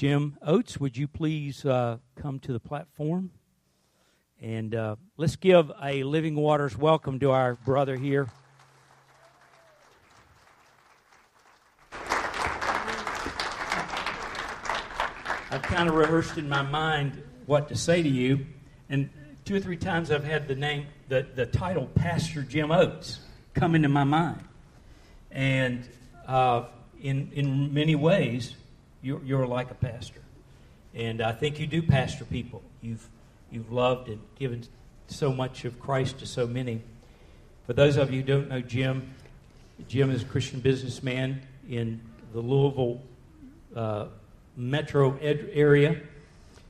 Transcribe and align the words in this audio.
Jim 0.00 0.38
Oates, 0.40 0.80
would 0.80 0.96
you 0.96 1.06
please 1.06 1.62
uh, 1.66 1.98
come 2.16 2.38
to 2.38 2.54
the 2.54 2.58
platform? 2.58 3.30
And 4.40 4.74
uh, 4.74 4.96
let's 5.18 5.36
give 5.36 5.70
a 5.82 6.04
Living 6.04 6.36
Waters 6.36 6.74
welcome 6.74 7.20
to 7.20 7.32
our 7.32 7.56
brother 7.56 7.96
here. 7.96 8.26
I've 15.50 15.60
kind 15.60 15.86
of 15.90 15.94
rehearsed 15.94 16.38
in 16.38 16.48
my 16.48 16.62
mind 16.62 17.22
what 17.44 17.68
to 17.68 17.76
say 17.76 18.02
to 18.02 18.08
you, 18.08 18.46
and 18.88 19.10
two 19.44 19.56
or 19.56 19.60
three 19.60 19.76
times 19.76 20.10
I've 20.10 20.24
had 20.24 20.48
the 20.48 20.54
name, 20.54 20.86
the, 21.10 21.26
the 21.34 21.44
title 21.44 21.90
Pastor 21.94 22.40
Jim 22.40 22.70
Oates 22.70 23.20
come 23.52 23.74
into 23.74 23.90
my 23.90 24.04
mind. 24.04 24.42
And 25.30 25.86
uh, 26.26 26.64
in, 27.02 27.30
in 27.34 27.74
many 27.74 27.96
ways, 27.96 28.54
you're, 29.02 29.22
you're 29.24 29.46
like 29.46 29.70
a 29.70 29.74
pastor. 29.74 30.20
And 30.94 31.20
I 31.20 31.32
think 31.32 31.60
you 31.60 31.66
do 31.66 31.82
pastor 31.82 32.24
people. 32.24 32.62
You've, 32.82 33.06
you've 33.50 33.72
loved 33.72 34.08
and 34.08 34.20
given 34.38 34.64
so 35.06 35.32
much 35.32 35.64
of 35.64 35.78
Christ 35.80 36.18
to 36.18 36.26
so 36.26 36.46
many. 36.46 36.82
For 37.66 37.72
those 37.72 37.96
of 37.96 38.10
you 38.12 38.20
who 38.20 38.26
don't 38.26 38.48
know 38.48 38.60
Jim, 38.60 39.14
Jim 39.88 40.10
is 40.10 40.22
a 40.22 40.26
Christian 40.26 40.60
businessman 40.60 41.42
in 41.68 42.00
the 42.32 42.40
Louisville 42.40 43.00
uh, 43.74 44.06
metro 44.56 45.16
ed- 45.18 45.50
area. 45.52 46.00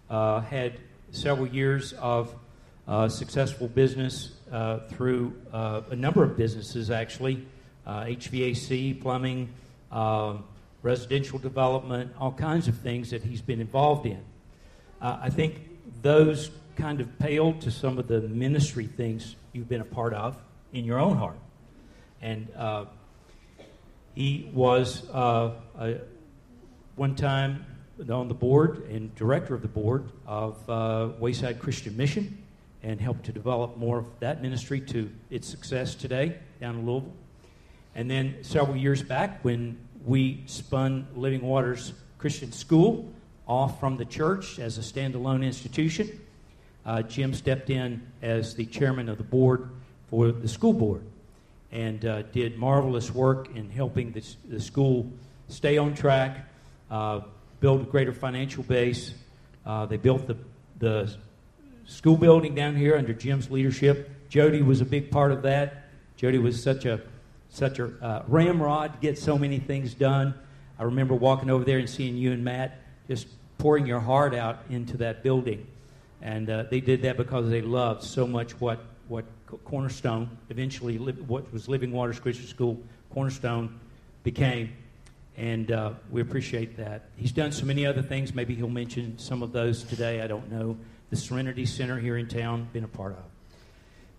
Uh, 0.09 0.41
had 0.41 0.78
several 1.12 1.47
years 1.47 1.92
of 1.95 2.34
uh, 2.87 3.09
successful 3.09 3.69
business 3.69 4.33
uh, 4.51 4.81
through 4.91 5.34
uh, 5.53 5.83
a 5.91 5.97
number 5.97 6.25
of 6.25 6.37
businesses, 6.37 6.91
actually 6.91 7.47
HVAC, 7.87 8.97
uh, 8.98 9.03
plumbing, 9.03 9.48
um, 9.92 10.45
residential 10.83 11.39
development, 11.39 12.12
all 12.19 12.33
kinds 12.33 12.69
of 12.69 12.77
things 12.79 13.11
that 13.11 13.23
he's 13.23 13.43
been 13.43 13.61
involved 13.61 14.07
in. 14.07 14.23
I 15.01 15.30
think 15.30 15.69
those 16.03 16.51
kind 16.77 17.01
of 17.01 17.19
pale 17.19 17.53
to 17.55 17.70
some 17.70 17.98
of 17.98 18.09
the 18.09 18.20
ministry 18.20 18.86
things 18.86 19.36
you've 19.53 19.69
been 19.69 19.81
a 19.81 19.84
part 19.84 20.14
of 20.14 20.36
in 20.73 20.84
your 20.84 20.98
own 20.98 21.17
heart. 21.17 21.39
And 22.23 22.48
he 24.14 24.51
was 24.53 25.08
uh, 25.11 25.53
a, 25.78 26.01
one 26.97 27.14
time 27.14 27.64
on 28.11 28.28
the 28.28 28.34
board 28.34 28.89
and 28.91 29.14
director 29.14 29.55
of 29.55 29.62
the 29.62 29.69
board 29.69 30.11
of 30.27 30.69
uh, 30.69 31.11
Wayside 31.19 31.58
Christian 31.58 31.97
Mission 31.97 32.42
and 32.83 33.01
helped 33.01 33.25
to 33.27 33.33
develop 33.33 33.77
more 33.77 33.98
of 33.98 34.06
that 34.20 34.41
ministry 34.41 34.81
to 34.81 35.11
its 35.28 35.47
success 35.48 35.95
today 35.95 36.39
down 36.61 36.77
in 36.77 36.86
Louisville. 36.86 37.12
And 37.95 38.11
then 38.11 38.36
several 38.42 38.77
years 38.77 39.03
back, 39.03 39.45
when 39.45 39.77
we 40.05 40.43
spun 40.47 41.06
Living 41.15 41.43
Waters 41.43 41.93
Christian 42.19 42.53
School 42.53 43.11
off 43.47 43.81
from 43.81 43.97
the 43.97 44.05
church 44.05 44.59
as 44.59 44.79
a 44.79 44.81
standalone 44.81 45.45
institution, 45.45 46.20
uh, 46.87 47.03
Jim 47.03 47.34
stepped 47.34 47.69
in 47.69 48.01
as 48.23 48.55
the 48.55 48.65
chairman 48.67 49.09
of 49.09 49.19
the 49.19 49.25
board 49.25 49.70
for 50.09 50.31
the 50.31 50.48
school 50.48 50.73
board 50.73 51.03
and 51.73 52.05
uh, 52.05 52.23
did 52.23 52.57
marvelous 52.57 53.12
work 53.12 53.55
in 53.55 53.70
helping 53.70 54.12
the, 54.12 54.25
the 54.48 54.61
school 54.61 55.11
stay 55.48 55.79
on 55.79 55.95
track, 55.95 56.48
uh, 56.91 57.20
build 57.61 57.83
a 57.83 57.85
greater 57.85 58.12
financial 58.12 58.62
base. 58.62 59.14
Uh, 59.64 59.87
they 59.87 59.97
built 59.97 60.27
the, 60.27 60.37
the 60.79 61.14
school 61.87 62.17
building 62.17 62.55
down 62.55 62.75
here 62.75 62.97
under 62.97 63.12
Jim's 63.12 63.51
leadership. 63.51 64.11
Jody 64.29 64.62
was 64.62 64.81
a 64.81 64.85
big 64.85 65.11
part 65.11 65.33
of 65.33 65.42
that. 65.42 65.89
Jody 66.17 66.39
was 66.39 66.62
such 66.62 66.85
a 66.87 67.01
such 67.51 67.79
a 67.79 67.87
uh, 68.03 68.23
ramrod 68.29 68.95
to 68.95 68.98
get 69.01 69.19
so 69.19 69.37
many 69.37 69.59
things 69.59 69.95
done. 69.95 70.34
I 70.79 70.84
remember 70.84 71.15
walking 71.15 71.51
over 71.51 71.65
there 71.65 71.79
and 71.79 71.89
seeing 71.89 72.17
you 72.17 72.33
and 72.33 72.42
Matt 72.42 72.79
just 73.09 73.27
pouring 73.59 73.87
your 73.87 74.01
heart 74.01 74.34
out 74.34 74.62
into 74.70 74.97
that 74.98 75.23
building, 75.23 75.67
and 76.23 76.48
uh, 76.48 76.65
they 76.70 76.81
did 76.81 77.03
that 77.03 77.17
because 77.17 77.51
they 77.51 77.61
loved 77.61 78.03
so 78.03 78.27
much 78.27 78.59
what 78.61 78.84
what 79.09 79.25
Cornerstone 79.65 80.31
eventually 80.48 80.97
what 80.97 81.52
was 81.52 81.69
Living 81.69 81.92
Waters 81.92 82.20
Christian 82.20 82.47
School 82.47 82.80
Cornerstone 83.13 83.80
became 84.23 84.73
and 85.36 85.73
uh, 85.73 85.92
we 86.11 86.20
appreciate 86.20 86.77
that. 86.77 87.08
He's 87.17 87.33
done 87.33 87.51
so 87.51 87.64
many 87.64 87.86
other 87.86 88.03
things. 88.03 88.35
Maybe 88.35 88.55
he'll 88.55 88.69
mention 88.69 89.19
some 89.19 89.42
of 89.42 89.53
those 89.53 89.83
today. 89.83 90.20
I 90.20 90.27
don't 90.27 90.51
know. 90.53 90.77
The 91.08 91.17
Serenity 91.17 91.64
Center 91.64 91.98
here 91.98 92.19
in 92.19 92.29
town, 92.29 92.69
been 92.74 92.85
a 92.85 92.89
part 92.89 93.13
of. 93.13 93.24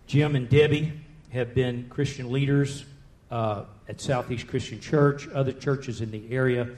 Jim 0.08 0.36
and 0.36 0.50
Debbie 0.50 0.94
have 1.30 1.54
been 1.54 1.88
Christian 1.90 2.32
leaders 2.32 2.86
uh, 3.32 3.64
at 3.88 4.00
Southeast 4.02 4.48
Christian 4.48 4.80
Church, 4.80 5.28
other 5.30 5.52
churches 5.52 6.02
in 6.02 6.12
the 6.12 6.32
area. 6.32 6.70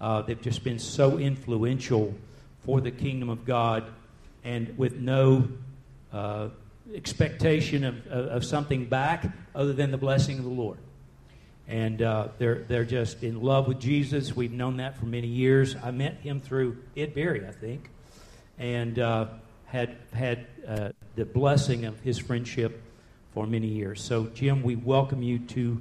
Uh, 0.00 0.22
they've 0.22 0.40
just 0.40 0.64
been 0.64 0.78
so 0.78 1.18
influential 1.18 2.14
for 2.64 2.80
the 2.80 2.90
kingdom 2.90 3.28
of 3.28 3.44
God 3.44 3.84
and 4.44 4.76
with 4.78 4.96
no 4.96 5.48
uh, 6.12 6.48
expectation 6.94 7.84
of, 7.84 8.06
of, 8.06 8.26
of 8.26 8.44
something 8.44 8.86
back 8.86 9.26
other 9.54 9.72
than 9.72 9.90
the 9.90 9.98
blessing 9.98 10.38
of 10.38 10.44
the 10.44 10.50
Lord 10.50 10.78
and 11.68 12.00
uh, 12.00 12.28
they're 12.38 12.64
they're 12.66 12.84
just 12.84 13.22
in 13.22 13.42
love 13.42 13.68
with 13.68 13.78
Jesus. 13.78 14.34
We've 14.34 14.52
known 14.52 14.78
that 14.78 14.96
for 14.96 15.04
many 15.04 15.26
years. 15.26 15.76
I 15.76 15.90
met 15.90 16.14
him 16.14 16.40
through 16.40 16.78
Ed 16.96 17.14
Berry, 17.14 17.46
I 17.46 17.52
think, 17.52 17.90
and 18.58 18.98
uh, 18.98 19.26
had 19.66 19.96
had 20.12 20.46
uh, 20.66 20.88
the 21.14 21.26
blessing 21.26 21.84
of 21.84 22.00
his 22.00 22.18
friendship 22.18 22.82
for 23.34 23.46
many 23.46 23.66
years. 23.66 24.02
So, 24.02 24.26
Jim, 24.28 24.62
we 24.62 24.76
welcome 24.76 25.22
you 25.22 25.38
to 25.40 25.80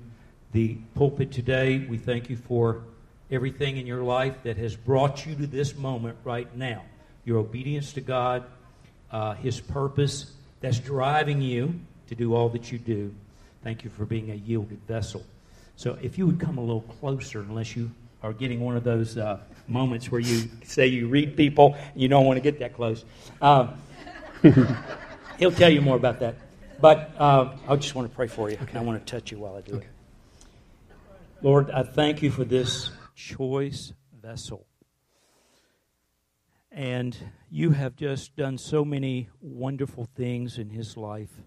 the 0.51 0.75
pulpit 0.95 1.31
today. 1.31 1.79
We 1.79 1.97
thank 1.97 2.29
you 2.29 2.37
for 2.37 2.83
everything 3.29 3.77
in 3.77 3.85
your 3.85 4.03
life 4.03 4.43
that 4.43 4.57
has 4.57 4.75
brought 4.75 5.25
you 5.25 5.35
to 5.35 5.47
this 5.47 5.75
moment 5.75 6.17
right 6.23 6.53
now. 6.55 6.83
Your 7.25 7.39
obedience 7.39 7.93
to 7.93 8.01
God, 8.01 8.43
uh, 9.11 9.33
His 9.35 9.59
purpose 9.59 10.31
that's 10.61 10.79
driving 10.79 11.41
you 11.41 11.79
to 12.07 12.15
do 12.15 12.33
all 12.33 12.49
that 12.49 12.71
you 12.71 12.77
do. 12.77 13.13
Thank 13.63 13.83
you 13.83 13.89
for 13.89 14.05
being 14.05 14.31
a 14.31 14.35
yielded 14.35 14.79
vessel. 14.87 15.23
So 15.75 15.97
if 16.01 16.17
you 16.17 16.25
would 16.25 16.39
come 16.39 16.57
a 16.57 16.61
little 16.61 16.81
closer, 16.81 17.41
unless 17.41 17.75
you 17.75 17.91
are 18.23 18.33
getting 18.33 18.61
one 18.61 18.75
of 18.75 18.83
those 18.83 19.17
uh, 19.17 19.39
moments 19.67 20.11
where 20.11 20.21
you 20.21 20.49
say 20.63 20.87
you 20.87 21.07
read 21.07 21.35
people, 21.35 21.75
you 21.95 22.07
don't 22.07 22.25
want 22.25 22.37
to 22.37 22.41
get 22.41 22.59
that 22.59 22.73
close. 22.73 23.05
Um, 23.41 23.79
he'll 25.37 25.51
tell 25.51 25.69
you 25.69 25.81
more 25.81 25.95
about 25.95 26.19
that. 26.21 26.35
But 26.79 27.11
uh, 27.17 27.55
I 27.67 27.75
just 27.75 27.95
want 27.95 28.09
to 28.09 28.15
pray 28.15 28.27
for 28.27 28.49
you. 28.49 28.57
Okay. 28.61 28.77
I 28.77 28.81
want 28.81 29.05
to 29.05 29.11
touch 29.11 29.31
you 29.31 29.39
while 29.39 29.55
I 29.55 29.61
do 29.61 29.75
okay. 29.75 29.85
it. 29.85 29.91
Lord, 31.43 31.69
I 31.69 31.83
thank 31.83 32.23
you 32.23 32.31
for 32.31 32.43
this 32.43 32.89
choice 33.13 33.93
vessel. 34.19 34.65
And 36.71 37.15
you 37.51 37.71
have 37.71 37.95
just 37.95 38.35
done 38.35 38.57
so 38.57 38.83
many 38.83 39.29
wonderful 39.39 40.07
things 40.15 40.57
in 40.57 40.71
his 40.71 40.97
life. 40.97 41.41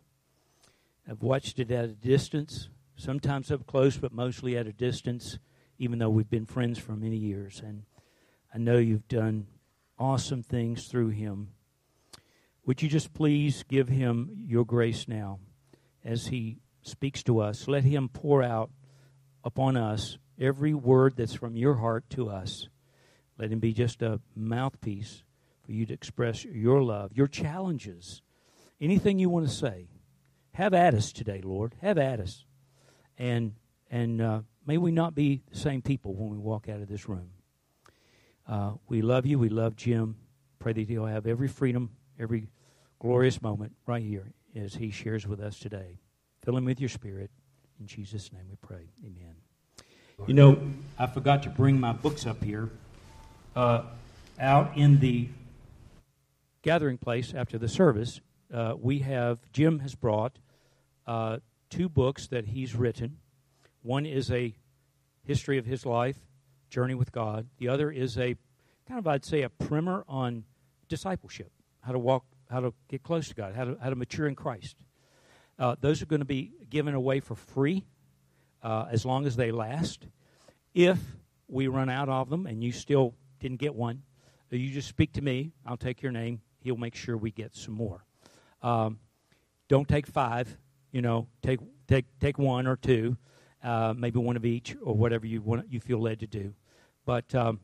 I've 1.08 1.22
watched 1.22 1.58
it 1.58 1.72
at 1.72 1.86
a 1.86 1.88
distance 1.88 2.68
sometimes 2.94 3.50
up 3.50 3.66
close, 3.66 3.96
but 3.96 4.12
mostly 4.12 4.56
at 4.56 4.68
a 4.68 4.72
distance, 4.72 5.38
even 5.78 5.98
though 5.98 6.10
we've 6.10 6.30
been 6.30 6.46
friends 6.46 6.78
for 6.78 6.92
many 6.92 7.16
years. 7.16 7.60
And 7.64 7.82
I 8.54 8.58
know 8.58 8.78
you've 8.78 9.08
done 9.08 9.48
awesome 9.98 10.44
things 10.44 10.86
through 10.86 11.08
him. 11.08 11.48
Would 12.64 12.80
you 12.80 12.88
just 12.88 13.12
please 13.12 13.64
give 13.64 13.88
him 13.88 14.36
your 14.46 14.64
grace 14.64 15.08
now 15.08 15.40
as 16.04 16.28
he 16.28 16.58
speaks 16.82 17.24
to 17.24 17.40
us? 17.40 17.66
Let 17.66 17.82
him 17.82 18.08
pour 18.08 18.42
out 18.42 18.70
upon 19.44 19.76
us 19.76 20.18
every 20.38 20.74
word 20.74 21.16
that's 21.16 21.34
from 21.34 21.56
your 21.56 21.74
heart 21.74 22.08
to 22.10 22.28
us. 22.28 22.68
Let 23.38 23.50
him 23.50 23.60
be 23.60 23.72
just 23.72 24.02
a 24.02 24.20
mouthpiece 24.34 25.22
for 25.64 25.72
you 25.72 25.86
to 25.86 25.94
express 25.94 26.44
your 26.44 26.82
love, 26.82 27.12
your 27.14 27.26
challenges, 27.26 28.22
anything 28.80 29.18
you 29.18 29.28
want 29.28 29.46
to 29.46 29.52
say. 29.52 29.88
Have 30.52 30.74
at 30.74 30.94
us 30.94 31.12
today, 31.12 31.40
Lord. 31.42 31.74
Have 31.80 31.96
at 31.96 32.20
us 32.20 32.44
and 33.20 33.52
and 33.90 34.20
uh, 34.22 34.40
may 34.66 34.78
we 34.78 34.90
not 34.90 35.14
be 35.14 35.42
the 35.52 35.58
same 35.58 35.82
people 35.82 36.14
when 36.14 36.30
we 36.30 36.38
walk 36.38 36.68
out 36.68 36.80
of 36.80 36.88
this 36.88 37.08
room. 37.08 37.30
Uh, 38.48 38.72
we 38.88 39.02
love 39.02 39.26
you. 39.26 39.38
We 39.38 39.48
love 39.48 39.76
Jim. 39.76 40.16
Pray 40.58 40.72
that 40.72 40.88
he'll 40.88 41.06
have 41.06 41.26
every 41.26 41.48
freedom, 41.48 41.90
every 42.18 42.48
glorious 42.98 43.40
moment 43.42 43.72
right 43.86 44.02
here 44.02 44.32
as 44.56 44.74
he 44.74 44.90
shares 44.90 45.26
with 45.26 45.40
us 45.40 45.58
today. 45.58 46.00
Fill 46.44 46.56
him 46.56 46.64
with 46.64 46.80
your 46.80 46.88
spirit. 46.88 47.30
In 47.80 47.86
Jesus' 47.86 48.30
name 48.32 48.44
we 48.50 48.56
pray. 48.56 48.90
Amen. 49.04 49.34
You 50.26 50.34
know, 50.34 50.60
I 50.98 51.06
forgot 51.06 51.42
to 51.44 51.48
bring 51.48 51.80
my 51.80 51.92
books 51.92 52.26
up 52.26 52.44
here. 52.44 52.68
Uh, 53.56 53.84
out 54.38 54.76
in 54.76 55.00
the 55.00 55.28
gathering 56.62 56.98
place 56.98 57.32
after 57.34 57.56
the 57.56 57.68
service, 57.68 58.20
uh, 58.52 58.74
we 58.78 58.98
have, 58.98 59.40
Jim 59.52 59.78
has 59.78 59.94
brought 59.94 60.38
uh, 61.06 61.38
two 61.70 61.88
books 61.88 62.26
that 62.26 62.48
he's 62.48 62.74
written. 62.74 63.16
One 63.82 64.04
is 64.04 64.30
a 64.30 64.54
history 65.24 65.56
of 65.56 65.64
his 65.64 65.86
life, 65.86 66.16
Journey 66.68 66.94
with 66.94 67.12
God. 67.12 67.46
The 67.58 67.68
other 67.68 67.90
is 67.90 68.18
a 68.18 68.36
kind 68.86 68.98
of, 68.98 69.06
I'd 69.06 69.24
say, 69.24 69.40
a 69.40 69.48
primer 69.48 70.04
on 70.06 70.44
discipleship, 70.88 71.50
how 71.80 71.92
to 71.92 71.98
walk, 71.98 72.24
how 72.50 72.60
to 72.60 72.74
get 72.88 73.02
close 73.02 73.28
to 73.28 73.34
God, 73.34 73.54
how 73.54 73.64
to, 73.64 73.78
how 73.80 73.88
to 73.88 73.96
mature 73.96 74.26
in 74.26 74.34
Christ. 74.34 74.76
Uh, 75.60 75.76
those 75.82 76.00
are 76.00 76.06
going 76.06 76.20
to 76.20 76.26
be 76.26 76.52
given 76.70 76.94
away 76.94 77.20
for 77.20 77.34
free 77.34 77.84
uh, 78.62 78.86
as 78.90 79.04
long 79.04 79.26
as 79.26 79.36
they 79.36 79.52
last. 79.52 80.06
If 80.72 80.98
we 81.48 81.68
run 81.68 81.90
out 81.90 82.08
of 82.08 82.30
them 82.30 82.46
and 82.46 82.64
you 82.64 82.72
still 82.72 83.14
didn't 83.40 83.58
get 83.58 83.74
one, 83.74 84.02
you 84.50 84.70
just 84.70 84.88
speak 84.88 85.12
to 85.12 85.22
me. 85.22 85.52
I'll 85.66 85.76
take 85.76 86.00
your 86.00 86.12
name. 86.12 86.40
He'll 86.60 86.78
make 86.78 86.94
sure 86.94 87.16
we 87.16 87.30
get 87.30 87.54
some 87.54 87.74
more. 87.74 88.04
Um, 88.62 88.98
don't 89.68 89.86
take 89.86 90.06
five. 90.06 90.56
You 90.92 91.02
know, 91.02 91.28
take 91.42 91.60
take 91.86 92.06
take 92.20 92.38
one 92.38 92.66
or 92.66 92.76
two, 92.76 93.16
uh, 93.62 93.94
maybe 93.96 94.18
one 94.18 94.36
of 94.36 94.44
each 94.44 94.76
or 94.82 94.94
whatever 94.94 95.26
you 95.26 95.42
want 95.42 95.70
you 95.70 95.78
feel 95.78 96.00
led 96.00 96.20
to 96.20 96.26
do. 96.26 96.54
But 97.04 97.32
um, 97.34 97.60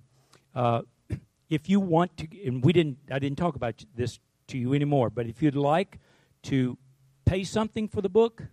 uh, 0.55 0.83
if 1.51 1.69
you 1.69 1.81
want 1.81 2.17
to, 2.19 2.29
and 2.47 2.63
we 2.63 2.73
didn't, 2.73 2.99
I 3.11 3.19
didn't 3.19 3.39
talk 3.39 3.57
about 3.57 3.83
this 3.95 4.21
to 4.49 4.59
you 4.59 4.75
anymore. 4.75 5.11
But 5.11 5.27
if 5.27 5.43
you'd 5.43 5.57
like 5.57 5.99
to 6.45 6.79
pay 7.27 7.45
something 7.45 7.89
for 7.89 8.01
the 8.01 8.09
book, 8.09 8.45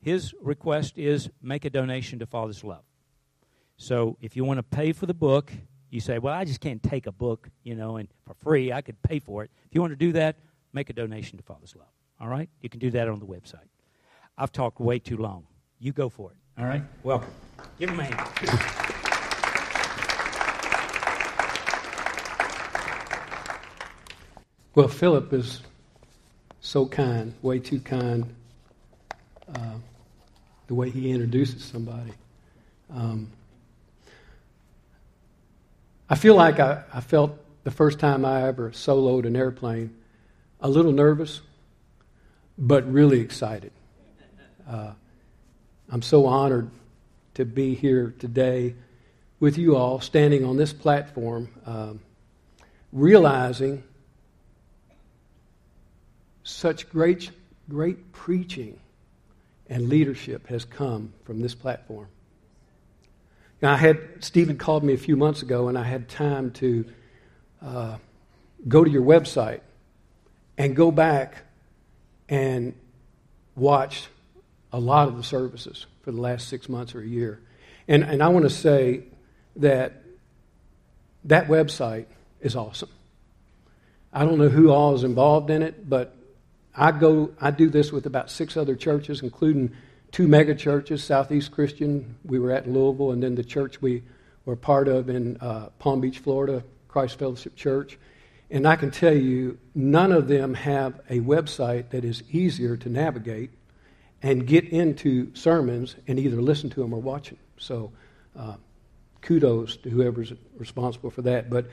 his 0.00 0.34
request 0.40 0.98
is 0.98 1.30
make 1.40 1.64
a 1.64 1.70
donation 1.70 2.18
to 2.18 2.26
Father's 2.26 2.64
Love. 2.64 2.82
So 3.76 4.16
if 4.20 4.34
you 4.34 4.44
want 4.44 4.58
to 4.58 4.62
pay 4.64 4.92
for 4.92 5.06
the 5.06 5.14
book, 5.14 5.52
you 5.90 6.00
say, 6.00 6.18
"Well, 6.18 6.34
I 6.34 6.44
just 6.44 6.60
can't 6.60 6.82
take 6.82 7.06
a 7.06 7.12
book, 7.12 7.48
you 7.62 7.76
know, 7.76 7.96
and 7.96 8.08
for 8.26 8.34
free 8.34 8.72
I 8.72 8.82
could 8.82 9.00
pay 9.02 9.20
for 9.20 9.44
it." 9.44 9.50
If 9.66 9.74
you 9.74 9.80
want 9.80 9.92
to 9.92 9.96
do 9.96 10.12
that, 10.12 10.36
make 10.72 10.90
a 10.90 10.92
donation 10.92 11.36
to 11.38 11.44
Father's 11.44 11.76
Love. 11.76 11.86
All 12.20 12.28
right? 12.28 12.48
You 12.60 12.68
can 12.68 12.80
do 12.80 12.90
that 12.90 13.08
on 13.08 13.20
the 13.20 13.26
website. 13.26 13.68
I've 14.36 14.50
talked 14.50 14.80
way 14.80 14.98
too 14.98 15.16
long. 15.16 15.46
You 15.78 15.92
go 15.92 16.08
for 16.08 16.32
it. 16.32 16.36
All 16.60 16.66
right? 16.66 16.82
Welcome. 17.04 17.30
Give 17.78 17.90
him 17.90 18.00
a 18.00 18.04
hand. 18.04 18.88
Well, 24.74 24.88
Philip 24.88 25.32
is 25.32 25.62
so 26.68 26.84
kind, 26.84 27.32
way 27.40 27.58
too 27.58 27.80
kind, 27.80 28.34
uh, 29.54 29.76
the 30.66 30.74
way 30.74 30.90
he 30.90 31.10
introduces 31.10 31.64
somebody. 31.64 32.12
Um, 32.90 33.30
I 36.10 36.14
feel 36.14 36.34
like 36.34 36.60
I, 36.60 36.82
I 36.92 37.00
felt 37.00 37.38
the 37.64 37.70
first 37.70 37.98
time 37.98 38.22
I 38.26 38.46
ever 38.46 38.70
soloed 38.72 39.24
an 39.24 39.34
airplane 39.34 39.96
a 40.60 40.68
little 40.68 40.92
nervous, 40.92 41.40
but 42.58 42.86
really 42.92 43.20
excited. 43.20 43.72
Uh, 44.68 44.92
I'm 45.88 46.02
so 46.02 46.26
honored 46.26 46.70
to 47.32 47.46
be 47.46 47.76
here 47.76 48.14
today 48.18 48.74
with 49.40 49.56
you 49.56 49.74
all, 49.74 50.02
standing 50.02 50.44
on 50.44 50.58
this 50.58 50.74
platform, 50.74 51.48
um, 51.64 52.00
realizing 52.92 53.84
such 56.48 56.88
great, 56.88 57.30
great 57.68 58.12
preaching 58.12 58.78
and 59.68 59.88
leadership 59.88 60.46
has 60.48 60.64
come 60.64 61.12
from 61.24 61.40
this 61.40 61.54
platform. 61.54 62.08
Now, 63.60 63.72
I 63.72 63.76
had 63.76 64.00
Stephen 64.20 64.56
called 64.56 64.82
me 64.82 64.94
a 64.94 64.98
few 64.98 65.16
months 65.16 65.42
ago, 65.42 65.68
and 65.68 65.76
I 65.76 65.82
had 65.82 66.08
time 66.08 66.52
to 66.52 66.84
uh, 67.60 67.96
go 68.66 68.82
to 68.82 68.90
your 68.90 69.02
website 69.02 69.60
and 70.56 70.74
go 70.74 70.90
back 70.90 71.36
and 72.28 72.74
watch 73.54 74.06
a 74.72 74.78
lot 74.78 75.08
of 75.08 75.16
the 75.16 75.22
services 75.22 75.86
for 76.02 76.12
the 76.12 76.20
last 76.20 76.48
six 76.48 76.68
months 76.68 76.94
or 76.94 77.00
a 77.00 77.06
year. 77.06 77.40
And, 77.88 78.04
and 78.04 78.22
I 78.22 78.28
want 78.28 78.44
to 78.44 78.50
say 78.50 79.02
that 79.56 80.02
that 81.24 81.48
website 81.48 82.06
is 82.40 82.56
awesome. 82.56 82.90
I 84.12 84.24
don't 84.24 84.38
know 84.38 84.48
who 84.48 84.70
all 84.70 84.94
is 84.94 85.04
involved 85.04 85.50
in 85.50 85.62
it, 85.62 85.88
but 85.88 86.14
I 86.78 86.92
go, 86.92 87.30
I 87.40 87.50
do 87.50 87.68
this 87.68 87.90
with 87.90 88.06
about 88.06 88.30
six 88.30 88.56
other 88.56 88.76
churches, 88.76 89.20
including 89.22 89.72
two 90.12 90.28
mega 90.28 90.54
churches, 90.54 91.02
Southeast 91.02 91.50
Christian, 91.50 92.16
we 92.24 92.38
were 92.38 92.52
at 92.52 92.66
in 92.66 92.72
Louisville, 92.72 93.10
and 93.10 93.22
then 93.22 93.34
the 93.34 93.44
church 93.44 93.82
we 93.82 94.04
were 94.44 94.56
part 94.56 94.86
of 94.86 95.08
in 95.08 95.36
uh, 95.38 95.70
Palm 95.80 96.00
Beach, 96.00 96.20
Florida, 96.20 96.62
Christ 96.86 97.18
Fellowship 97.18 97.56
Church. 97.56 97.98
And 98.50 98.66
I 98.66 98.76
can 98.76 98.90
tell 98.90 99.14
you, 99.14 99.58
none 99.74 100.12
of 100.12 100.28
them 100.28 100.54
have 100.54 101.00
a 101.10 101.18
website 101.18 101.90
that 101.90 102.04
is 102.04 102.22
easier 102.30 102.76
to 102.78 102.88
navigate 102.88 103.50
and 104.22 104.46
get 104.46 104.64
into 104.68 105.34
sermons 105.34 105.96
and 106.06 106.18
either 106.18 106.40
listen 106.40 106.70
to 106.70 106.80
them 106.80 106.94
or 106.94 107.00
watch 107.00 107.30
them. 107.30 107.38
So, 107.58 107.92
uh, 108.38 108.54
kudos 109.20 109.76
to 109.78 109.90
whoever's 109.90 110.32
responsible 110.56 111.10
for 111.10 111.22
that. 111.22 111.50
But 111.50 111.66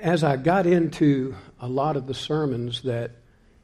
as 0.00 0.24
I 0.24 0.36
got 0.36 0.66
into 0.66 1.34
a 1.60 1.68
lot 1.68 1.96
of 1.96 2.06
the 2.06 2.14
sermons 2.14 2.82
that 2.82 3.12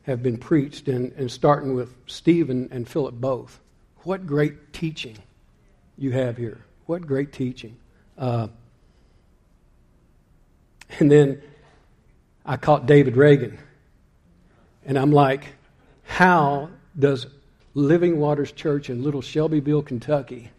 have 0.05 0.23
been 0.23 0.38
preached, 0.38 0.88
and, 0.88 1.12
and 1.12 1.31
starting 1.31 1.75
with 1.75 1.94
Stephen 2.06 2.69
and 2.70 2.88
Philip 2.88 3.14
both. 3.14 3.61
What 3.99 4.26
great 4.26 4.73
teaching 4.73 5.17
you 5.99 6.11
have 6.12 6.37
here. 6.37 6.58
What 6.87 7.02
great 7.06 7.32
teaching. 7.32 7.76
Uh, 8.17 8.49
and 10.99 11.11
then 11.11 11.43
I 12.44 12.56
caught 12.56 12.87
David 12.87 13.17
Reagan, 13.17 13.58
and 14.85 14.99
I'm 14.99 15.12
like, 15.12 15.44
how 16.02 16.70
does 16.99 17.26
Living 17.75 18.19
Waters 18.19 18.50
Church 18.50 18.91
in 18.91 19.02
Little 19.02 19.23
Shelbyville, 19.23 19.82
Kentucky 19.82 20.50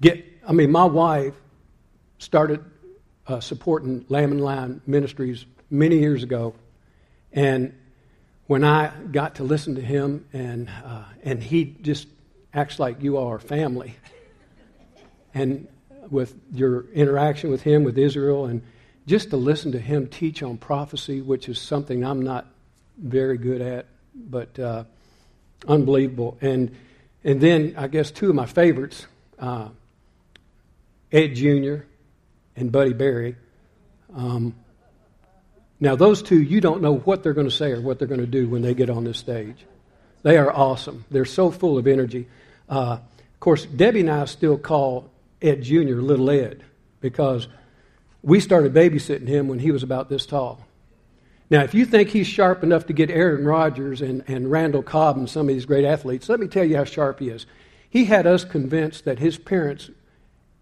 get? 0.00 0.26
I 0.48 0.52
mean, 0.52 0.72
my 0.72 0.84
wife 0.84 1.34
started 2.18 2.64
uh, 3.28 3.40
supporting 3.40 4.04
Lamb 4.08 4.32
and 4.32 4.40
Lion 4.40 4.80
Ministries 4.86 5.44
many 5.70 5.98
years 5.98 6.22
ago, 6.22 6.54
and 7.32 7.72
when 8.46 8.64
I 8.64 8.92
got 9.10 9.36
to 9.36 9.44
listen 9.44 9.76
to 9.76 9.80
him, 9.80 10.26
and, 10.32 10.68
uh, 10.84 11.04
and 11.22 11.42
he 11.42 11.64
just 11.64 12.08
acts 12.52 12.78
like 12.78 13.02
you 13.02 13.18
are 13.18 13.38
family. 13.38 13.96
And 15.34 15.68
with 16.10 16.34
your 16.52 16.90
interaction 16.92 17.50
with 17.50 17.62
him, 17.62 17.84
with 17.84 17.96
Israel, 17.96 18.46
and 18.46 18.62
just 19.06 19.30
to 19.30 19.36
listen 19.36 19.72
to 19.72 19.78
him 19.78 20.06
teach 20.06 20.42
on 20.42 20.58
prophecy, 20.58 21.20
which 21.20 21.48
is 21.48 21.60
something 21.60 22.04
I'm 22.04 22.22
not 22.22 22.46
very 22.98 23.38
good 23.38 23.60
at, 23.60 23.86
but 24.14 24.58
uh, 24.58 24.84
unbelievable. 25.66 26.36
And, 26.40 26.74
and 27.24 27.40
then 27.40 27.74
I 27.76 27.88
guess 27.88 28.10
two 28.10 28.28
of 28.28 28.34
my 28.34 28.46
favorites, 28.46 29.06
uh, 29.38 29.68
Ed 31.10 31.34
Jr. 31.34 31.84
and 32.56 32.70
Buddy 32.70 32.92
Barry. 32.92 33.36
Um, 34.14 34.54
now, 35.82 35.96
those 35.96 36.22
two, 36.22 36.40
you 36.40 36.60
don't 36.60 36.80
know 36.80 36.98
what 36.98 37.24
they're 37.24 37.32
going 37.32 37.48
to 37.48 37.54
say 37.54 37.72
or 37.72 37.80
what 37.80 37.98
they're 37.98 38.06
going 38.06 38.20
to 38.20 38.26
do 38.26 38.48
when 38.48 38.62
they 38.62 38.72
get 38.72 38.88
on 38.88 39.02
this 39.02 39.18
stage. 39.18 39.66
They 40.22 40.36
are 40.36 40.48
awesome. 40.48 41.04
They're 41.10 41.24
so 41.24 41.50
full 41.50 41.76
of 41.76 41.88
energy. 41.88 42.28
Uh, 42.68 42.98
of 43.00 43.40
course, 43.40 43.66
Debbie 43.66 44.02
and 44.02 44.10
I 44.10 44.26
still 44.26 44.56
call 44.56 45.10
Ed 45.42 45.64
Jr. 45.64 45.96
Little 45.96 46.30
Ed 46.30 46.62
because 47.00 47.48
we 48.22 48.38
started 48.38 48.72
babysitting 48.72 49.26
him 49.26 49.48
when 49.48 49.58
he 49.58 49.72
was 49.72 49.82
about 49.82 50.08
this 50.08 50.24
tall. 50.24 50.64
Now, 51.50 51.64
if 51.64 51.74
you 51.74 51.84
think 51.84 52.10
he's 52.10 52.28
sharp 52.28 52.62
enough 52.62 52.86
to 52.86 52.92
get 52.92 53.10
Aaron 53.10 53.44
Rodgers 53.44 54.02
and, 54.02 54.22
and 54.28 54.48
Randall 54.48 54.84
Cobb 54.84 55.16
and 55.16 55.28
some 55.28 55.48
of 55.48 55.54
these 55.54 55.66
great 55.66 55.84
athletes, 55.84 56.28
let 56.28 56.38
me 56.38 56.46
tell 56.46 56.64
you 56.64 56.76
how 56.76 56.84
sharp 56.84 57.18
he 57.18 57.28
is. 57.28 57.44
He 57.90 58.04
had 58.04 58.24
us 58.28 58.44
convinced 58.44 59.04
that 59.04 59.18
his 59.18 59.36
parents 59.36 59.90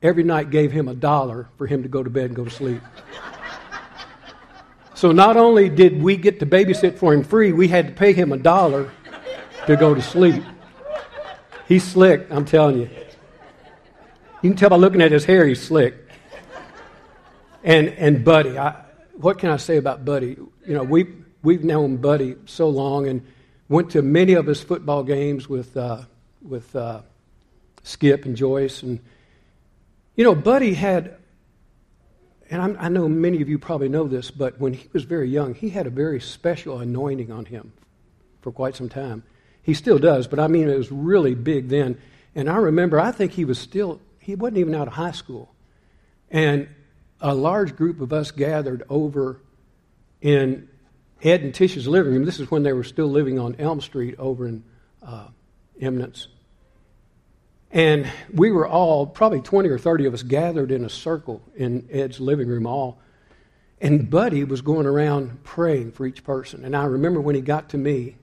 every 0.03 0.25
night 0.25 0.49
gave 0.49 0.73
him 0.73 0.89
a 0.89 0.95
dollar 0.95 1.50
for 1.59 1.67
him 1.67 1.83
to 1.83 1.91
go 1.91 2.03
to 2.03 2.09
bed 2.09 2.25
and 2.25 2.37
go 2.37 2.45
to 2.45 2.50
sleep. 2.50 2.81
So 5.00 5.12
not 5.12 5.38
only 5.38 5.71
did 5.71 6.02
we 6.02 6.19
get 6.19 6.40
to 6.40 6.47
babysit 6.47 6.99
for 6.99 7.14
him 7.14 7.25
free, 7.25 7.54
we 7.54 7.69
had 7.69 7.87
to 7.87 7.92
pay 7.95 8.12
him 8.12 8.33
a 8.33 8.37
dollar 8.37 8.92
to 9.66 9.75
go 9.75 9.95
to 9.95 10.02
sleep. 10.02 10.45
He's 11.66 11.83
slick, 11.85 12.26
I'm 12.28 12.45
telling 12.45 12.80
you. 12.80 12.90
You 14.42 14.50
can 14.50 14.57
tell 14.57 14.69
by 14.69 14.76
looking 14.76 15.00
at 15.00 15.11
his 15.11 15.25
hair, 15.25 15.47
he's 15.47 15.62
slick. 15.62 15.95
And 17.64 17.88
and 17.88 18.23
Buddy, 18.26 18.59
I, 18.59 18.73
what 19.14 19.38
can 19.38 19.49
I 19.49 19.57
say 19.57 19.78
about 19.78 20.04
Buddy? 20.04 20.37
You 20.66 20.75
know, 20.75 20.83
we 20.83 21.07
we've 21.42 21.64
known 21.64 21.97
Buddy 21.97 22.37
so 22.45 22.69
long 22.69 23.09
and 23.09 23.26
went 23.71 23.92
to 23.92 24.02
many 24.02 24.35
of 24.35 24.45
his 24.45 24.62
football 24.62 25.02
games 25.02 25.49
with 25.49 25.75
uh, 25.78 26.02
with 26.42 26.76
uh, 26.76 27.00
Skip 27.85 28.26
and 28.26 28.37
Joyce 28.37 28.83
and 28.83 29.00
you 30.14 30.25
know, 30.25 30.35
Buddy 30.35 30.75
had 30.75 31.16
and 32.50 32.61
I'm, 32.61 32.76
i 32.80 32.88
know 32.88 33.09
many 33.09 33.40
of 33.40 33.49
you 33.49 33.59
probably 33.59 33.88
know 33.88 34.09
this, 34.09 34.30
but 34.30 34.61
when 34.61 34.75
he 34.75 34.88
was 34.92 35.04
very 35.04 35.28
young, 35.28 35.54
he 35.54 35.71
had 35.71 35.87
a 35.87 35.90
very 35.90 36.21
special 36.21 36.78
anointing 36.78 37.30
on 37.30 37.45
him 37.45 37.73
for 38.42 38.50
quite 38.50 38.75
some 38.75 38.88
time. 38.88 39.23
He 39.62 39.75
still 39.75 39.99
does, 39.99 40.26
but 40.26 40.40
I 40.40 40.49
mean, 40.49 40.69
it 40.69 40.76
was 40.76 40.90
really 40.90 41.35
big 41.35 41.69
then. 41.69 42.00
And 42.35 42.50
I 42.50 42.57
remember, 42.57 42.99
I 42.99 43.12
think 43.12 43.33
he 43.33 43.45
was 43.45 43.59
still, 43.59 44.00
he 44.19 44.35
wasn't 44.35 44.59
even 44.59 44.75
out 44.75 44.88
of 44.88 44.95
high 44.95 45.12
school. 45.12 45.54
And 46.30 46.69
a 47.21 47.35
large 47.35 47.76
group 47.76 48.00
of 48.00 48.12
us 48.12 48.30
gathered 48.30 48.83
over 48.88 49.40
in 50.21 50.69
Ed 51.23 51.42
and 51.42 51.54
Tish's 51.54 51.87
living 51.87 52.14
room. 52.14 52.25
This 52.25 52.40
is 52.40 52.50
when 52.50 52.62
they 52.62 52.73
were 52.73 52.85
still 52.85 53.09
living 53.09 53.38
on 53.38 53.57
Elm 53.59 53.80
Street 53.80 54.16
over 54.19 54.49
in 54.49 54.64
uh, 55.02 55.28
Eminence. 55.80 56.28
And 57.73 58.11
we 58.35 58.50
were 58.50 58.67
all, 58.67 59.07
probably 59.07 59.41
20 59.41 59.69
or 59.69 59.79
30 59.79 60.07
of 60.07 60.15
us, 60.15 60.23
gathered 60.23 60.73
in 60.73 60.85
a 60.85 60.89
circle 60.89 61.41
in 61.55 61.89
Ed's 61.91 62.19
living 62.21 62.49
room, 62.49 62.67
all. 62.67 62.99
And 63.81 64.11
Buddy 64.11 64.45
was 64.45 64.61
going 64.61 64.87
around 64.87 65.45
praying 65.45 65.93
for 65.93 66.05
each 66.05 66.25
person. 66.25 66.65
And 66.65 66.77
I 66.77 66.85
remember 66.85 67.21
when 67.21 67.35
he 67.35 67.41
got 67.41 67.69
to 67.71 67.79
me, 67.79 68.17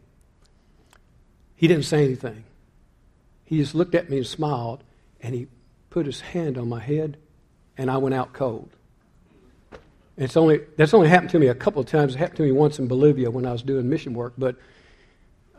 he 1.55 1.67
didn't 1.67 1.85
say 1.85 2.03
anything. 2.03 2.43
He 3.45 3.57
just 3.57 3.73
looked 3.73 3.95
at 3.95 4.09
me 4.09 4.17
and 4.17 4.27
smiled, 4.27 4.83
and 5.21 5.33
he 5.33 5.47
put 5.89 6.05
his 6.05 6.19
hand 6.19 6.57
on 6.57 6.67
my 6.67 6.81
head, 6.81 7.17
and 7.77 7.89
I 7.89 7.97
went 7.97 8.13
out 8.13 8.33
cold. 8.33 8.69
it's 10.17 10.35
only, 10.35 10.59
that's 10.75 10.93
only 10.93 11.07
happened 11.07 11.31
to 11.31 11.39
me 11.39 11.47
a 11.47 11.55
couple 11.55 11.81
of 11.81 11.87
times. 11.87 12.13
It 12.13 12.17
happened 12.17 12.37
to 12.37 12.43
me 12.43 12.51
once 12.51 12.77
in 12.77 12.87
Bolivia 12.87 13.31
when 13.31 13.45
I 13.45 13.53
was 13.53 13.63
doing 13.63 13.89
mission 13.89 14.13
work, 14.13 14.33
but 14.37 14.57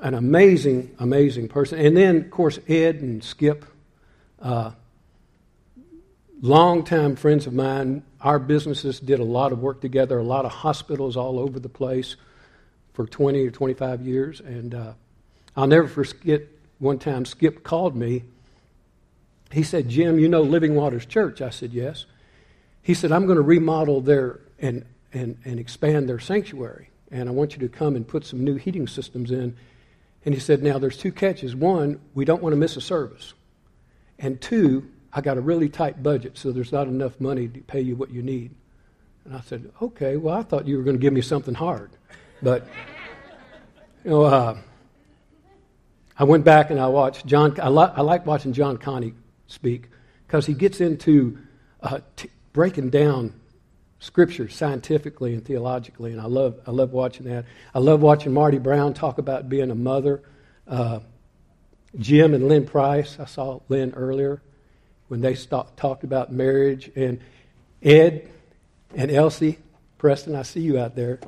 an 0.01 0.15
amazing, 0.15 0.95
amazing 0.99 1.49
person. 1.49 1.79
And 1.79 1.97
then, 1.97 2.17
of 2.19 2.31
course, 2.31 2.59
Ed 2.69 2.97
and 2.97 3.25
Skip, 3.25 3.65
uh, 4.43 4.73
longtime 6.41 7.17
friends 7.17 7.47
of 7.47 7.53
mine. 7.53 8.03
Our 8.21 8.39
businesses 8.39 9.01
did 9.01 9.21
a 9.21 9.25
lot 9.25 9.53
of 9.53 9.61
work 9.61 9.81
together, 9.81 10.19
a 10.19 10.25
lot 10.25 10.45
of 10.45 10.53
hospitals 10.53 11.17
all 11.17 11.39
over 11.39 11.59
the 11.59 11.69
place 11.69 12.17
for 12.93 13.07
20 13.07 13.47
or 13.47 13.51
25 13.51 14.03
years. 14.03 14.41
And 14.41 14.75
uh, 14.75 14.93
I'll 15.57 15.67
never 15.67 15.89
forget 15.89 16.43
one 16.79 16.99
time 16.99 17.25
Skip 17.25 17.63
called 17.63 17.97
me. 17.97 18.25
He 19.51 19.63
said, 19.63 19.89
Jim, 19.89 20.19
you 20.19 20.29
know 20.29 20.43
Living 20.43 20.75
Waters 20.75 21.07
Church? 21.07 21.41
I 21.41 21.51
said, 21.51 21.73
yes. 21.73 22.07
He 22.83 22.95
said, 22.95 23.13
I'm 23.13 23.27
going 23.27 23.37
to 23.37 23.43
remodel 23.43 24.01
their 24.01 24.41
and, 24.59 24.85
and, 25.13 25.39
and 25.45 25.59
expand 25.59 26.09
their 26.09 26.19
sanctuary. 26.19 26.91
And 27.11 27.29
I 27.29 27.33
want 27.33 27.55
you 27.55 27.61
to 27.61 27.69
come 27.69 27.97
and 27.97 28.07
put 28.07 28.25
some 28.25 28.45
new 28.45 28.57
heating 28.57 28.87
systems 28.87 29.31
in. 29.31 29.57
And 30.25 30.35
he 30.35 30.41
said, 30.41 30.63
Now, 30.63 30.79
there's 30.79 30.97
two 30.97 31.13
catches. 31.13 31.55
One, 31.55 32.01
we 32.15 32.25
don't 32.25 32.43
want 32.43 32.53
to 32.53 32.57
miss 32.57 32.77
a 32.77 32.81
service. 32.81 33.33
And 34.19 34.41
two, 34.41 34.91
I 35.13 35.21
got 35.21 35.37
a 35.37 35.41
really 35.41 35.69
tight 35.69 36.03
budget, 36.03 36.37
so 36.37 36.53
there's 36.53 36.73
not 36.73 36.87
enough 36.87 37.21
money 37.21 37.49
to 37.49 37.61
pay 37.61 37.81
you 37.81 37.97
what 37.97 38.11
you 38.11 38.23
need. 38.23 38.55
And 39.25 39.37
I 39.37 39.41
said, 39.41 39.71
Okay, 39.81 40.17
well, 40.17 40.35
I 40.35 40.43
thought 40.43 40.67
you 40.67 40.77
were 40.77 40.83
going 40.83 40.97
to 40.97 41.01
give 41.01 41.13
me 41.13 41.21
something 41.21 41.55
hard. 41.55 41.91
But, 42.43 42.67
you 44.05 44.11
know, 44.11 44.23
uh, 44.23 44.59
I 46.19 46.25
went 46.25 46.45
back 46.45 46.71
and 46.71 46.81
I 46.81 46.89
watched 46.89 47.27
John. 47.27 47.59
I, 47.61 47.69
li- 47.69 47.93
I 47.95 48.01
like 48.03 48.27
watching 48.27 48.53
John 48.53 48.77
Connie 48.77 49.15
speak 49.47 49.89
because 50.27 50.47
he 50.47 50.55
gets 50.55 50.81
into 50.81 51.39
uh, 51.81 52.01
t- 52.17 52.31
breaking 52.53 52.91
down 52.91 53.33
scripture 54.01 54.49
scientifically 54.49 55.35
and 55.35 55.45
theologically, 55.45 56.13
and 56.13 56.21
I 56.21 56.27
love, 56.27 56.61
I 56.67 56.71
love 56.71 56.93
watching 56.93 57.27
that. 57.27 57.45
I 57.75 57.79
love 57.79 58.01
watching 58.01 58.33
Marty 58.33 58.59
Brown 58.59 58.95
talk 58.95 59.19
about 59.19 59.49
being 59.49 59.71
a 59.71 59.75
mother. 59.75 60.23
Uh, 60.67 61.01
Jim 61.99 62.35
and 62.35 62.49
Lynn 62.49 62.67
Price, 62.67 63.19
I 63.19 63.25
saw 63.25 63.61
Lynn 63.69 63.95
earlier 63.95 64.43
when 65.09 65.21
they 65.21 65.35
talked 65.35 66.05
about 66.05 66.31
marriage, 66.31 66.91
and 66.95 67.21
Ed 67.83 68.29
and 68.95 69.11
Elsie, 69.11 69.59
Preston, 69.97 70.35
I 70.35 70.43
see 70.43 70.61
you 70.61 70.79
out 70.79 70.95
there. 70.95 71.19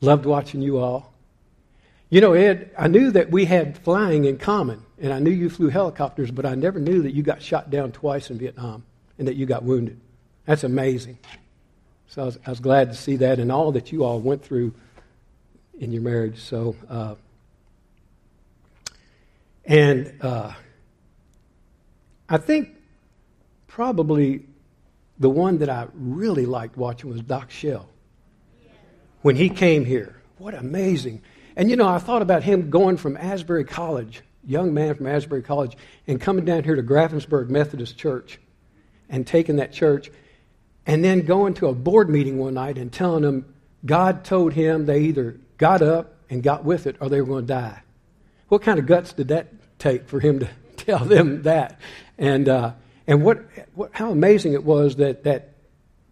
Loved 0.00 0.26
watching 0.26 0.60
you 0.62 0.78
all. 0.78 1.12
You 2.10 2.20
know, 2.20 2.32
Ed, 2.32 2.70
I 2.76 2.88
knew 2.88 3.10
that 3.12 3.30
we 3.30 3.44
had 3.44 3.78
flying 3.78 4.24
in 4.24 4.38
common, 4.38 4.82
and 5.00 5.12
I 5.12 5.20
knew 5.20 5.30
you 5.30 5.48
flew 5.48 5.68
helicopters, 5.68 6.30
but 6.30 6.44
I 6.44 6.54
never 6.54 6.80
knew 6.80 7.02
that 7.02 7.14
you 7.14 7.22
got 7.22 7.42
shot 7.42 7.70
down 7.70 7.92
twice 7.92 8.30
in 8.30 8.38
Vietnam 8.38 8.84
and 9.18 9.28
that 9.28 9.36
you 9.36 9.46
got 9.46 9.62
wounded. 9.62 10.00
That's 10.46 10.64
amazing. 10.64 11.18
So 12.08 12.22
I 12.22 12.24
was, 12.24 12.38
I 12.46 12.50
was, 12.50 12.60
glad 12.60 12.90
to 12.90 12.96
see 12.96 13.16
that 13.16 13.38
and 13.38 13.52
all 13.52 13.72
that 13.72 13.92
you 13.92 14.02
all 14.02 14.18
went 14.18 14.42
through 14.42 14.72
in 15.78 15.92
your 15.92 16.00
marriage. 16.00 16.40
So, 16.40 16.74
uh, 16.88 17.16
and 19.68 20.14
uh, 20.22 20.54
I 22.26 22.38
think 22.38 22.74
probably 23.66 24.46
the 25.18 25.28
one 25.28 25.58
that 25.58 25.68
I 25.68 25.88
really 25.92 26.46
liked 26.46 26.76
watching 26.76 27.10
was 27.10 27.20
Doc 27.20 27.50
Shell. 27.50 27.88
When 29.20 29.36
he 29.36 29.50
came 29.50 29.84
here, 29.84 30.20
what 30.38 30.54
amazing. 30.54 31.20
And 31.54 31.68
you 31.68 31.76
know, 31.76 31.86
I 31.86 31.98
thought 31.98 32.22
about 32.22 32.42
him 32.42 32.70
going 32.70 32.96
from 32.96 33.18
Asbury 33.18 33.64
College, 33.64 34.22
young 34.42 34.72
man 34.72 34.94
from 34.94 35.06
Asbury 35.06 35.42
College, 35.42 35.76
and 36.06 36.18
coming 36.18 36.46
down 36.46 36.64
here 36.64 36.74
to 36.74 36.82
Graefenburg 36.82 37.50
Methodist 37.50 37.98
Church 37.98 38.38
and 39.10 39.26
taking 39.26 39.56
that 39.56 39.72
church 39.72 40.10
and 40.86 41.04
then 41.04 41.26
going 41.26 41.52
to 41.54 41.66
a 41.66 41.74
board 41.74 42.08
meeting 42.08 42.38
one 42.38 42.54
night 42.54 42.78
and 42.78 42.90
telling 42.90 43.22
them 43.22 43.54
God 43.84 44.24
told 44.24 44.54
him 44.54 44.86
they 44.86 45.00
either 45.00 45.38
got 45.58 45.82
up 45.82 46.14
and 46.30 46.42
got 46.42 46.64
with 46.64 46.86
it 46.86 46.96
or 47.00 47.10
they 47.10 47.20
were 47.20 47.26
going 47.26 47.46
to 47.46 47.52
die. 47.52 47.82
What 48.48 48.62
kind 48.62 48.78
of 48.78 48.86
guts 48.86 49.12
did 49.12 49.28
that 49.28 49.48
take 49.78 50.08
for 50.08 50.20
him 50.20 50.40
to 50.40 50.48
tell 50.76 51.04
them 51.04 51.42
that? 51.42 51.78
And, 52.16 52.48
uh, 52.48 52.72
and 53.06 53.22
what, 53.22 53.44
what, 53.74 53.90
how 53.92 54.10
amazing 54.10 54.52
it 54.52 54.64
was 54.64 54.96
that 54.96 55.24
that, 55.24 55.54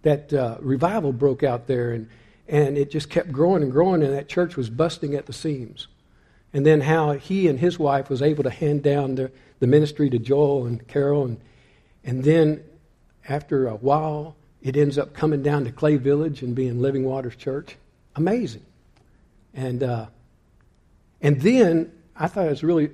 that 0.03 0.33
uh, 0.33 0.57
revival 0.61 1.13
broke 1.13 1.43
out 1.43 1.67
there 1.67 1.93
and, 1.93 2.09
and 2.49 2.79
it 2.79 2.91
just 2.91 3.11
kept 3.11 3.33
growing 3.33 3.63
and 3.63 3.73
growing 3.73 4.03
and 4.03 4.15
that 4.15 4.29
church 4.29 4.57
was 4.57 4.71
busting 4.71 5.15
at 5.15 5.27
the 5.27 5.33
seams. 5.33 5.89
And 6.53 6.65
then 6.65 6.81
how 6.81 7.13
he 7.13 7.49
and 7.49 7.59
his 7.59 7.79
wife 7.79 8.09
was 8.09 8.23
able 8.23 8.45
to 8.45 8.51
hand 8.51 8.83
down 8.83 9.17
the, 9.17 9.31
the 9.59 9.67
ministry 9.67 10.09
to 10.11 10.19
Joel 10.19 10.67
and 10.67 10.87
Carol. 10.87 11.25
And, 11.27 11.41
and 12.05 12.25
then 12.25 12.65
after 13.29 13.67
a 13.67 13.75
while, 13.75 14.37
it 14.63 14.77
ends 14.77 14.97
up 14.97 15.13
coming 15.13 15.43
down 15.43 15.65
to 15.65 15.73
Clay 15.73 15.97
Village 15.97 16.43
and 16.43 16.55
being 16.55 16.81
Living 16.81 17.05
Waters 17.05 17.37
Church. 17.37 17.77
Amazing. 18.15 18.65
And, 19.55 19.83
uh, 19.83 20.07
and 21.21 21.41
then 21.41 21.93
I 22.15 22.29
thought 22.29 22.47
it 22.47 22.51
was 22.51 22.65
really 22.65 22.91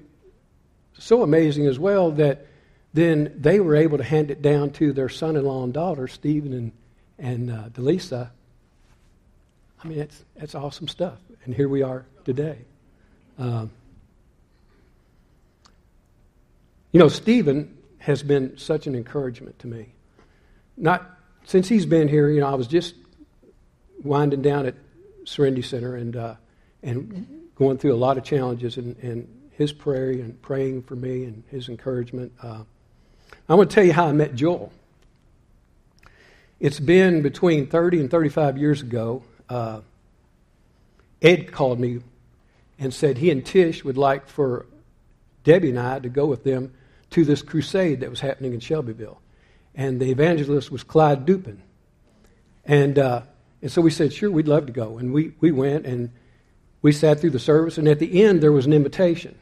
so 0.98 1.22
amazing 1.22 1.66
as 1.66 1.78
well 1.78 2.10
that 2.12 2.46
then 2.94 3.34
they 3.38 3.60
were 3.60 3.76
able 3.76 3.98
to 3.98 4.04
hand 4.04 4.30
it 4.30 4.42
down 4.42 4.70
to 4.70 4.92
their 4.92 5.08
son 5.08 5.36
in 5.36 5.44
law 5.44 5.64
and 5.64 5.72
daughter, 5.72 6.06
Stephen 6.08 6.52
and, 6.52 6.72
and 7.18 7.50
uh, 7.50 7.68
Delisa. 7.70 8.30
I 9.82 9.88
mean, 9.88 9.98
that's, 9.98 10.24
that's 10.36 10.54
awesome 10.54 10.88
stuff. 10.88 11.18
And 11.44 11.54
here 11.54 11.68
we 11.68 11.82
are 11.82 12.04
today. 12.24 12.58
Um, 13.38 13.70
you 16.92 17.00
know, 17.00 17.08
Stephen 17.08 17.76
has 17.98 18.22
been 18.22 18.58
such 18.58 18.86
an 18.86 18.94
encouragement 18.94 19.58
to 19.60 19.66
me. 19.66 19.88
Not 20.76 21.08
since 21.44 21.68
he's 21.68 21.86
been 21.86 22.08
here, 22.08 22.28
you 22.28 22.40
know, 22.40 22.48
I 22.48 22.54
was 22.54 22.66
just 22.66 22.94
winding 24.02 24.42
down 24.42 24.66
at 24.66 24.74
Serenity 25.24 25.62
Center 25.62 25.96
and 25.96 26.16
uh, 26.16 26.34
and 26.82 27.48
going 27.54 27.78
through 27.78 27.94
a 27.94 27.96
lot 27.96 28.18
of 28.18 28.24
challenges 28.24 28.76
and, 28.76 28.96
and 28.98 29.41
his 29.62 29.72
prayer 29.72 30.10
and 30.10 30.40
praying 30.42 30.82
for 30.82 30.96
me 30.96 31.24
and 31.24 31.42
his 31.48 31.68
encouragement. 31.68 32.32
Uh, 32.42 32.64
I 33.48 33.54
want 33.54 33.70
to 33.70 33.74
tell 33.74 33.84
you 33.84 33.92
how 33.92 34.06
I 34.06 34.12
met 34.12 34.34
Joel. 34.34 34.72
It's 36.60 36.80
been 36.80 37.22
between 37.22 37.66
30 37.68 38.00
and 38.00 38.10
35 38.10 38.58
years 38.58 38.82
ago. 38.82 39.22
Uh, 39.48 39.80
Ed 41.20 41.52
called 41.52 41.80
me 41.80 42.00
and 42.78 42.92
said 42.92 43.18
he 43.18 43.30
and 43.30 43.44
Tish 43.44 43.84
would 43.84 43.96
like 43.96 44.28
for 44.28 44.66
Debbie 45.44 45.70
and 45.70 45.78
I 45.78 45.98
to 46.00 46.08
go 46.08 46.26
with 46.26 46.44
them 46.44 46.72
to 47.10 47.24
this 47.24 47.42
crusade 47.42 48.00
that 48.00 48.10
was 48.10 48.20
happening 48.20 48.54
in 48.54 48.60
Shelbyville 48.60 49.20
and 49.74 50.00
the 50.00 50.10
evangelist 50.10 50.70
was 50.70 50.82
Clyde 50.82 51.24
Dupin. 51.24 51.62
And, 52.64 52.98
uh, 52.98 53.22
and 53.60 53.70
so 53.70 53.80
we 53.80 53.90
said, 53.90 54.12
sure, 54.12 54.30
we'd 54.30 54.48
love 54.48 54.66
to 54.66 54.72
go. 54.72 54.98
And 54.98 55.12
we, 55.12 55.34
we 55.40 55.52
went 55.52 55.86
and 55.86 56.10
we 56.82 56.92
sat 56.92 57.20
through 57.20 57.30
the 57.30 57.38
service, 57.38 57.78
and 57.78 57.86
at 57.86 58.00
the 58.00 58.24
end, 58.24 58.42
there 58.42 58.50
was 58.50 58.66
an 58.66 58.72
invitation. 58.72 59.38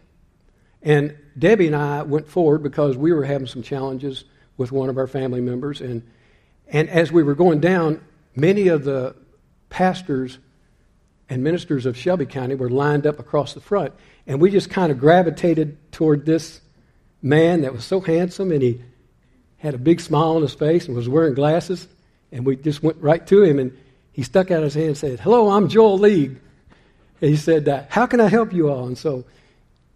And 0.82 1.16
Debbie 1.38 1.66
and 1.66 1.76
I 1.76 2.02
went 2.02 2.28
forward 2.28 2.62
because 2.62 2.96
we 2.96 3.12
were 3.12 3.24
having 3.24 3.46
some 3.46 3.62
challenges 3.62 4.24
with 4.56 4.72
one 4.72 4.88
of 4.88 4.98
our 4.98 5.06
family 5.06 5.40
members. 5.40 5.80
And, 5.80 6.02
and 6.68 6.88
as 6.88 7.12
we 7.12 7.22
were 7.22 7.34
going 7.34 7.60
down, 7.60 8.02
many 8.34 8.68
of 8.68 8.84
the 8.84 9.14
pastors 9.68 10.38
and 11.28 11.44
ministers 11.44 11.86
of 11.86 11.96
Shelby 11.96 12.26
County 12.26 12.54
were 12.54 12.70
lined 12.70 13.06
up 13.06 13.18
across 13.18 13.54
the 13.54 13.60
front. 13.60 13.94
And 14.26 14.40
we 14.40 14.50
just 14.50 14.70
kind 14.70 14.90
of 14.90 14.98
gravitated 14.98 15.92
toward 15.92 16.26
this 16.26 16.60
man 17.22 17.62
that 17.62 17.72
was 17.72 17.84
so 17.84 18.00
handsome, 18.00 18.50
and 18.50 18.62
he 18.62 18.82
had 19.58 19.74
a 19.74 19.78
big 19.78 20.00
smile 20.00 20.36
on 20.36 20.42
his 20.42 20.54
face 20.54 20.86
and 20.86 20.96
was 20.96 21.08
wearing 21.08 21.34
glasses. 21.34 21.86
And 22.32 22.46
we 22.46 22.56
just 22.56 22.82
went 22.82 22.98
right 22.98 23.24
to 23.26 23.42
him 23.42 23.58
and 23.58 23.76
he 24.12 24.22
stuck 24.22 24.50
out 24.50 24.62
his 24.62 24.74
hand 24.74 24.88
and 24.88 24.96
said, 24.96 25.20
Hello, 25.20 25.50
I'm 25.50 25.68
Joel 25.68 25.98
League. 25.98 26.38
And 27.20 27.30
he 27.30 27.36
said, 27.36 27.86
How 27.90 28.06
can 28.06 28.20
I 28.20 28.28
help 28.28 28.52
you 28.52 28.70
all? 28.70 28.86
And 28.86 28.96
so 28.96 29.24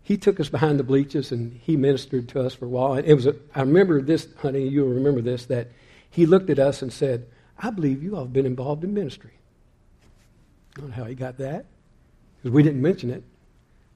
he 0.05 0.19
took 0.19 0.39
us 0.39 0.51
behind 0.51 0.79
the 0.79 0.85
bleachers 0.85 1.33
and 1.33 1.59
he 1.63 1.79
ministered 1.79 2.29
to 2.29 2.41
us 2.41 2.55
for 2.55 2.67
a 2.67 2.69
while. 2.69 2.93
And 2.93 3.07
it 3.07 3.15
was 3.15 3.27
a, 3.27 3.35
I 3.55 3.61
remember 3.61 4.03
this, 4.03 4.29
honey, 4.37 4.69
you'll 4.69 4.89
remember 4.89 5.23
this, 5.23 5.47
that 5.47 5.69
he 6.11 6.27
looked 6.27 6.51
at 6.51 6.59
us 6.59 6.83
and 6.83 6.93
said, 6.93 7.27
I 7.59 7.71
believe 7.71 8.03
you 8.03 8.15
all 8.15 8.25
have 8.25 8.33
been 8.33 8.45
involved 8.45 8.85
in 8.85 8.93
ministry. 8.93 9.33
I 10.77 10.81
don't 10.81 10.91
know 10.91 10.97
how 10.97 11.05
he 11.05 11.15
got 11.15 11.39
that, 11.39 11.65
because 12.37 12.51
we 12.51 12.63
didn't 12.63 12.83
mention 12.83 13.11
it. 13.11 13.25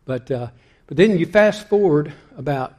But, 0.06 0.30
uh, 0.30 0.48
but 0.86 0.96
then 0.96 1.18
you 1.18 1.26
fast 1.26 1.68
forward 1.68 2.14
about 2.38 2.74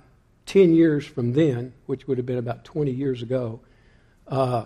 10 0.48 0.74
years 0.74 1.06
from 1.06 1.34
then, 1.34 1.74
which 1.86 2.08
would 2.08 2.18
have 2.18 2.26
been 2.26 2.40
about 2.40 2.66
20 2.66 2.90
years 2.90 3.22
ago, 3.22 3.60
uh, 4.28 4.66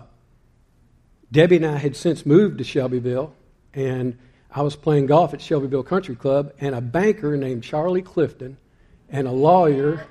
Debbie 1.30 1.56
and 1.56 1.66
I 1.66 1.76
had 1.76 1.96
since 1.96 2.24
moved 2.24 2.56
to 2.58 2.64
Shelbyville, 2.64 3.34
and 3.74 4.16
I 4.56 4.62
was 4.62 4.76
playing 4.76 5.06
golf 5.06 5.34
at 5.34 5.42
Shelbyville 5.42 5.82
Country 5.82 6.14
Club, 6.14 6.52
and 6.60 6.76
a 6.76 6.80
banker 6.80 7.36
named 7.36 7.64
Charlie 7.64 8.02
Clifton 8.02 8.56
and 9.08 9.26
a 9.26 9.32
lawyer 9.32 10.06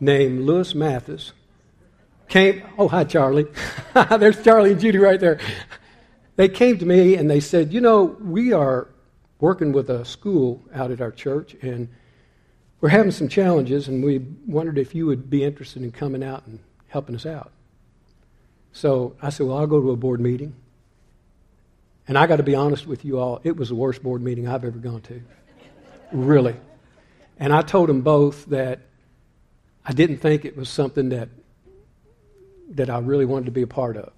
named 0.00 0.40
Lewis 0.40 0.74
Mathis 0.74 1.32
came. 2.28 2.62
Oh, 2.76 2.88
hi, 2.88 3.04
Charlie. 3.04 3.46
There's 4.18 4.42
Charlie 4.44 4.72
and 4.72 4.80
Judy 4.80 4.98
right 4.98 5.18
there. 5.18 5.40
They 6.36 6.50
came 6.50 6.76
to 6.78 6.84
me 6.84 7.16
and 7.16 7.30
they 7.30 7.40
said, 7.40 7.72
You 7.72 7.80
know, 7.80 8.04
we 8.20 8.52
are 8.52 8.88
working 9.40 9.72
with 9.72 9.88
a 9.88 10.04
school 10.04 10.62
out 10.74 10.90
at 10.90 11.00
our 11.00 11.10
church, 11.10 11.56
and 11.62 11.88
we're 12.82 12.90
having 12.90 13.12
some 13.12 13.28
challenges, 13.28 13.88
and 13.88 14.04
we 14.04 14.18
wondered 14.46 14.76
if 14.76 14.94
you 14.94 15.06
would 15.06 15.30
be 15.30 15.42
interested 15.42 15.82
in 15.82 15.90
coming 15.90 16.22
out 16.22 16.46
and 16.46 16.58
helping 16.88 17.14
us 17.14 17.24
out. 17.24 17.50
So 18.72 19.16
I 19.22 19.30
said, 19.30 19.46
Well, 19.46 19.56
I'll 19.56 19.66
go 19.66 19.80
to 19.80 19.90
a 19.90 19.96
board 19.96 20.20
meeting. 20.20 20.54
And 22.08 22.16
I 22.16 22.26
got 22.26 22.36
to 22.36 22.42
be 22.42 22.54
honest 22.54 22.86
with 22.86 23.04
you 23.04 23.18
all, 23.18 23.40
it 23.42 23.56
was 23.56 23.68
the 23.68 23.74
worst 23.74 24.02
board 24.02 24.22
meeting 24.22 24.46
I've 24.46 24.64
ever 24.64 24.78
gone 24.78 25.00
to. 25.02 25.20
Really. 26.12 26.56
And 27.38 27.52
I 27.52 27.62
told 27.62 27.88
them 27.88 28.02
both 28.02 28.46
that 28.46 28.80
I 29.84 29.92
didn't 29.92 30.18
think 30.18 30.44
it 30.44 30.56
was 30.56 30.68
something 30.68 31.10
that, 31.10 31.28
that 32.70 32.90
I 32.90 32.98
really 32.98 33.24
wanted 33.24 33.46
to 33.46 33.52
be 33.52 33.62
a 33.62 33.66
part 33.66 33.96
of. 33.96 34.12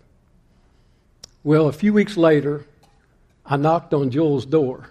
Well, 1.42 1.68
a 1.68 1.73
few 1.73 1.92
weeks 1.92 2.16
later, 2.16 2.66
I 3.45 3.57
knocked 3.57 3.95
on 3.95 4.11
Joel's 4.11 4.45
door. 4.45 4.90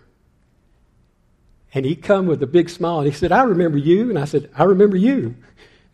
And 1.73 1.85
he 1.85 1.95
come 1.95 2.25
with 2.25 2.41
a 2.41 2.47
big 2.47 2.69
smile 2.69 2.99
and 2.99 3.07
he 3.07 3.13
said, 3.13 3.31
I 3.31 3.43
remember 3.43 3.77
you. 3.77 4.09
And 4.09 4.17
I 4.17 4.25
said, 4.25 4.49
I 4.55 4.63
remember 4.63 4.97
you. 4.97 5.35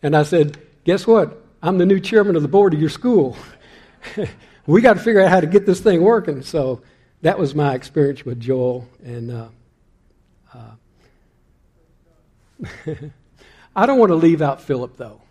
And 0.02 0.16
I 0.16 0.22
said, 0.22 0.58
Guess 0.84 1.06
what? 1.06 1.42
I'm 1.62 1.78
the 1.78 1.86
new 1.86 1.98
chairman 1.98 2.36
of 2.36 2.42
the 2.42 2.48
board 2.48 2.74
of 2.74 2.80
your 2.80 2.90
school. 2.90 3.36
we 4.66 4.82
got 4.82 4.94
to 4.94 5.00
figure 5.00 5.22
out 5.22 5.30
how 5.30 5.40
to 5.40 5.46
get 5.46 5.64
this 5.64 5.80
thing 5.80 6.02
working. 6.02 6.42
So 6.42 6.82
that 7.24 7.38
was 7.38 7.54
my 7.54 7.74
experience 7.74 8.22
with 8.22 8.38
Joel. 8.38 8.86
And 9.02 9.30
uh, 9.30 9.48
uh, 10.52 10.72
I 13.74 13.86
don't 13.86 13.98
want 13.98 14.10
to 14.10 14.16
leave 14.16 14.42
out 14.42 14.60
Philip, 14.60 14.98
though. 14.98 15.22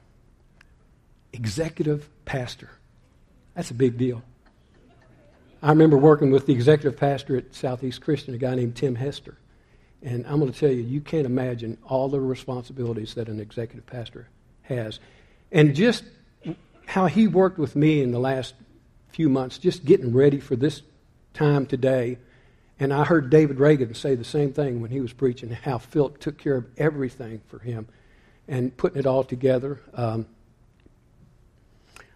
Executive 1.34 2.10
pastor. 2.26 2.72
That's 3.54 3.70
a 3.70 3.76
big 3.76 4.00
deal. 4.00 4.24
I 5.62 5.70
remember 5.70 5.96
working 5.96 6.32
with 6.32 6.48
the 6.48 6.54
executive 6.54 7.00
pastor 7.00 7.38
at 7.38 7.54
Southeast 7.54 8.02
Christian, 8.02 8.34
a 8.34 8.40
guy 8.40 8.56
named 8.56 8.76
Tim 8.76 8.96
Hester. 8.96 9.38
And 10.02 10.26
I'm 10.26 10.40
going 10.40 10.52
to 10.52 10.60
tell 10.60 10.72
you, 10.72 10.82
you 10.82 11.00
can't 11.00 11.28
imagine 11.28 11.78
all 11.84 12.10
the 12.10 12.20
responsibilities 12.20 13.14
that 13.14 13.30
an 13.30 13.40
executive 13.40 13.86
pastor 13.86 14.28
has. 14.64 15.00
And 15.52 15.76
just 15.76 16.04
how 16.88 17.06
he 17.06 17.28
worked 17.28 17.60
with 17.60 17.76
me 17.76 18.02
in 18.02 18.12
the 18.12 18.20
last 18.20 18.56
few 19.10 19.30
months, 19.30 19.60
just 19.60 19.86
getting 19.86 20.12
ready 20.12 20.40
for 20.40 20.56
this 20.56 20.82
time 21.34 21.66
today. 21.66 22.18
And 22.80 22.94
I 22.94 23.04
heard 23.04 23.30
David 23.30 23.60
Reagan 23.60 23.94
say 23.94 24.16
the 24.16 24.24
same 24.24 24.54
thing 24.54 24.82
when 24.82 24.92
he 24.92 25.00
was 25.00 25.14
preaching, 25.14 25.50
how 25.52 25.78
Philip 25.78 26.20
took 26.20 26.38
care 26.38 26.56
of 26.56 26.66
everything 26.78 27.42
for 27.48 27.60
him 27.60 27.88
and 28.48 28.76
putting 28.76 29.00
it 29.00 29.06
all 29.06 29.24
together. 29.24 29.80
Um, 29.94 30.26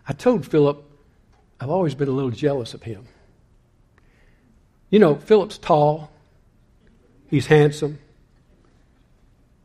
I 0.07 0.13
told 0.13 0.45
Philip 0.45 0.83
I've 1.59 1.69
always 1.69 1.95
been 1.95 2.07
a 2.07 2.11
little 2.11 2.31
jealous 2.31 2.73
of 2.73 2.83
him. 2.83 3.05
You 4.89 4.99
know, 4.99 5.15
Philip's 5.15 5.57
tall, 5.57 6.11
he's 7.29 7.47
handsome, 7.47 7.99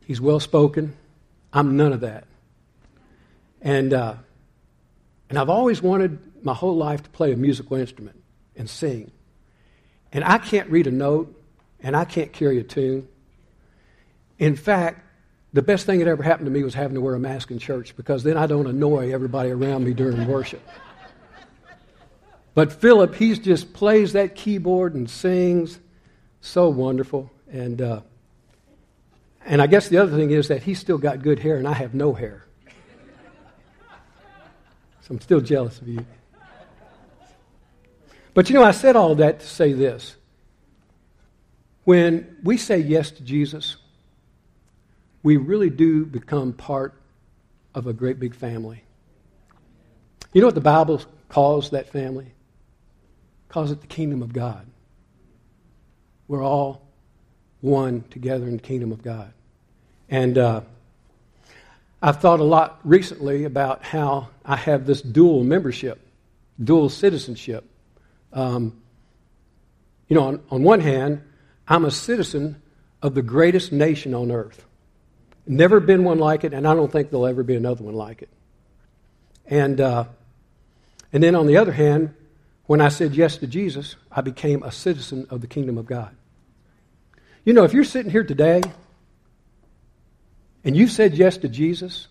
he's 0.05 0.19
well 0.19 0.39
spoken. 0.39 0.95
I'm 1.53 1.77
none 1.77 1.93
of 1.93 2.01
that. 2.01 2.25
And, 3.61 3.93
uh, 3.93 4.15
and 5.29 5.37
I've 5.37 5.49
always 5.49 5.81
wanted 5.81 6.43
my 6.43 6.53
whole 6.53 6.75
life 6.75 7.03
to 7.03 7.09
play 7.09 7.31
a 7.31 7.37
musical 7.37 7.77
instrument 7.77 8.21
and 8.55 8.69
sing. 8.69 9.11
And 10.13 10.23
I 10.23 10.37
can't 10.37 10.69
read 10.69 10.87
a 10.87 10.91
note, 10.91 11.35
and 11.81 11.95
I 11.95 12.05
can't 12.05 12.31
carry 12.31 12.59
a 12.59 12.63
tune. 12.63 13.07
In 14.37 14.55
fact, 14.55 15.01
the 15.53 15.61
best 15.61 15.85
thing 15.85 15.99
that 15.99 16.07
ever 16.07 16.23
happened 16.23 16.45
to 16.45 16.51
me 16.51 16.63
was 16.63 16.73
having 16.73 16.95
to 16.95 17.01
wear 17.01 17.15
a 17.15 17.19
mask 17.19 17.51
in 17.51 17.59
church 17.59 17.95
because 17.95 18.23
then 18.23 18.37
I 18.37 18.47
don't 18.47 18.67
annoy 18.67 19.11
everybody 19.11 19.49
around 19.49 19.83
me 19.83 19.93
during 19.93 20.27
worship. 20.27 20.61
But 22.53 22.71
Philip, 22.71 23.15
he 23.15 23.33
just 23.35 23.73
plays 23.73 24.13
that 24.13 24.35
keyboard 24.35 24.93
and 24.93 25.09
sings. 25.09 25.79
So 26.41 26.69
wonderful. 26.69 27.31
And, 27.51 27.81
uh, 27.81 28.01
and 29.45 29.61
I 29.61 29.67
guess 29.67 29.89
the 29.89 29.97
other 29.97 30.15
thing 30.15 30.31
is 30.31 30.47
that 30.49 30.63
he's 30.63 30.79
still 30.79 30.97
got 30.97 31.21
good 31.21 31.39
hair 31.39 31.57
and 31.57 31.67
I 31.67 31.73
have 31.73 31.93
no 31.93 32.13
hair. 32.13 32.45
So 35.01 35.11
I'm 35.11 35.21
still 35.21 35.41
jealous 35.41 35.79
of 35.81 35.87
you. 35.87 36.05
But 38.33 38.49
you 38.49 38.55
know, 38.55 38.63
I 38.63 38.71
said 38.71 38.95
all 38.95 39.15
that 39.15 39.39
to 39.39 39.47
say 39.47 39.73
this. 39.73 40.15
When 41.83 42.37
we 42.43 42.57
say 42.57 42.79
yes 42.79 43.11
to 43.11 43.23
Jesus, 43.23 43.75
we 45.21 45.37
really 45.37 45.69
do 45.69 46.05
become 46.05 46.53
part 46.53 46.93
of 47.75 47.87
a 47.87 47.93
great 47.93 48.19
big 48.19 48.35
family. 48.35 48.83
You 50.33 50.41
know 50.41 50.47
what 50.47 50.55
the 50.55 50.61
Bible 50.61 51.01
calls 51.29 51.71
that 51.71 51.89
family? 51.89 52.25
It 52.25 53.49
calls 53.49 53.71
it 53.71 53.81
the 53.81 53.87
kingdom 53.87 54.21
of 54.21 54.33
God. 54.33 54.65
We're 56.27 56.43
all 56.43 56.81
one 57.61 58.03
together 58.09 58.47
in 58.47 58.57
the 58.57 58.61
kingdom 58.61 58.91
of 58.91 59.03
God. 59.03 59.31
And 60.09 60.37
uh, 60.37 60.61
I've 62.01 62.19
thought 62.19 62.39
a 62.39 62.43
lot 62.43 62.79
recently 62.83 63.45
about 63.45 63.83
how 63.83 64.29
I 64.43 64.55
have 64.55 64.85
this 64.85 65.01
dual 65.01 65.43
membership, 65.43 65.99
dual 66.61 66.89
citizenship. 66.89 67.65
Um, 68.33 68.81
you 70.07 70.15
know, 70.15 70.23
on, 70.23 70.43
on 70.49 70.63
one 70.63 70.79
hand, 70.79 71.21
I'm 71.67 71.85
a 71.85 71.91
citizen 71.91 72.61
of 73.01 73.15
the 73.15 73.21
greatest 73.21 73.71
nation 73.71 74.13
on 74.13 74.31
earth. 74.31 74.65
Never 75.45 75.79
been 75.79 76.03
one 76.03 76.19
like 76.19 76.43
it, 76.43 76.53
and 76.53 76.67
I 76.67 76.73
don't 76.73 76.91
think 76.91 77.09
there'll 77.09 77.27
ever 77.27 77.43
be 77.43 77.55
another 77.55 77.83
one 77.83 77.95
like 77.95 78.21
it. 78.21 78.29
And, 79.45 79.79
uh, 79.79 80.05
and 81.11 81.21
then 81.21 81.35
on 81.35 81.47
the 81.47 81.57
other 81.57 81.71
hand, 81.71 82.13
when 82.65 82.79
I 82.79 82.89
said 82.89 83.13
yes 83.13 83.37
to 83.37 83.47
Jesus, 83.47 83.95
I 84.11 84.21
became 84.21 84.63
a 84.63 84.71
citizen 84.71 85.27
of 85.29 85.41
the 85.41 85.47
kingdom 85.47 85.77
of 85.77 85.85
God. 85.85 86.15
You 87.43 87.53
know, 87.53 87.65
if 87.65 87.73
you're 87.73 87.83
sitting 87.83 88.11
here 88.11 88.23
today 88.23 88.61
and 90.63 90.77
you 90.77 90.87
said 90.87 91.13
yes 91.13 91.37
to 91.37 91.49
Jesus, 91.49 92.07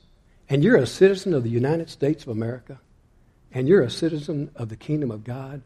and 0.48 0.62
you're 0.62 0.76
a 0.76 0.86
citizen 0.86 1.32
of 1.32 1.42
the 1.42 1.48
United 1.48 1.88
States 1.88 2.24
of 2.24 2.28
America, 2.28 2.78
and 3.52 3.66
you're 3.66 3.80
a 3.80 3.90
citizen 3.90 4.50
of 4.54 4.68
the 4.68 4.76
kingdom 4.76 5.10
of 5.10 5.24
God, 5.24 5.62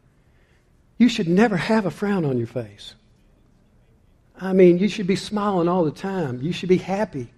you 0.97 1.09
should 1.09 1.27
never 1.27 1.57
have 1.57 1.85
a 1.85 1.91
frown 1.91 2.25
on 2.25 2.37
your 2.37 2.47
face. 2.47 2.95
I 4.39 4.53
mean, 4.53 4.77
you 4.77 4.87
should 4.87 5.07
be 5.07 5.15
smiling 5.15 5.67
all 5.67 5.83
the 5.83 5.91
time. 5.91 6.41
You 6.41 6.51
should 6.51 6.69
be 6.69 6.77
happy 6.77 7.31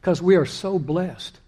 because 0.00 0.22
we 0.22 0.36
are 0.36 0.46
so 0.46 0.78
blessed. 0.78 1.38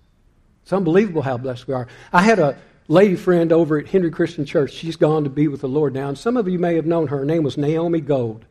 It's 0.62 0.72
unbelievable 0.72 1.22
how 1.22 1.36
blessed 1.36 1.66
we 1.66 1.74
are. 1.74 1.88
I 2.12 2.22
had 2.22 2.38
a 2.38 2.58
lady 2.88 3.16
friend 3.16 3.52
over 3.52 3.78
at 3.78 3.88
Henry 3.88 4.10
Christian 4.10 4.44
Church. 4.44 4.72
She's 4.72 4.96
gone 4.96 5.24
to 5.24 5.30
be 5.30 5.48
with 5.48 5.62
the 5.62 5.68
Lord 5.68 5.94
now, 5.94 6.08
and 6.08 6.18
some 6.18 6.36
of 6.36 6.48
you 6.48 6.58
may 6.58 6.74
have 6.76 6.86
known 6.86 7.06
her. 7.08 7.18
Her 7.18 7.24
name 7.24 7.42
was 7.42 7.56
Naomi 7.56 8.00
Gold. 8.00 8.44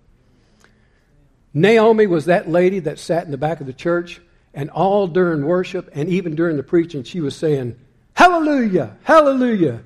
Naomi 1.54 2.08
was 2.08 2.26
that 2.26 2.50
lady 2.50 2.80
that 2.80 3.00
sat 3.00 3.26
in 3.26 3.32
the 3.32 3.38
back 3.38 3.60
of 3.60 3.68
the 3.68 3.74
church, 3.74 4.22
and 4.54 4.70
all 4.70 5.08
during 5.08 5.46
worship 5.46 5.90
and 5.94 6.10
even 6.10 6.36
during 6.36 6.58
the 6.58 6.64
preaching, 6.64 7.04
she 7.04 7.22
was 7.22 7.36
saying, 7.36 7.76
Hallelujah, 8.14 8.98
hallelujah, 9.04 9.82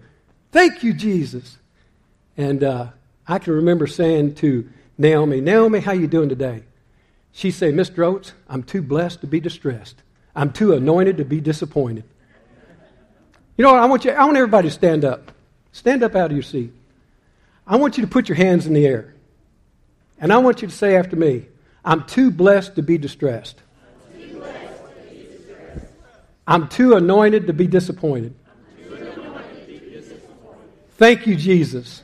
thank 0.51 0.83
you, 0.83 0.93
Jesus. 0.93 1.57
And 2.38 2.63
uh, 2.63 2.88
I 3.27 3.39
can 3.39 3.53
remember 3.53 3.88
saying 3.88 4.36
to 4.36 4.69
Naomi, 4.97 5.41
Naomi, 5.41 5.79
how 5.79 5.93
you 5.93 6.07
doing 6.07 6.29
today? 6.29 6.63
She 7.31 7.51
said, 7.51 7.73
Mr. 7.73 8.05
Oates, 8.05 8.33
I'm 8.47 8.63
too 8.63 8.81
blessed 8.81 9.21
to 9.21 9.27
be 9.27 9.39
distressed. 9.39 9.95
I'm 10.36 10.51
too 10.51 10.73
anointed 10.73 11.17
to 11.17 11.25
be 11.25 11.41
disappointed. 11.41 12.03
You 13.57 13.63
know 13.63 13.73
what? 13.73 13.81
I 13.81 13.86
want 13.86 14.05
you, 14.05 14.12
I 14.12 14.25
want 14.25 14.38
everybody 14.38 14.67
to 14.67 14.73
stand 14.73 15.05
up. 15.05 15.31
Stand 15.71 16.03
up 16.03 16.15
out 16.15 16.27
of 16.27 16.33
your 16.33 16.43
seat. 16.43 16.73
I 17.65 17.77
want 17.77 17.97
you 17.97 18.03
to 18.03 18.09
put 18.09 18.29
your 18.29 18.36
hands 18.36 18.67
in 18.67 18.73
the 18.73 18.86
air. 18.86 19.13
And 20.19 20.31
I 20.31 20.38
want 20.38 20.62
you 20.62 20.67
to 20.67 20.73
say 20.73 20.95
after 20.95 21.15
me, 21.15 21.47
I'm 21.83 22.05
too 22.05 22.29
blessed 22.31 22.75
to 22.75 22.81
be 22.81 22.97
distressed. 22.97 23.59
I'm 26.45 26.67
too 26.67 26.95
anointed 26.95 27.47
to 27.47 27.53
be 27.53 27.67
disappointed. 27.67 28.36
Thank 30.97 31.25
you, 31.25 31.36
Jesus. 31.36 32.03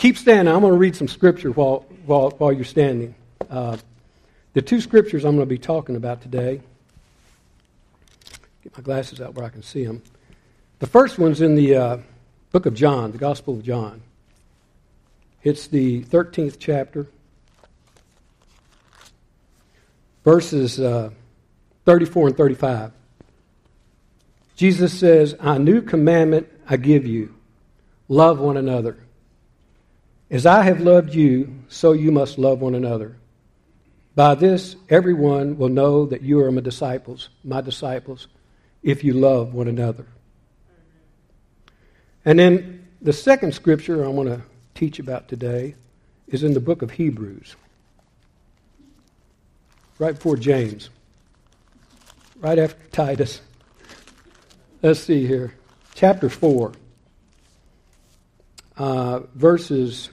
Keep 0.00 0.16
standing. 0.16 0.54
I'm 0.54 0.62
going 0.62 0.72
to 0.72 0.78
read 0.78 0.96
some 0.96 1.08
scripture 1.08 1.50
while, 1.50 1.84
while, 2.06 2.30
while 2.30 2.50
you're 2.50 2.64
standing. 2.64 3.14
Uh, 3.50 3.76
the 4.54 4.62
two 4.62 4.80
scriptures 4.80 5.26
I'm 5.26 5.36
going 5.36 5.46
to 5.46 5.54
be 5.54 5.58
talking 5.58 5.94
about 5.94 6.22
today. 6.22 6.62
Get 8.62 8.74
my 8.78 8.82
glasses 8.82 9.20
out 9.20 9.34
where 9.34 9.44
I 9.44 9.50
can 9.50 9.62
see 9.62 9.84
them. 9.84 10.02
The 10.78 10.86
first 10.86 11.18
one's 11.18 11.42
in 11.42 11.54
the 11.54 11.76
uh, 11.76 11.98
book 12.50 12.64
of 12.64 12.72
John, 12.72 13.12
the 13.12 13.18
Gospel 13.18 13.52
of 13.52 13.62
John. 13.62 14.00
It's 15.42 15.66
the 15.66 16.02
13th 16.04 16.56
chapter, 16.58 17.06
verses 20.24 20.80
uh, 20.80 21.10
34 21.84 22.28
and 22.28 22.36
35. 22.38 22.92
Jesus 24.56 24.98
says, 24.98 25.36
A 25.40 25.58
new 25.58 25.82
commandment 25.82 26.48
I 26.66 26.78
give 26.78 27.04
you 27.04 27.34
love 28.08 28.40
one 28.40 28.56
another. 28.56 28.96
As 30.30 30.46
I 30.46 30.62
have 30.62 30.80
loved 30.80 31.12
you, 31.12 31.52
so 31.68 31.92
you 31.92 32.12
must 32.12 32.38
love 32.38 32.60
one 32.60 32.76
another. 32.76 33.16
By 34.14 34.36
this, 34.36 34.76
everyone 34.88 35.58
will 35.58 35.68
know 35.68 36.06
that 36.06 36.22
you 36.22 36.40
are 36.40 36.52
my 36.52 36.60
disciples, 36.60 37.30
my 37.42 37.60
disciples, 37.60 38.28
if 38.82 39.02
you 39.02 39.12
love 39.12 39.54
one 39.54 39.66
another. 39.66 40.06
And 42.24 42.38
then 42.38 42.86
the 43.02 43.12
second 43.12 43.54
scripture 43.54 44.04
I 44.04 44.08
want 44.08 44.28
to 44.28 44.42
teach 44.74 45.00
about 45.00 45.26
today 45.28 45.74
is 46.28 46.44
in 46.44 46.54
the 46.54 46.60
book 46.60 46.82
of 46.82 46.92
Hebrews, 46.92 47.56
right 49.98 50.14
before 50.14 50.36
James, 50.36 50.90
right 52.38 52.58
after 52.58 52.82
Titus. 52.92 53.40
Let's 54.80 55.00
see 55.00 55.26
here. 55.26 55.54
Chapter 55.94 56.28
4, 56.28 56.72
uh, 58.76 59.20
verses 59.34 60.10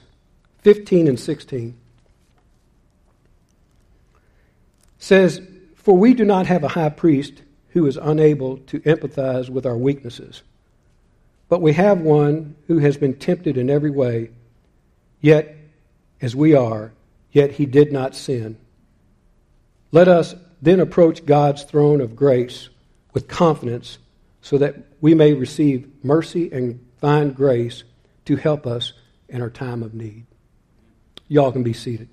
15 0.68 1.08
and 1.08 1.18
16 1.18 1.74
says, 4.98 5.40
For 5.76 5.96
we 5.96 6.12
do 6.12 6.26
not 6.26 6.46
have 6.46 6.62
a 6.62 6.68
high 6.68 6.90
priest 6.90 7.40
who 7.70 7.86
is 7.86 7.96
unable 7.96 8.58
to 8.58 8.80
empathize 8.80 9.48
with 9.48 9.64
our 9.64 9.78
weaknesses, 9.78 10.42
but 11.48 11.62
we 11.62 11.72
have 11.72 12.02
one 12.02 12.54
who 12.66 12.80
has 12.80 12.98
been 12.98 13.14
tempted 13.14 13.56
in 13.56 13.70
every 13.70 13.88
way, 13.88 14.28
yet 15.22 15.56
as 16.20 16.36
we 16.36 16.54
are, 16.54 16.92
yet 17.32 17.52
he 17.52 17.64
did 17.64 17.90
not 17.90 18.14
sin. 18.14 18.58
Let 19.90 20.06
us 20.06 20.34
then 20.60 20.80
approach 20.80 21.24
God's 21.24 21.62
throne 21.62 22.02
of 22.02 22.14
grace 22.14 22.68
with 23.14 23.26
confidence 23.26 23.96
so 24.42 24.58
that 24.58 24.74
we 25.00 25.14
may 25.14 25.32
receive 25.32 25.88
mercy 26.04 26.52
and 26.52 26.86
find 27.00 27.34
grace 27.34 27.84
to 28.26 28.36
help 28.36 28.66
us 28.66 28.92
in 29.30 29.40
our 29.40 29.48
time 29.48 29.82
of 29.82 29.94
need. 29.94 30.26
Y'all 31.28 31.52
can 31.52 31.62
be 31.62 31.74
seated. 31.74 32.08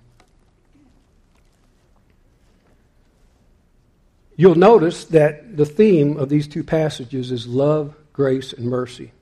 You'll 4.36 4.56
notice 4.56 5.06
that 5.06 5.56
the 5.56 5.66
theme 5.66 6.18
of 6.18 6.28
these 6.28 6.48
two 6.48 6.64
passages 6.64 7.32
is 7.32 7.48
love, 7.48 7.96
grace, 8.12 8.52
and 8.52 8.66
mercy. 8.66 9.14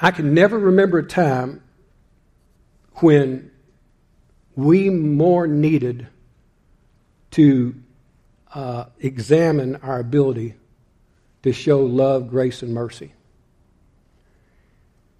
I 0.00 0.10
can 0.10 0.32
never 0.32 0.58
remember 0.58 0.98
a 0.98 1.06
time 1.06 1.62
when 2.96 3.50
we 4.54 4.88
more 4.88 5.46
needed 5.46 6.06
to 7.32 7.74
uh, 8.54 8.86
examine 9.00 9.76
our 9.76 9.98
ability 9.98 10.54
to 11.42 11.52
show 11.52 11.80
love, 11.80 12.30
grace, 12.30 12.62
and 12.62 12.72
mercy. 12.72 13.12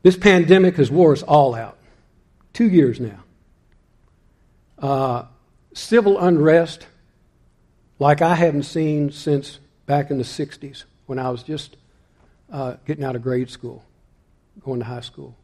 This 0.02 0.16
pandemic 0.16 0.76
has 0.76 0.90
wore 0.90 1.12
us 1.12 1.22
all 1.22 1.54
out. 1.54 1.75
Two 2.56 2.70
years 2.70 2.98
now. 3.00 3.22
Uh, 4.78 5.26
civil 5.74 6.18
unrest 6.18 6.86
like 7.98 8.22
I 8.22 8.34
haven't 8.34 8.62
seen 8.62 9.12
since 9.12 9.58
back 9.84 10.10
in 10.10 10.16
the 10.16 10.24
60s 10.24 10.84
when 11.04 11.18
I 11.18 11.28
was 11.28 11.42
just 11.42 11.76
uh, 12.50 12.76
getting 12.86 13.04
out 13.04 13.14
of 13.14 13.20
grade 13.20 13.50
school, 13.50 13.84
going 14.64 14.78
to 14.78 14.86
high 14.86 15.02
school. 15.02 15.36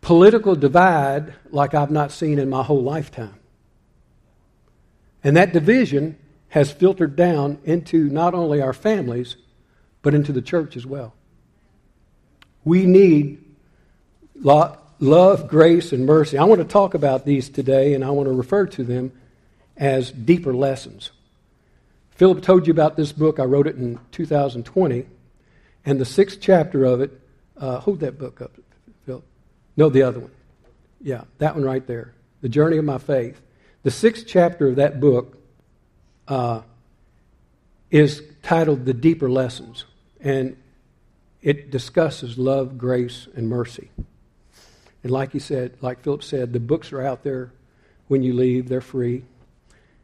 Political 0.00 0.56
divide 0.56 1.34
like 1.50 1.74
I've 1.74 1.90
not 1.90 2.10
seen 2.10 2.38
in 2.38 2.48
my 2.48 2.62
whole 2.62 2.82
lifetime. 2.82 3.38
And 5.22 5.36
that 5.36 5.52
division 5.52 6.16
has 6.48 6.72
filtered 6.72 7.16
down 7.16 7.58
into 7.64 8.08
not 8.08 8.32
only 8.32 8.62
our 8.62 8.72
families, 8.72 9.36
but 10.00 10.14
into 10.14 10.32
the 10.32 10.40
church 10.40 10.74
as 10.74 10.86
well. 10.86 11.12
We 12.64 12.86
need 12.86 13.44
love, 15.00 15.48
grace, 15.48 15.92
and 15.92 16.06
mercy. 16.06 16.38
I 16.38 16.44
want 16.44 16.60
to 16.60 16.66
talk 16.66 16.94
about 16.94 17.24
these 17.24 17.48
today, 17.48 17.94
and 17.94 18.04
I 18.04 18.10
want 18.10 18.28
to 18.28 18.32
refer 18.32 18.66
to 18.66 18.84
them 18.84 19.12
as 19.76 20.10
deeper 20.10 20.54
lessons. 20.54 21.10
Philip 22.10 22.42
told 22.42 22.66
you 22.66 22.72
about 22.72 22.96
this 22.96 23.12
book. 23.12 23.38
I 23.38 23.44
wrote 23.44 23.66
it 23.66 23.76
in 23.76 24.00
2020. 24.10 25.06
And 25.84 26.00
the 26.00 26.04
sixth 26.04 26.38
chapter 26.40 26.84
of 26.84 27.00
it, 27.00 27.18
uh, 27.56 27.78
hold 27.78 28.00
that 28.00 28.18
book 28.18 28.40
up, 28.40 28.52
Philip. 29.06 29.24
No, 29.76 29.88
the 29.88 30.02
other 30.02 30.20
one. 30.20 30.32
Yeah, 31.00 31.22
that 31.38 31.54
one 31.54 31.64
right 31.64 31.86
there. 31.86 32.12
The 32.40 32.48
Journey 32.48 32.76
of 32.76 32.84
My 32.84 32.98
Faith. 32.98 33.40
The 33.84 33.90
sixth 33.90 34.26
chapter 34.26 34.68
of 34.68 34.76
that 34.76 35.00
book 35.00 35.38
uh, 36.26 36.62
is 37.90 38.22
titled 38.42 38.84
The 38.84 38.94
Deeper 38.94 39.30
Lessons. 39.30 39.84
And 40.20 40.56
it 41.40 41.70
discusses 41.70 42.36
love, 42.36 42.76
grace, 42.76 43.28
and 43.36 43.48
mercy. 43.48 43.90
And 45.08 45.14
like 45.14 45.32
you 45.32 45.40
said, 45.40 45.72
like 45.80 46.02
Philip 46.02 46.22
said, 46.22 46.52
the 46.52 46.60
books 46.60 46.92
are 46.92 47.00
out 47.00 47.22
there 47.22 47.50
when 48.08 48.22
you 48.22 48.34
leave, 48.34 48.68
they're 48.68 48.82
free. 48.82 49.24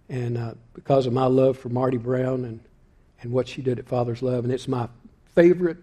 And 0.08 0.38
uh, 0.38 0.54
because 0.72 1.04
of 1.04 1.12
my 1.12 1.26
love 1.26 1.58
for 1.58 1.68
Marty 1.68 1.98
Brown 1.98 2.46
and, 2.46 2.60
and 3.20 3.30
what 3.30 3.46
she 3.46 3.60
did 3.60 3.78
at 3.78 3.86
Father's 3.86 4.22
Love, 4.22 4.44
and 4.44 4.52
it's 4.52 4.66
my 4.66 4.88
favorite 5.34 5.76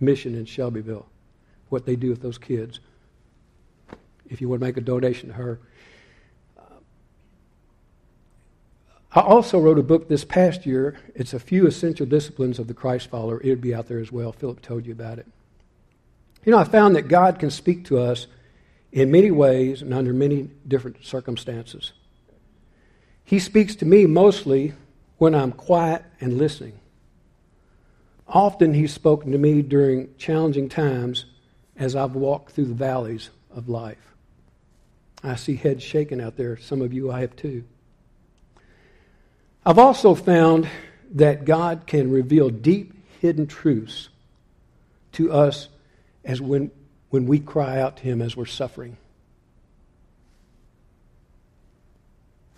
mission 0.00 0.34
in 0.34 0.46
Shelbyville, 0.46 1.04
what 1.68 1.84
they 1.84 1.96
do 1.96 2.08
with 2.08 2.22
those 2.22 2.38
kids. 2.38 2.80
If 4.30 4.40
you 4.40 4.48
want 4.48 4.62
to 4.62 4.66
make 4.66 4.78
a 4.78 4.80
donation 4.80 5.28
to 5.28 5.34
her. 5.34 5.60
I 9.12 9.20
also 9.20 9.60
wrote 9.60 9.78
a 9.78 9.82
book 9.82 10.08
this 10.08 10.24
past 10.24 10.64
year. 10.64 10.98
It's 11.14 11.34
a 11.34 11.38
few 11.38 11.66
essential 11.66 12.06
disciplines 12.06 12.58
of 12.58 12.68
the 12.68 12.74
Christ 12.74 13.10
follower. 13.10 13.38
It 13.38 13.50
would 13.50 13.60
be 13.60 13.74
out 13.74 13.86
there 13.86 14.00
as 14.00 14.10
well. 14.10 14.32
Philip 14.32 14.62
told 14.62 14.86
you 14.86 14.92
about 14.92 15.18
it. 15.18 15.26
You 16.46 16.52
know, 16.52 16.58
I 16.58 16.64
found 16.64 16.96
that 16.96 17.02
God 17.02 17.38
can 17.38 17.50
speak 17.50 17.84
to 17.86 17.98
us 17.98 18.28
in 18.96 19.10
many 19.10 19.30
ways 19.30 19.82
and 19.82 19.92
under 19.92 20.14
many 20.14 20.48
different 20.66 21.04
circumstances. 21.04 21.92
He 23.24 23.38
speaks 23.38 23.76
to 23.76 23.84
me 23.84 24.06
mostly 24.06 24.72
when 25.18 25.34
I'm 25.34 25.52
quiet 25.52 26.02
and 26.18 26.38
listening. 26.38 26.80
Often 28.26 28.72
he's 28.72 28.94
spoken 28.94 29.32
to 29.32 29.38
me 29.38 29.60
during 29.60 30.16
challenging 30.16 30.70
times 30.70 31.26
as 31.76 31.94
I've 31.94 32.14
walked 32.14 32.52
through 32.52 32.64
the 32.64 32.74
valleys 32.74 33.28
of 33.54 33.68
life. 33.68 34.14
I 35.22 35.36
see 35.36 35.56
heads 35.56 35.82
shaking 35.82 36.22
out 36.22 36.38
there. 36.38 36.56
Some 36.56 36.80
of 36.80 36.94
you 36.94 37.12
I 37.12 37.20
have 37.20 37.36
too. 37.36 37.64
I've 39.66 39.78
also 39.78 40.14
found 40.14 40.70
that 41.10 41.44
God 41.44 41.86
can 41.86 42.10
reveal 42.10 42.48
deep 42.48 42.94
hidden 43.20 43.46
truths 43.46 44.08
to 45.12 45.30
us 45.32 45.68
as 46.24 46.40
when, 46.40 46.70
when 47.10 47.26
we 47.26 47.38
cry 47.38 47.80
out 47.80 47.96
to 47.98 48.02
him 48.04 48.20
as 48.20 48.36
we're 48.36 48.46
suffering. 48.46 48.96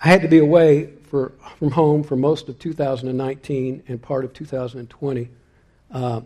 I 0.01 0.09
had 0.09 0.23
to 0.23 0.29
be 0.29 0.39
away 0.39 0.91
for, 1.11 1.33
from 1.59 1.73
home 1.73 2.05
for 2.05 2.17
most 2.17 2.49
of 2.49 2.59
2019 2.59 3.83
and 3.89 4.01
part 4.01 4.25
of 4.25 4.33
2020. 4.33 5.29
Uh, 5.91 6.21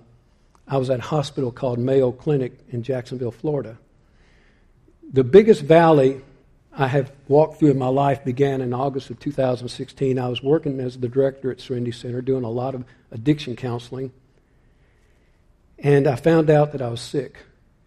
I 0.68 0.76
was 0.76 0.90
at 0.90 0.98
a 0.98 1.02
hospital 1.02 1.50
called 1.50 1.78
Mayo 1.78 2.12
Clinic 2.12 2.58
in 2.70 2.82
Jacksonville, 2.82 3.32
Florida. 3.32 3.78
The 5.12 5.24
biggest 5.24 5.62
valley 5.62 6.20
I 6.72 6.86
have 6.86 7.12
walked 7.28 7.58
through 7.58 7.70
in 7.70 7.78
my 7.78 7.88
life 7.88 8.24
began 8.24 8.60
in 8.60 8.72
August 8.72 9.10
of 9.10 9.18
2016. 9.20 10.18
I 10.18 10.28
was 10.28 10.42
working 10.42 10.80
as 10.80 10.98
the 10.98 11.08
director 11.08 11.50
at 11.50 11.60
Serenity 11.60 11.92
Center, 11.92 12.22
doing 12.22 12.44
a 12.44 12.50
lot 12.50 12.74
of 12.74 12.84
addiction 13.10 13.56
counseling. 13.56 14.12
And 15.78 16.06
I 16.06 16.16
found 16.16 16.48
out 16.48 16.72
that 16.72 16.80
I 16.80 16.88
was 16.88 17.00
sick 17.00 17.36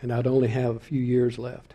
and 0.01 0.11
I'd 0.11 0.27
only 0.27 0.49
have 0.49 0.75
a 0.75 0.79
few 0.79 1.01
years 1.01 1.37
left. 1.37 1.73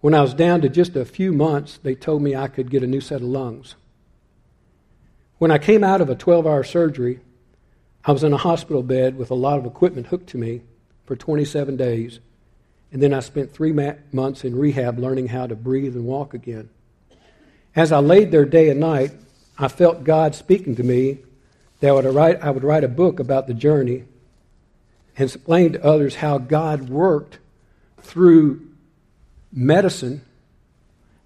When 0.00 0.14
I 0.14 0.22
was 0.22 0.34
down 0.34 0.62
to 0.62 0.68
just 0.68 0.96
a 0.96 1.04
few 1.04 1.32
months, 1.32 1.78
they 1.82 1.94
told 1.94 2.22
me 2.22 2.34
I 2.34 2.48
could 2.48 2.70
get 2.70 2.82
a 2.82 2.86
new 2.86 3.00
set 3.00 3.20
of 3.20 3.28
lungs. 3.28 3.74
When 5.38 5.50
I 5.50 5.58
came 5.58 5.84
out 5.84 6.00
of 6.00 6.08
a 6.08 6.14
12 6.14 6.46
hour 6.46 6.64
surgery, 6.64 7.20
I 8.04 8.12
was 8.12 8.24
in 8.24 8.32
a 8.32 8.38
hospital 8.38 8.82
bed 8.82 9.16
with 9.16 9.30
a 9.30 9.34
lot 9.34 9.58
of 9.58 9.66
equipment 9.66 10.06
hooked 10.06 10.30
to 10.30 10.38
me 10.38 10.62
for 11.04 11.16
27 11.16 11.76
days. 11.76 12.18
And 12.92 13.02
then 13.02 13.12
I 13.12 13.20
spent 13.20 13.52
three 13.52 13.72
months 13.72 14.44
in 14.44 14.56
rehab 14.56 14.98
learning 14.98 15.28
how 15.28 15.46
to 15.46 15.54
breathe 15.54 15.94
and 15.94 16.06
walk 16.06 16.34
again. 16.34 16.70
As 17.76 17.92
I 17.92 18.00
laid 18.00 18.30
there 18.30 18.44
day 18.44 18.70
and 18.70 18.80
night, 18.80 19.12
I 19.58 19.68
felt 19.68 20.02
God 20.02 20.34
speaking 20.34 20.76
to 20.76 20.82
me 20.82 21.18
that 21.80 21.88
I 21.88 21.92
would 21.92 22.04
write, 22.06 22.42
I 22.42 22.50
would 22.50 22.64
write 22.64 22.84
a 22.84 22.88
book 22.88 23.20
about 23.20 23.46
the 23.46 23.54
journey 23.54 24.04
and 25.16 25.28
explain 25.28 25.72
to 25.72 25.84
others 25.84 26.16
how 26.16 26.38
God 26.38 26.88
worked 26.88 27.38
through 28.02 28.68
medicine 29.52 30.22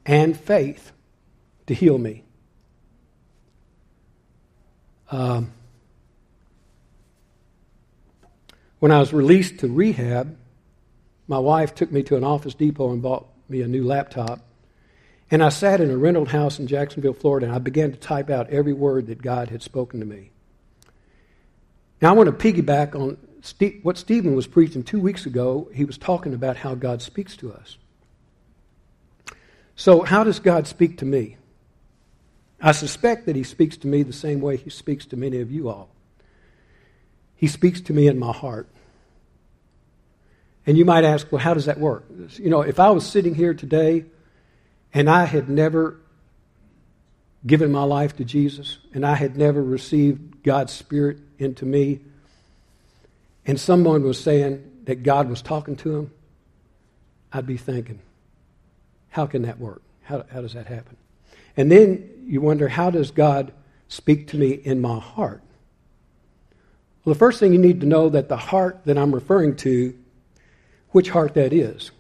and 0.07 0.38
faith 0.38 0.92
to 1.66 1.75
heal 1.75 1.99
me. 1.99 2.25
Um, 5.11 5.53
when 8.81 8.90
I 8.90 8.99
was 8.99 9.12
released 9.12 9.59
to 9.61 9.68
rehab, 9.68 10.37
my 11.27 11.38
wife 11.38 11.75
took 11.75 11.90
me 11.90 12.03
to 12.05 12.16
an 12.16 12.25
Office 12.25 12.55
Depot 12.55 12.92
and 12.92 13.01
bought 13.01 13.27
me 13.49 13.62
a 13.62 13.68
new 13.68 13.85
laptop. 13.85 14.40
And 15.31 15.42
I 15.42 15.49
sat 15.49 15.81
in 15.81 15.90
a 15.90 15.97
rental 15.97 16.27
house 16.27 16.59
in 16.59 16.66
Jacksonville, 16.66 17.14
Florida, 17.14 17.47
and 17.47 17.55
I 17.55 17.59
began 17.59 17.92
to 17.92 17.97
type 17.97 18.29
out 18.29 18.51
every 18.51 18.73
word 18.73 19.07
that 19.07 19.23
God 19.23 19.49
had 19.49 19.62
spoken 19.62 20.01
to 20.01 20.07
me. 20.07 20.31
Now, 22.03 22.11
I 22.11 22.12
want 22.12 22.27
to 22.38 22.53
piggyback 22.53 22.94
on 22.94 23.16
Steve, 23.44 23.80
what 23.83 23.98
Stephen 23.98 24.35
was 24.35 24.46
preaching 24.46 24.83
two 24.83 24.98
weeks 24.98 25.26
ago. 25.26 25.68
He 25.74 25.85
was 25.85 25.98
talking 25.98 26.33
about 26.33 26.57
how 26.57 26.74
God 26.74 27.02
speaks 27.02 27.37
to 27.37 27.52
us. 27.52 27.76
So, 29.76 30.00
how 30.00 30.24
does 30.24 30.38
God 30.38 30.66
speak 30.66 30.96
to 30.98 31.04
me? 31.04 31.37
I 32.59 32.72
suspect 32.72 33.26
that 33.26 33.37
He 33.37 33.42
speaks 33.42 33.76
to 33.78 33.87
me 33.87 34.02
the 34.02 34.14
same 34.14 34.40
way 34.40 34.57
He 34.57 34.70
speaks 34.70 35.04
to 35.07 35.18
many 35.18 35.40
of 35.40 35.52
you 35.52 35.68
all. 35.68 35.90
He 37.37 37.46
speaks 37.46 37.83
to 37.83 37.92
me 37.92 38.07
in 38.07 38.18
my 38.18 38.33
heart. 38.33 38.66
And 40.66 40.78
you 40.78 40.87
might 40.87 41.04
ask, 41.04 41.30
well, 41.30 41.42
how 41.42 41.52
does 41.52 41.66
that 41.66 41.78
work? 41.78 42.07
You 42.37 42.48
know, 42.48 42.62
if 42.62 42.80
I 42.80 42.88
was 42.92 43.07
sitting 43.07 43.35
here 43.35 43.52
today 43.52 44.07
and 44.94 45.11
I 45.11 45.26
had 45.26 45.50
never 45.50 46.00
given 47.46 47.70
my 47.70 47.85
life 47.85 48.16
to 48.16 48.24
Jesus 48.24 48.78
and 48.94 49.04
I 49.04 49.16
had 49.16 49.37
never 49.37 49.62
received 49.62 50.42
God's 50.42 50.72
Spirit 50.72 51.18
into 51.38 51.66
me, 51.66 52.00
and 53.46 53.61
someone 53.61 54.02
was 54.02 54.18
saying 54.18 54.70
that 54.85 55.02
God 55.02 55.28
was 55.28 55.42
talking 55.42 55.76
to 55.76 55.96
him, 55.96 56.11
I'd 57.33 57.46
be 57.46 57.57
thinking, 57.57 57.98
how 59.11 59.26
can 59.26 59.42
that 59.42 59.59
work? 59.59 59.83
How, 60.02 60.24
how 60.33 60.40
does 60.40 60.54
that 60.54 60.66
happen? 60.66 60.96
And 61.57 61.70
then 61.70 62.11
you 62.26 62.40
wonder, 62.40 62.68
how 62.68 62.90
does 62.90 63.11
God 63.11 63.52
speak 63.88 64.28
to 64.28 64.37
me 64.37 64.50
in 64.50 64.80
my 64.80 64.98
heart? 64.98 65.42
Well, 67.04 67.12
the 67.12 67.18
first 67.18 67.38
thing 67.38 67.52
you 67.52 67.59
need 67.59 67.80
to 67.80 67.87
know 67.87 68.09
that 68.09 68.28
the 68.28 68.37
heart 68.37 68.80
that 68.87 68.96
I'm 68.96 69.14
referring 69.14 69.57
to, 69.57 69.96
which 70.90 71.11
heart 71.11 71.35
that 71.35 71.52
is. 71.52 71.90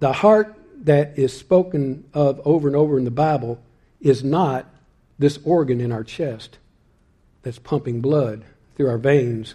The 0.00 0.12
heart 0.12 0.56
that 0.84 1.18
is 1.18 1.36
spoken 1.36 2.04
of 2.12 2.40
over 2.44 2.68
and 2.68 2.76
over 2.76 2.98
in 2.98 3.04
the 3.04 3.10
Bible 3.10 3.60
is 4.00 4.24
not 4.24 4.66
this 5.18 5.38
organ 5.44 5.80
in 5.80 5.92
our 5.92 6.04
chest 6.04 6.58
that's 7.42 7.58
pumping 7.58 8.00
blood 8.00 8.44
through 8.76 8.88
our 8.88 8.98
veins. 8.98 9.54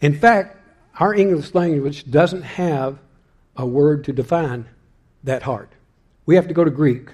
In 0.00 0.18
fact, 0.18 0.58
our 0.98 1.14
English 1.14 1.54
language 1.54 2.10
doesn't 2.10 2.42
have 2.42 2.98
a 3.56 3.66
word 3.66 4.04
to 4.04 4.12
define 4.12 4.66
that 5.24 5.42
heart. 5.42 5.72
We 6.26 6.36
have 6.36 6.48
to 6.48 6.54
go 6.54 6.64
to 6.64 6.70
Greek, 6.70 7.10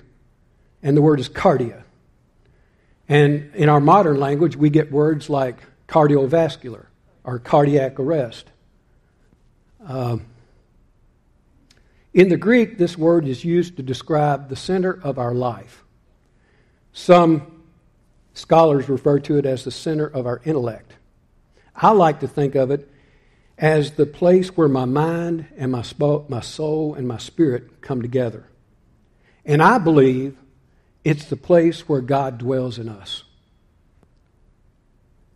and 0.82 0.96
the 0.96 1.02
word 1.02 1.20
is 1.20 1.28
cardia. 1.28 1.82
And 3.08 3.54
in 3.54 3.68
our 3.68 3.80
modern 3.80 4.20
language, 4.20 4.56
we 4.56 4.70
get 4.70 4.92
words 4.92 5.28
like 5.28 5.58
cardiovascular 5.88 6.86
or 7.24 7.38
cardiac 7.38 7.98
arrest. 7.98 8.50
Um, 9.84 10.26
in 12.12 12.28
the 12.28 12.36
Greek, 12.36 12.78
this 12.78 12.98
word 12.98 13.26
is 13.26 13.44
used 13.44 13.76
to 13.76 13.82
describe 13.82 14.48
the 14.48 14.56
center 14.56 15.00
of 15.02 15.18
our 15.18 15.34
life. 15.34 15.84
Some 16.92 17.59
scholars 18.34 18.88
refer 18.88 19.18
to 19.20 19.38
it 19.38 19.46
as 19.46 19.64
the 19.64 19.70
center 19.70 20.06
of 20.06 20.26
our 20.26 20.40
intellect. 20.44 20.94
I 21.74 21.90
like 21.90 22.20
to 22.20 22.28
think 22.28 22.54
of 22.54 22.70
it 22.70 22.88
as 23.58 23.92
the 23.92 24.06
place 24.06 24.56
where 24.56 24.68
my 24.68 24.84
mind 24.86 25.46
and 25.56 25.72
my, 25.72 25.84
my 26.28 26.40
soul 26.40 26.94
and 26.94 27.06
my 27.06 27.18
spirit 27.18 27.80
come 27.80 28.02
together. 28.02 28.46
And 29.44 29.62
I 29.62 29.78
believe 29.78 30.36
it's 31.04 31.26
the 31.26 31.36
place 31.36 31.88
where 31.88 32.00
God 32.00 32.38
dwells 32.38 32.78
in 32.78 32.88
us. 32.88 33.24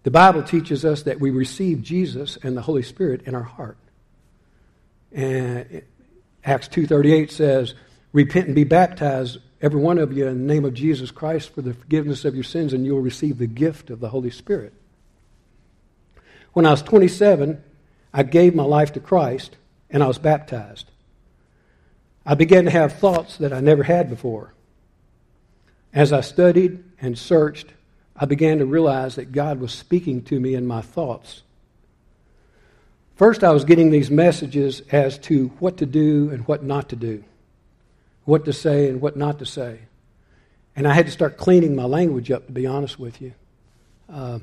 The 0.03 0.11
Bible 0.11 0.43
teaches 0.43 0.85
us 0.85 1.03
that 1.03 1.21
we 1.21 1.31
receive 1.31 1.83
Jesus 1.83 2.37
and 2.43 2.57
the 2.57 2.63
Holy 2.63 2.83
Spirit 2.83 3.23
in 3.23 3.35
our 3.35 3.43
heart. 3.43 3.79
And 5.13 5.83
Acts 6.45 6.69
2:38 6.69 7.31
says, 7.31 7.75
"Repent 8.13 8.47
and 8.47 8.55
be 8.55 8.65
baptized 8.65 9.39
every 9.65 9.81
one 9.81 9.99
of 9.99 10.13
you 10.13 10.27
in 10.27 10.47
the 10.47 10.55
name 10.55 10.65
of 10.65 10.75
Jesus 10.75 11.11
Christ 11.11 11.55
for 11.55 11.63
the 11.63 11.73
forgiveness 11.73 12.25
of 12.25 12.35
your 12.35 12.45
sins 12.45 12.75
and 12.75 12.85
you'll 12.85 13.01
receive 13.01 13.39
the 13.39 13.47
gift 13.47 13.89
of 13.89 13.99
the 14.01 14.11
Holy 14.11 14.31
Spirit." 14.31 14.75
When 16.53 16.67
I 16.67 16.71
was 16.71 16.83
27, 16.83 17.63
I 18.13 18.23
gave 18.23 18.55
my 18.55 18.63
life 18.63 18.93
to 18.93 19.01
Christ 19.01 19.57
and 19.91 20.03
I 20.03 20.07
was 20.07 20.19
baptized. 20.19 20.91
I 22.27 22.35
began 22.35 22.65
to 22.65 22.71
have 22.71 22.93
thoughts 22.93 23.39
that 23.39 23.53
I 23.53 23.61
never 23.61 23.83
had 23.83 24.11
before. 24.11 24.53
As 25.93 26.13
I 26.13 26.21
studied 26.21 26.85
and 27.01 27.17
searched, 27.17 27.69
I 28.17 28.27
began 28.27 28.59
to 28.59 28.67
realize 28.67 29.15
that 29.17 29.33
God 29.33 29.61
was 29.61 29.73
speaking 29.73 30.23
to 30.25 30.39
me 30.39 30.55
in 30.55 30.67
my 30.67 30.81
thoughts. 30.81 31.43
First, 33.17 33.43
I 33.43 33.53
was 33.53 33.65
getting 33.65 33.91
these 33.91 34.11
messages 34.11 34.83
as 34.93 35.19
to 35.21 35.49
what 35.59 35.79
to 35.79 35.87
do 35.87 36.31
and 36.31 36.47
what 36.47 36.63
not 36.65 36.89
to 36.91 36.97
do, 36.97 37.25
what 38.25 38.45
to 38.47 38.53
say 38.53 38.89
and 38.89 39.01
what 39.01 39.17
not 39.17 39.39
to 39.39 39.47
say. 39.47 39.81
And 40.77 40.89
I 40.89 40.95
had 40.95 41.07
to 41.07 41.13
start 41.13 41.37
cleaning 41.37 41.77
my 41.77 41.85
language 41.85 42.31
up, 42.31 42.47
to 42.47 42.53
be 42.53 42.67
honest 42.67 42.99
with 42.99 43.21
you. 43.21 43.33
Uh, 44.13 44.41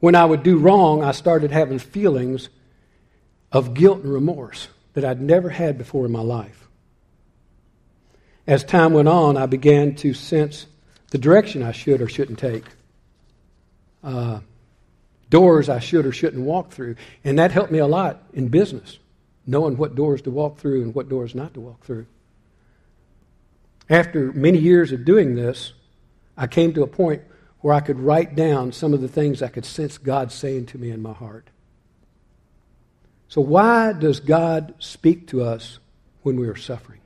when 0.00 0.14
I 0.14 0.24
would 0.24 0.42
do 0.42 0.58
wrong, 0.58 1.04
I 1.04 1.12
started 1.12 1.50
having 1.50 1.78
feelings 1.78 2.48
of 3.52 3.74
guilt 3.74 4.02
and 4.02 4.12
remorse 4.12 4.68
that 4.94 5.04
I'd 5.04 5.20
never 5.20 5.50
had 5.50 5.78
before 5.78 6.06
in 6.06 6.12
my 6.12 6.22
life. 6.22 6.68
As 8.46 8.64
time 8.64 8.94
went 8.94 9.08
on, 9.08 9.36
I 9.36 9.46
began 9.46 9.94
to 9.96 10.14
sense 10.14 10.66
the 11.10 11.18
direction 11.18 11.62
I 11.62 11.72
should 11.72 12.00
or 12.00 12.08
shouldn't 12.08 12.38
take, 12.38 12.64
uh, 14.02 14.40
doors 15.28 15.68
I 15.68 15.78
should 15.78 16.06
or 16.06 16.12
shouldn't 16.12 16.44
walk 16.44 16.70
through. 16.70 16.96
And 17.22 17.38
that 17.38 17.52
helped 17.52 17.70
me 17.70 17.78
a 17.78 17.86
lot 17.86 18.22
in 18.32 18.48
business, 18.48 18.98
knowing 19.50 19.76
what 19.76 19.94
doors 19.94 20.22
to 20.22 20.30
walk 20.30 20.58
through 20.58 20.82
and 20.82 20.94
what 20.94 21.08
doors 21.08 21.34
not 21.34 21.54
to 21.54 21.60
walk 21.60 21.84
through. 21.84 22.06
After 23.88 24.32
many 24.32 24.58
years 24.58 24.92
of 24.92 25.04
doing 25.04 25.34
this, 25.34 25.72
I 26.36 26.46
came 26.46 26.72
to 26.74 26.82
a 26.82 26.86
point 26.86 27.22
where 27.58 27.74
I 27.74 27.80
could 27.80 27.98
write 27.98 28.36
down 28.36 28.72
some 28.72 28.94
of 28.94 29.00
the 29.00 29.08
things 29.08 29.42
I 29.42 29.48
could 29.48 29.64
sense 29.64 29.98
God 29.98 30.30
saying 30.30 30.66
to 30.66 30.78
me 30.78 30.90
in 30.90 31.02
my 31.02 31.12
heart. 31.12 31.48
So, 33.28 33.40
why 33.40 33.92
does 33.92 34.20
God 34.20 34.74
speak 34.78 35.26
to 35.28 35.42
us 35.42 35.78
when 36.22 36.38
we 36.38 36.48
are 36.48 36.56
suffering? 36.56 37.00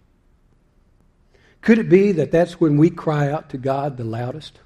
Could 1.62 1.78
it 1.78 1.88
be 1.88 2.12
that 2.12 2.30
that's 2.30 2.60
when 2.60 2.76
we 2.76 2.90
cry 2.90 3.30
out 3.30 3.50
to 3.50 3.58
God 3.58 3.96
the 3.96 4.04
loudest? 4.04 4.60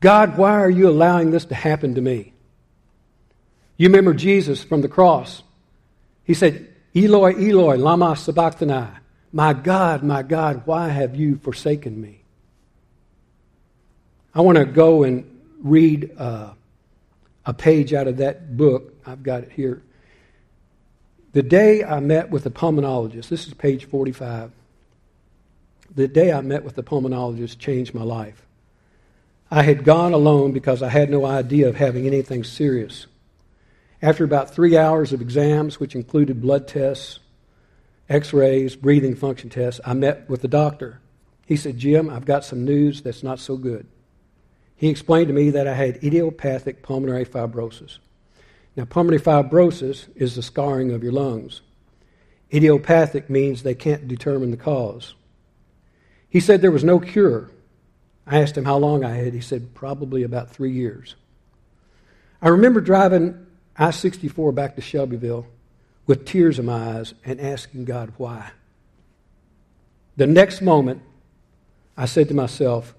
God, 0.00 0.36
why 0.36 0.52
are 0.52 0.70
you 0.70 0.88
allowing 0.88 1.30
this 1.30 1.46
to 1.46 1.54
happen 1.54 1.94
to 1.94 2.00
me? 2.02 2.34
You 3.76 3.88
remember 3.88 4.14
Jesus 4.14 4.64
from 4.64 4.80
the 4.80 4.88
cross. 4.88 5.42
He 6.24 6.34
said, 6.34 6.72
Eloi, 6.94 7.34
Eloi, 7.34 7.76
lama 7.76 8.16
sabachthani. 8.16 8.88
My 9.32 9.52
God, 9.52 10.02
my 10.02 10.22
God, 10.22 10.62
why 10.64 10.88
have 10.88 11.14
you 11.14 11.36
forsaken 11.36 12.00
me? 12.00 12.22
I 14.34 14.40
want 14.40 14.56
to 14.58 14.64
go 14.64 15.02
and 15.02 15.40
read 15.62 16.10
uh, 16.18 16.52
a 17.44 17.54
page 17.54 17.92
out 17.92 18.06
of 18.06 18.18
that 18.18 18.56
book. 18.56 18.94
I've 19.06 19.22
got 19.22 19.42
it 19.42 19.52
here. 19.52 19.82
The 21.32 21.42
day 21.42 21.84
I 21.84 22.00
met 22.00 22.30
with 22.30 22.44
the 22.44 22.50
pulmonologist, 22.50 23.28
this 23.28 23.46
is 23.46 23.52
page 23.52 23.84
45. 23.84 24.52
The 25.94 26.08
day 26.08 26.32
I 26.32 26.40
met 26.40 26.64
with 26.64 26.76
the 26.76 26.82
pulmonologist 26.82 27.58
changed 27.58 27.94
my 27.94 28.02
life. 28.02 28.42
I 29.50 29.62
had 29.62 29.84
gone 29.84 30.12
alone 30.12 30.52
because 30.52 30.82
I 30.82 30.88
had 30.88 31.10
no 31.10 31.26
idea 31.26 31.68
of 31.68 31.76
having 31.76 32.06
anything 32.06 32.42
serious. 32.42 33.06
After 34.02 34.24
about 34.24 34.54
three 34.54 34.76
hours 34.76 35.12
of 35.12 35.20
exams, 35.20 35.80
which 35.80 35.94
included 35.94 36.42
blood 36.42 36.68
tests, 36.68 37.18
x 38.08 38.32
rays, 38.32 38.76
breathing 38.76 39.16
function 39.16 39.50
tests, 39.50 39.80
I 39.84 39.94
met 39.94 40.28
with 40.28 40.42
the 40.42 40.48
doctor. 40.48 41.00
He 41.46 41.56
said, 41.56 41.78
Jim, 41.78 42.10
I've 42.10 42.24
got 42.24 42.44
some 42.44 42.64
news 42.64 43.02
that's 43.02 43.22
not 43.22 43.40
so 43.40 43.56
good. 43.56 43.86
He 44.74 44.88
explained 44.88 45.28
to 45.28 45.34
me 45.34 45.50
that 45.50 45.66
I 45.66 45.74
had 45.74 46.04
idiopathic 46.04 46.82
pulmonary 46.82 47.24
fibrosis. 47.24 47.98
Now, 48.76 48.84
pulmonary 48.84 49.22
fibrosis 49.22 50.08
is 50.14 50.34
the 50.34 50.42
scarring 50.42 50.92
of 50.92 51.02
your 51.02 51.12
lungs. 51.12 51.62
Idiopathic 52.52 53.30
means 53.30 53.62
they 53.62 53.74
can't 53.74 54.06
determine 54.06 54.50
the 54.50 54.56
cause. 54.58 55.14
He 56.28 56.40
said 56.40 56.60
there 56.60 56.70
was 56.70 56.84
no 56.84 57.00
cure. 57.00 57.50
I 58.26 58.42
asked 58.42 58.56
him 58.56 58.66
how 58.66 58.76
long 58.76 59.02
I 59.04 59.14
had. 59.14 59.32
He 59.32 59.40
said 59.40 59.74
probably 59.74 60.22
about 60.22 60.50
three 60.50 60.72
years. 60.72 61.14
I 62.42 62.48
remember 62.48 62.80
driving 62.82 63.45
I 63.78 63.90
64 63.90 64.52
back 64.52 64.76
to 64.76 64.80
Shelbyville 64.80 65.46
with 66.06 66.24
tears 66.24 66.58
in 66.58 66.66
my 66.66 66.96
eyes 66.96 67.14
and 67.24 67.40
asking 67.40 67.84
God 67.84 68.12
why. 68.16 68.50
The 70.16 70.26
next 70.26 70.62
moment, 70.62 71.02
I 71.96 72.06
said 72.06 72.28
to 72.28 72.34
myself, 72.34 72.94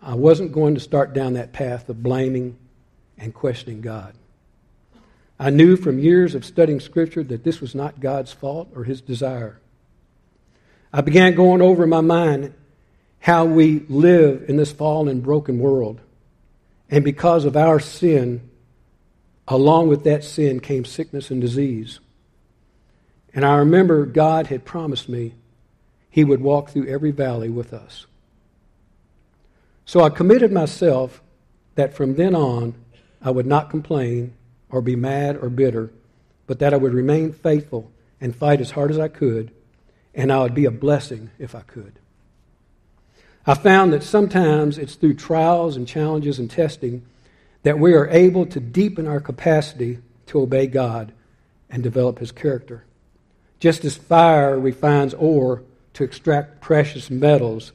I 0.00 0.14
wasn't 0.14 0.52
going 0.52 0.74
to 0.74 0.80
start 0.80 1.14
down 1.14 1.34
that 1.34 1.52
path 1.52 1.88
of 1.88 2.02
blaming 2.02 2.58
and 3.16 3.32
questioning 3.32 3.80
God. 3.80 4.14
I 5.38 5.50
knew 5.50 5.76
from 5.76 5.98
years 5.98 6.34
of 6.34 6.44
studying 6.44 6.80
Scripture 6.80 7.22
that 7.24 7.44
this 7.44 7.60
was 7.60 7.74
not 7.74 8.00
God's 8.00 8.32
fault 8.32 8.70
or 8.74 8.84
His 8.84 9.00
desire. 9.00 9.60
I 10.92 11.00
began 11.00 11.34
going 11.34 11.62
over 11.62 11.84
in 11.84 11.90
my 11.90 12.00
mind 12.00 12.52
how 13.20 13.44
we 13.44 13.80
live 13.88 14.44
in 14.48 14.56
this 14.56 14.72
fallen 14.72 15.20
broken 15.20 15.58
world. 15.58 16.00
And 16.90 17.04
because 17.04 17.44
of 17.44 17.56
our 17.56 17.80
sin, 17.80 18.50
along 19.48 19.88
with 19.88 20.04
that 20.04 20.24
sin 20.24 20.60
came 20.60 20.84
sickness 20.84 21.30
and 21.30 21.40
disease. 21.40 22.00
And 23.34 23.44
I 23.44 23.56
remember 23.56 24.06
God 24.06 24.48
had 24.48 24.64
promised 24.64 25.08
me 25.08 25.34
He 26.10 26.24
would 26.24 26.40
walk 26.40 26.70
through 26.70 26.88
every 26.88 27.10
valley 27.10 27.48
with 27.48 27.72
us. 27.72 28.06
So 29.84 30.02
I 30.02 30.10
committed 30.10 30.52
myself 30.52 31.20
that 31.74 31.94
from 31.94 32.14
then 32.14 32.34
on 32.34 32.74
I 33.20 33.30
would 33.30 33.46
not 33.46 33.70
complain 33.70 34.34
or 34.70 34.80
be 34.80 34.96
mad 34.96 35.36
or 35.36 35.48
bitter, 35.48 35.90
but 36.46 36.58
that 36.58 36.74
I 36.74 36.76
would 36.76 36.94
remain 36.94 37.32
faithful 37.32 37.90
and 38.20 38.34
fight 38.34 38.60
as 38.60 38.72
hard 38.72 38.90
as 38.90 38.98
I 38.98 39.08
could, 39.08 39.52
and 40.14 40.32
I 40.32 40.40
would 40.42 40.54
be 40.54 40.64
a 40.64 40.70
blessing 40.70 41.30
if 41.38 41.54
I 41.54 41.60
could. 41.60 41.98
I 43.46 43.54
found 43.54 43.92
that 43.92 44.04
sometimes 44.04 44.78
it's 44.78 44.94
through 44.94 45.14
trials 45.14 45.76
and 45.76 45.86
challenges 45.86 46.38
and 46.38 46.50
testing 46.50 47.04
that 47.62 47.78
we 47.78 47.94
are 47.94 48.08
able 48.08 48.46
to 48.46 48.60
deepen 48.60 49.06
our 49.06 49.20
capacity 49.20 49.98
to 50.26 50.40
obey 50.40 50.66
God 50.66 51.12
and 51.70 51.82
develop 51.82 52.18
His 52.18 52.32
character. 52.32 52.84
Just 53.60 53.84
as 53.84 53.96
fire 53.96 54.58
refines 54.58 55.14
ore 55.14 55.62
to 55.94 56.04
extract 56.04 56.60
precious 56.60 57.10
metals 57.10 57.72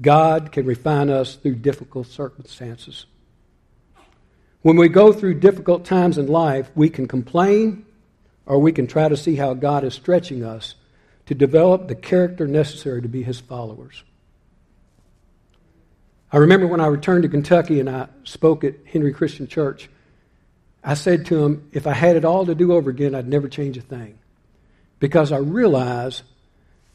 God 0.00 0.52
can 0.52 0.66
refine 0.66 1.08
us 1.08 1.36
through 1.36 1.56
difficult 1.56 2.06
circumstances. 2.06 3.06
When 4.62 4.76
we 4.76 4.88
go 4.88 5.12
through 5.12 5.40
difficult 5.40 5.84
times 5.84 6.18
in 6.18 6.26
life, 6.26 6.70
we 6.74 6.90
can 6.90 7.08
complain 7.08 7.86
or 8.44 8.58
we 8.58 8.72
can 8.72 8.86
try 8.86 9.08
to 9.08 9.16
see 9.16 9.36
how 9.36 9.54
God 9.54 9.84
is 9.84 9.94
stretching 9.94 10.44
us 10.44 10.74
to 11.26 11.34
develop 11.34 11.88
the 11.88 11.94
character 11.94 12.46
necessary 12.46 13.02
to 13.02 13.08
be 13.08 13.22
His 13.22 13.40
followers. 13.40 14.04
I 16.32 16.38
remember 16.38 16.66
when 16.66 16.80
I 16.80 16.86
returned 16.86 17.22
to 17.22 17.28
Kentucky 17.28 17.80
and 17.80 17.88
I 17.88 18.08
spoke 18.24 18.64
at 18.64 18.74
Henry 18.84 19.12
Christian 19.12 19.46
Church, 19.46 19.88
I 20.82 20.94
said 20.94 21.26
to 21.26 21.44
him, 21.44 21.68
if 21.72 21.86
I 21.86 21.92
had 21.92 22.16
it 22.16 22.24
all 22.24 22.46
to 22.46 22.54
do 22.54 22.72
over 22.72 22.90
again, 22.90 23.14
I'd 23.14 23.28
never 23.28 23.48
change 23.48 23.76
a 23.76 23.80
thing. 23.80 24.18
Because 24.98 25.32
I 25.32 25.38
realized 25.38 26.22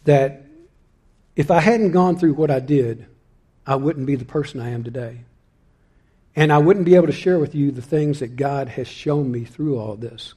that 0.06 0.46
if 1.36 1.52
I 1.52 1.60
hadn't 1.60 1.91
gone 1.91 2.17
through 2.17 2.34
what 2.34 2.52
I 2.52 2.60
did, 2.60 3.06
I 3.65 3.76
wouldn't 3.76 4.06
be 4.06 4.15
the 4.15 4.26
person 4.26 4.60
I 4.60 4.70
am 4.70 4.84
today. 4.84 5.22
And 6.36 6.52
I 6.52 6.58
wouldn't 6.58 6.86
be 6.86 6.96
able 6.96 7.08
to 7.08 7.13
share 7.13 7.39
with 7.39 7.54
you 7.56 7.72
the 7.72 7.82
things 7.82 8.20
that 8.20 8.36
God 8.36 8.70
has 8.70 8.88
shown 8.88 9.32
me 9.32 9.44
through 9.44 9.78
all 9.78 9.96
this. 9.96 10.34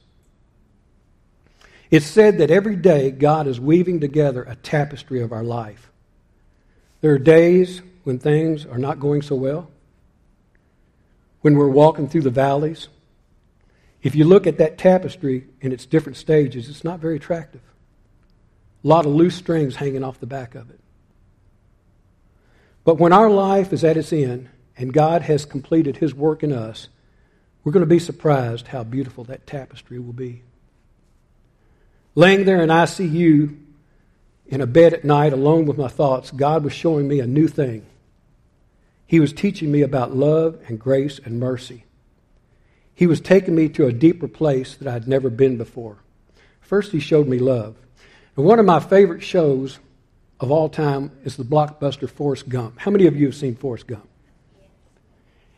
It's 1.89 2.05
said 2.05 2.39
that 2.39 2.51
every 2.51 2.75
day 2.75 3.11
God 3.11 3.47
is 3.47 3.59
weaving 3.59 3.99
together 3.99 4.43
a 4.43 4.55
tapestry 4.55 5.21
of 5.21 5.31
our 5.31 5.43
life. 5.43 5.89
There 7.01 7.11
are 7.11 7.19
days 7.19 7.81
when 8.05 8.19
things 8.19 8.65
are 8.65 8.77
not 8.77 8.99
going 8.99 9.21
so 9.21 9.35
well, 9.35 9.69
when 11.41 11.57
we're 11.57 11.67
walking 11.67 12.07
through 12.07 12.21
the 12.21 12.29
valleys. 12.29 12.87
If 14.01 14.15
you 14.15 14.25
look 14.25 14.47
at 14.47 14.59
that 14.59 14.77
tapestry 14.77 15.47
in 15.59 15.71
its 15.71 15.87
different 15.87 16.15
stages, 16.15 16.69
it's 16.69 16.83
not 16.83 16.99
very 16.99 17.15
attractive. 17.15 17.61
A 18.83 18.87
lot 18.87 19.07
of 19.07 19.11
loose 19.11 19.35
strings 19.35 19.75
hanging 19.75 20.03
off 20.03 20.19
the 20.19 20.27
back 20.27 20.53
of 20.53 20.69
it. 20.69 20.79
But 22.83 22.99
when 22.99 23.11
our 23.11 23.29
life 23.29 23.73
is 23.73 23.83
at 23.83 23.97
its 23.97 24.13
end 24.13 24.49
and 24.77 24.93
God 24.93 25.23
has 25.23 25.43
completed 25.43 25.97
his 25.97 26.13
work 26.13 26.43
in 26.43 26.53
us, 26.53 26.87
we're 27.63 27.71
going 27.71 27.81
to 27.81 27.87
be 27.87 27.97
surprised 27.97 28.67
how 28.67 28.83
beautiful 28.83 29.23
that 29.23 29.47
tapestry 29.47 29.97
will 29.97 30.13
be. 30.13 30.43
Laying 32.13 32.45
there 32.45 32.61
in 32.61 32.69
ICU 32.69 33.57
in 34.45 34.61
a 34.61 34.67
bed 34.67 34.93
at 34.93 35.03
night 35.03 35.33
alone 35.33 35.65
with 35.65 35.79
my 35.79 35.87
thoughts, 35.87 36.29
God 36.29 36.63
was 36.63 36.73
showing 36.73 37.07
me 37.07 37.19
a 37.19 37.25
new 37.25 37.47
thing. 37.47 37.87
He 39.07 39.19
was 39.19 39.33
teaching 39.33 39.71
me 39.71 39.81
about 39.81 40.15
love 40.15 40.59
and 40.67 40.79
grace 40.79 41.19
and 41.23 41.39
mercy. 41.39 41.85
He 42.93 43.07
was 43.07 43.21
taking 43.21 43.55
me 43.55 43.69
to 43.69 43.85
a 43.85 43.93
deeper 43.93 44.27
place 44.27 44.75
that 44.75 44.87
I'd 44.87 45.07
never 45.07 45.29
been 45.29 45.57
before. 45.57 45.97
First, 46.61 46.91
he 46.91 46.99
showed 46.99 47.27
me 47.27 47.37
love. 47.37 47.75
And 48.35 48.45
one 48.45 48.59
of 48.59 48.65
my 48.65 48.79
favorite 48.79 49.21
shows 49.21 49.79
of 50.39 50.51
all 50.51 50.69
time 50.69 51.11
is 51.23 51.37
the 51.37 51.43
blockbuster 51.43 52.09
Forrest 52.09 52.49
Gump. 52.49 52.79
How 52.79 52.91
many 52.91 53.05
of 53.07 53.15
you 53.15 53.27
have 53.27 53.35
seen 53.35 53.55
Forrest 53.55 53.87
Gump? 53.87 54.07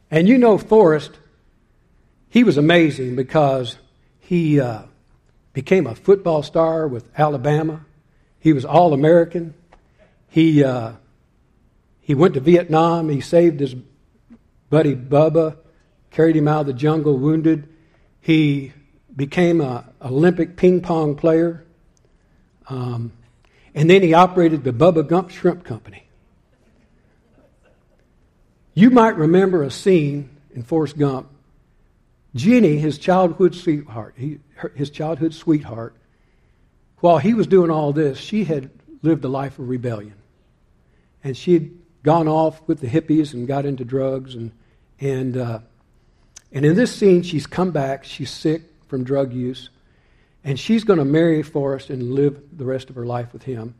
And 0.09 0.27
you 0.27 0.37
know 0.37 0.57
Forrest, 0.57 1.11
he 2.29 2.43
was 2.43 2.57
amazing 2.57 3.15
because 3.15 3.77
he 4.19 4.59
uh, 4.59 4.83
became 5.53 5.87
a 5.87 5.95
football 5.95 6.43
star 6.43 6.87
with 6.87 7.09
Alabama. 7.17 7.85
He 8.39 8.53
was 8.53 8.65
all 8.65 8.93
American. 8.93 9.53
He, 10.29 10.63
uh, 10.63 10.93
he 12.07 12.15
went 12.15 12.35
to 12.35 12.39
Vietnam. 12.39 13.09
He 13.09 13.19
saved 13.19 13.59
his 13.59 13.75
buddy 14.69 14.95
Bubba, 14.95 15.57
carried 16.09 16.37
him 16.37 16.47
out 16.47 16.61
of 16.61 16.67
the 16.67 16.73
jungle 16.73 17.17
wounded. 17.17 17.67
He 18.21 18.71
became 19.13 19.59
an 19.59 19.83
Olympic 20.01 20.55
ping 20.55 20.79
pong 20.79 21.15
player. 21.15 21.65
Um, 22.69 23.11
and 23.75 23.89
then 23.89 24.03
he 24.03 24.13
operated 24.13 24.63
the 24.63 24.71
Bubba 24.71 25.05
Gump 25.05 25.31
Shrimp 25.31 25.65
Company. 25.65 26.07
You 28.73 28.89
might 28.89 29.17
remember 29.17 29.63
a 29.63 29.69
scene 29.69 30.29
in 30.55 30.63
Forrest 30.63 30.97
Gump. 30.97 31.27
Jenny, 32.33 32.77
his 32.77 32.99
childhood 32.99 33.53
sweetheart, 33.53 34.13
he, 34.17 34.39
her, 34.55 34.71
his 34.77 34.91
childhood 34.91 35.33
sweetheart, 35.33 35.93
while 36.99 37.17
he 37.17 37.33
was 37.33 37.47
doing 37.47 37.69
all 37.69 37.91
this, 37.91 38.17
she 38.17 38.45
had 38.45 38.69
lived 39.01 39.25
a 39.25 39.27
life 39.27 39.59
of 39.59 39.67
rebellion. 39.67 40.15
And 41.21 41.35
she 41.35 41.53
had 41.53 41.71
gone 42.07 42.29
off 42.29 42.61
with 42.67 42.79
the 42.79 42.87
hippies 42.87 43.33
and 43.33 43.49
got 43.49 43.65
into 43.65 43.83
drugs. 43.83 44.33
And, 44.33 44.53
and, 44.97 45.35
uh, 45.35 45.59
and 46.53 46.65
in 46.65 46.73
this 46.73 46.95
scene, 46.95 47.21
she's 47.21 47.45
come 47.45 47.71
back. 47.71 48.05
She's 48.05 48.31
sick 48.31 48.61
from 48.87 49.03
drug 49.03 49.33
use. 49.33 49.69
And 50.41 50.57
she's 50.57 50.85
going 50.85 50.99
to 50.99 51.05
marry 51.05 51.43
Forrest 51.43 51.89
and 51.89 52.13
live 52.13 52.41
the 52.57 52.63
rest 52.63 52.89
of 52.89 52.95
her 52.95 53.05
life 53.05 53.33
with 53.33 53.43
him. 53.43 53.75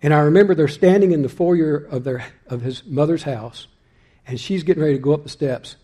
And 0.00 0.14
I 0.14 0.20
remember 0.20 0.54
they're 0.54 0.68
standing 0.68 1.10
in 1.10 1.22
the 1.22 1.28
foyer 1.28 1.78
of, 1.78 2.04
their, 2.04 2.24
of 2.46 2.60
his 2.62 2.84
mother's 2.84 3.24
house, 3.24 3.66
and 4.24 4.38
she's 4.38 4.62
getting 4.62 4.84
ready 4.84 4.94
to 4.94 5.00
go 5.00 5.12
up 5.12 5.24
the 5.24 5.28
steps. 5.28 5.74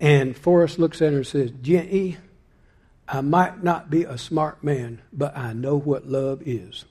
And 0.00 0.34
Forrest 0.34 0.78
looks 0.78 1.02
at 1.02 1.12
her 1.12 1.18
and 1.18 1.26
says, 1.26 1.50
Jenny, 1.60 2.16
I 3.06 3.20
might 3.20 3.62
not 3.62 3.90
be 3.90 4.04
a 4.04 4.16
smart 4.16 4.64
man, 4.64 5.02
but 5.12 5.36
I 5.36 5.52
know 5.52 5.76
what 5.76 6.06
love 6.06 6.40
is. 6.46 6.86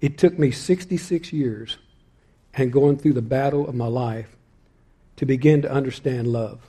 It 0.00 0.16
took 0.16 0.38
me 0.38 0.50
66 0.50 1.34
years 1.34 1.76
and 2.56 2.72
going 2.72 2.96
through 2.96 3.12
the 3.12 3.22
battle 3.22 3.68
of 3.68 3.74
my 3.74 3.86
life 3.86 4.34
to 5.16 5.26
begin 5.26 5.62
to 5.62 5.70
understand 5.70 6.26
love. 6.26 6.60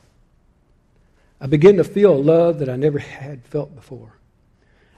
I 1.39 1.47
began 1.47 1.77
to 1.77 1.83
feel 1.83 2.13
a 2.13 2.15
love 2.15 2.59
that 2.59 2.69
I 2.69 2.75
never 2.75 2.99
had 2.99 3.45
felt 3.45 3.73
before. 3.75 4.13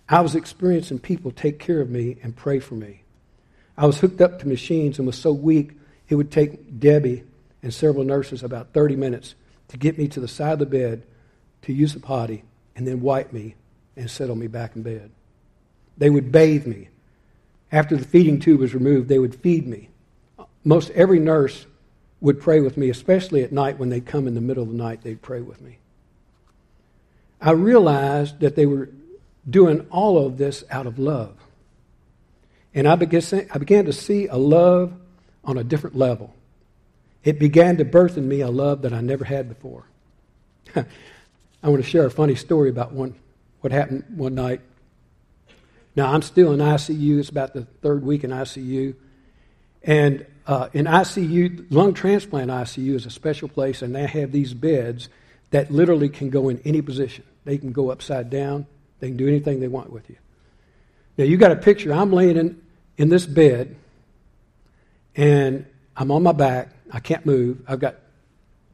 I 0.08 0.22
was 0.22 0.36
experiencing 0.36 1.00
people 1.00 1.32
take 1.32 1.60
care 1.60 1.82
of 1.82 1.90
me 1.90 2.18
and 2.24 2.36
pray 2.36 2.60
for 2.60 2.74
me. 2.74 3.04
I 3.78 3.86
was 3.86 4.00
hooked 4.00 4.22
up 4.22 4.40
to 4.40 4.48
machines 4.48 4.98
and 4.98 5.06
was 5.06 5.18
so 5.18 5.32
weak 5.32 5.72
it 6.08 6.16
would 6.16 6.32
take 6.32 6.80
Debbie 6.80 7.24
and 7.62 7.74
several 7.74 8.04
nurses 8.04 8.42
about 8.42 8.74
30 8.74 8.96
minutes 8.96 9.36
to 9.68 9.78
get 9.78 9.98
me 9.98 10.08
to 10.08 10.20
the 10.20 10.28
side 10.28 10.54
of 10.54 10.60
the 10.60 10.66
bed 10.66 11.04
to 11.64 11.74
use 11.74 11.94
the 11.94 12.00
potty 12.00 12.44
and 12.76 12.88
then 12.88 13.02
wipe 13.02 13.32
me 13.32 13.56
and 13.96 14.10
settle 14.10 14.36
me 14.36 14.48
back 14.48 14.76
in 14.76 14.82
bed. 14.82 15.12
They 15.98 16.10
would 16.10 16.32
bathe 16.32 16.66
me. 16.66 16.90
After 17.72 17.96
the 17.96 18.06
feeding 18.06 18.40
tube 18.40 18.62
was 18.62 18.74
removed, 18.74 19.10
they 19.10 19.20
would 19.20 19.36
feed 19.36 19.68
me. 19.68 19.90
Most 20.64 20.90
every 20.92 21.20
nurse 21.20 21.66
would 22.22 22.42
pray 22.42 22.60
with 22.60 22.78
me, 22.78 22.90
especially 22.90 23.44
at 23.44 23.52
night 23.52 23.80
when 23.80 23.90
they'd 23.90 24.06
come 24.06 24.28
in 24.28 24.36
the 24.36 24.42
middle 24.42 24.64
of 24.64 24.70
the 24.70 24.76
night, 24.76 25.02
they'd 25.04 25.22
pray 25.22 25.42
with 25.42 25.62
me. 25.62 25.78
I 27.42 27.52
realized 27.52 28.40
that 28.42 28.56
they 28.56 28.66
were 28.66 28.90
doing 29.50 29.88
all 29.90 30.26
of 30.26 30.38
this 30.38 30.64
out 30.70 30.86
of 30.86 31.00
love. 31.00 31.36
And 32.74 32.88
I 32.88 32.96
began, 32.96 33.22
I 33.54 33.58
began 33.58 33.86
to 33.86 33.94
see 33.94 34.28
a 34.28 34.36
love 34.36 34.94
on 35.44 35.58
a 35.58 35.64
different 35.64 35.98
level. 35.98 36.34
It 37.24 37.40
began 37.40 37.78
to 37.78 37.86
birth 37.86 38.18
in 38.18 38.28
me 38.28 38.42
a 38.42 38.50
love 38.50 38.84
that 38.84 38.94
I 38.94 39.02
never 39.02 39.26
had 39.26 39.50
before. 39.50 39.86
I 40.76 41.70
want 41.70 41.84
to 41.84 41.90
share 41.90 42.06
a 42.06 42.12
funny 42.12 42.36
story 42.36 42.70
about 42.70 42.94
one, 42.94 43.16
what 43.62 43.72
happened 43.72 44.06
one 44.16 44.36
night. 44.36 44.62
Now, 45.96 46.14
I'm 46.14 46.22
still 46.22 46.54
in 46.54 46.60
ICU. 46.60 47.20
It's 47.20 47.30
about 47.30 47.54
the 47.54 47.66
third 47.82 48.04
week 48.04 48.24
in 48.24 48.32
ICU. 48.32 48.96
And 49.84 50.26
uh, 50.50 50.68
in 50.74 50.86
ICU, 50.86 51.68
lung 51.70 51.94
transplant 51.94 52.50
ICU 52.50 52.96
is 52.96 53.06
a 53.06 53.12
special 53.12 53.48
place, 53.48 53.84
and 53.84 53.94
they 53.94 54.08
have 54.08 54.32
these 54.32 54.56
beds 54.56 55.08
that 55.52 55.70
literally 55.70 56.10
can 56.10 56.32
go 56.32 56.50
in 56.50 56.60
any 56.66 56.82
position. 56.82 57.24
They 57.46 57.60
can 57.60 57.72
go 57.72 57.92
upside 57.92 58.32
down. 58.32 58.66
They 59.00 59.10
can 59.10 59.18
do 59.18 59.28
anything 59.28 59.60
they 59.60 59.68
want 59.68 59.92
with 59.92 60.10
you. 60.10 60.16
Now, 61.20 61.26
you 61.26 61.38
got 61.38 61.52
a 61.52 61.56
picture. 61.56 61.94
I'm 61.94 62.12
laying 62.12 62.36
in, 62.36 62.60
in 62.98 63.10
this 63.10 63.28
bed, 63.28 63.76
and 65.16 65.68
I'm 65.96 66.10
on 66.10 66.24
my 66.24 66.32
back. 66.32 66.70
I 66.92 67.00
can't 67.00 67.28
move. 67.28 67.62
I've 67.68 67.80
got 67.80 67.98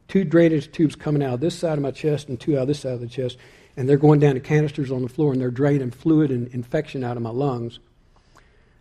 two 0.08 0.24
drainage 0.24 0.72
tubes 0.72 0.96
coming 0.96 1.22
out 1.22 1.34
of 1.34 1.40
this 1.40 1.58
side 1.58 1.76
of 1.76 1.82
my 1.82 1.90
chest 1.90 2.30
and 2.30 2.40
two 2.40 2.56
out 2.56 2.62
of 2.62 2.68
this 2.68 2.80
side 2.80 2.94
of 2.94 3.00
the 3.02 3.06
chest, 3.06 3.36
and 3.76 3.86
they're 3.86 3.98
going 3.98 4.18
down 4.18 4.32
to 4.32 4.40
canisters 4.40 4.90
on 4.90 5.02
the 5.02 5.10
floor, 5.10 5.34
and 5.34 5.42
they're 5.42 5.50
draining 5.50 5.90
fluid 5.90 6.30
and 6.30 6.48
infection 6.54 7.04
out 7.04 7.18
of 7.18 7.22
my 7.22 7.28
lungs. 7.28 7.80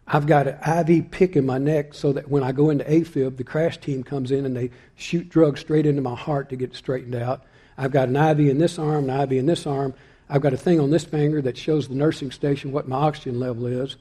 I've 0.07 0.27
got 0.27 0.47
an 0.47 0.89
IV 0.89 1.09
pick 1.09 1.35
in 1.35 1.45
my 1.45 1.57
neck 1.57 1.93
so 1.93 2.13
that 2.13 2.29
when 2.29 2.43
I 2.43 2.51
go 2.51 2.69
into 2.69 2.83
AFib, 2.83 3.37
the 3.37 3.43
crash 3.43 3.77
team 3.79 4.03
comes 4.03 4.31
in 4.31 4.45
and 4.45 4.55
they 4.55 4.69
shoot 4.95 5.29
drugs 5.29 5.61
straight 5.61 5.87
into 5.87 6.01
my 6.01 6.15
heart 6.15 6.49
to 6.49 6.55
get 6.55 6.71
it 6.71 6.75
straightened 6.75 7.15
out. 7.15 7.43
I've 7.77 7.91
got 7.91 8.09
an 8.09 8.15
IV 8.15 8.39
in 8.41 8.59
this 8.59 8.77
arm, 8.77 9.09
an 9.09 9.19
IV 9.21 9.31
in 9.33 9.45
this 9.47 9.65
arm. 9.65 9.95
I've 10.29 10.41
got 10.41 10.53
a 10.53 10.57
thing 10.57 10.79
on 10.79 10.91
this 10.91 11.03
finger 11.03 11.41
that 11.41 11.57
shows 11.57 11.87
the 11.87 11.95
nursing 11.95 12.31
station 12.31 12.71
what 12.71 12.87
my 12.87 12.97
oxygen 12.97 13.39
level 13.39 13.65
is. 13.65 13.95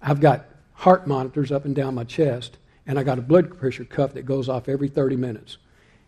I've 0.00 0.20
got 0.20 0.46
heart 0.72 1.06
monitors 1.06 1.52
up 1.52 1.64
and 1.64 1.74
down 1.74 1.94
my 1.94 2.04
chest, 2.04 2.56
and 2.86 2.98
I 2.98 3.04
got 3.04 3.18
a 3.18 3.22
blood 3.22 3.58
pressure 3.58 3.84
cuff 3.84 4.14
that 4.14 4.24
goes 4.24 4.48
off 4.48 4.68
every 4.68 4.88
30 4.88 5.16
minutes. 5.16 5.58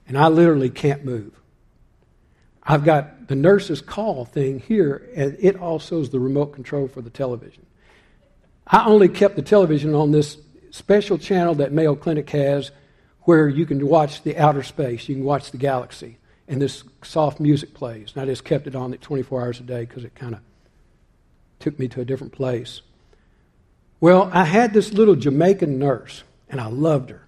And 0.08 0.18
I 0.18 0.28
literally 0.28 0.70
can't 0.70 1.04
move. 1.04 1.32
I've 2.62 2.84
got 2.84 3.28
the 3.28 3.34
nurse's 3.34 3.82
call 3.82 4.24
thing 4.24 4.58
here, 4.58 5.08
and 5.14 5.36
it 5.38 5.56
also 5.56 6.00
is 6.00 6.10
the 6.10 6.18
remote 6.18 6.54
control 6.54 6.88
for 6.88 7.02
the 7.02 7.10
television. 7.10 7.64
I 8.66 8.86
only 8.86 9.08
kept 9.08 9.36
the 9.36 9.42
television 9.42 9.94
on 9.94 10.10
this 10.10 10.38
special 10.70 11.18
channel 11.18 11.54
that 11.56 11.72
Mayo 11.72 11.94
Clinic 11.94 12.30
has 12.30 12.70
where 13.22 13.48
you 13.48 13.64
can 13.66 13.86
watch 13.86 14.22
the 14.22 14.36
outer 14.36 14.62
space, 14.62 15.08
you 15.08 15.14
can 15.14 15.24
watch 15.24 15.50
the 15.50 15.56
galaxy 15.56 16.18
and 16.48 16.60
this 16.60 16.84
soft 17.02 17.40
music 17.40 17.74
plays. 17.74 18.12
And 18.14 18.22
I 18.22 18.26
just 18.26 18.44
kept 18.44 18.66
it 18.66 18.74
on 18.74 18.92
it 18.92 19.00
24 19.00 19.42
hours 19.42 19.60
a 19.60 19.62
day 19.62 19.84
because 19.84 20.04
it 20.04 20.14
kind 20.14 20.34
of 20.34 20.40
took 21.58 21.78
me 21.78 21.88
to 21.88 22.00
a 22.00 22.04
different 22.04 22.32
place. 22.32 22.82
Well, 24.00 24.30
I 24.32 24.44
had 24.44 24.74
this 24.74 24.92
little 24.92 25.14
Jamaican 25.14 25.78
nurse, 25.78 26.24
and 26.50 26.60
I 26.60 26.66
loved 26.66 27.10
her. 27.10 27.26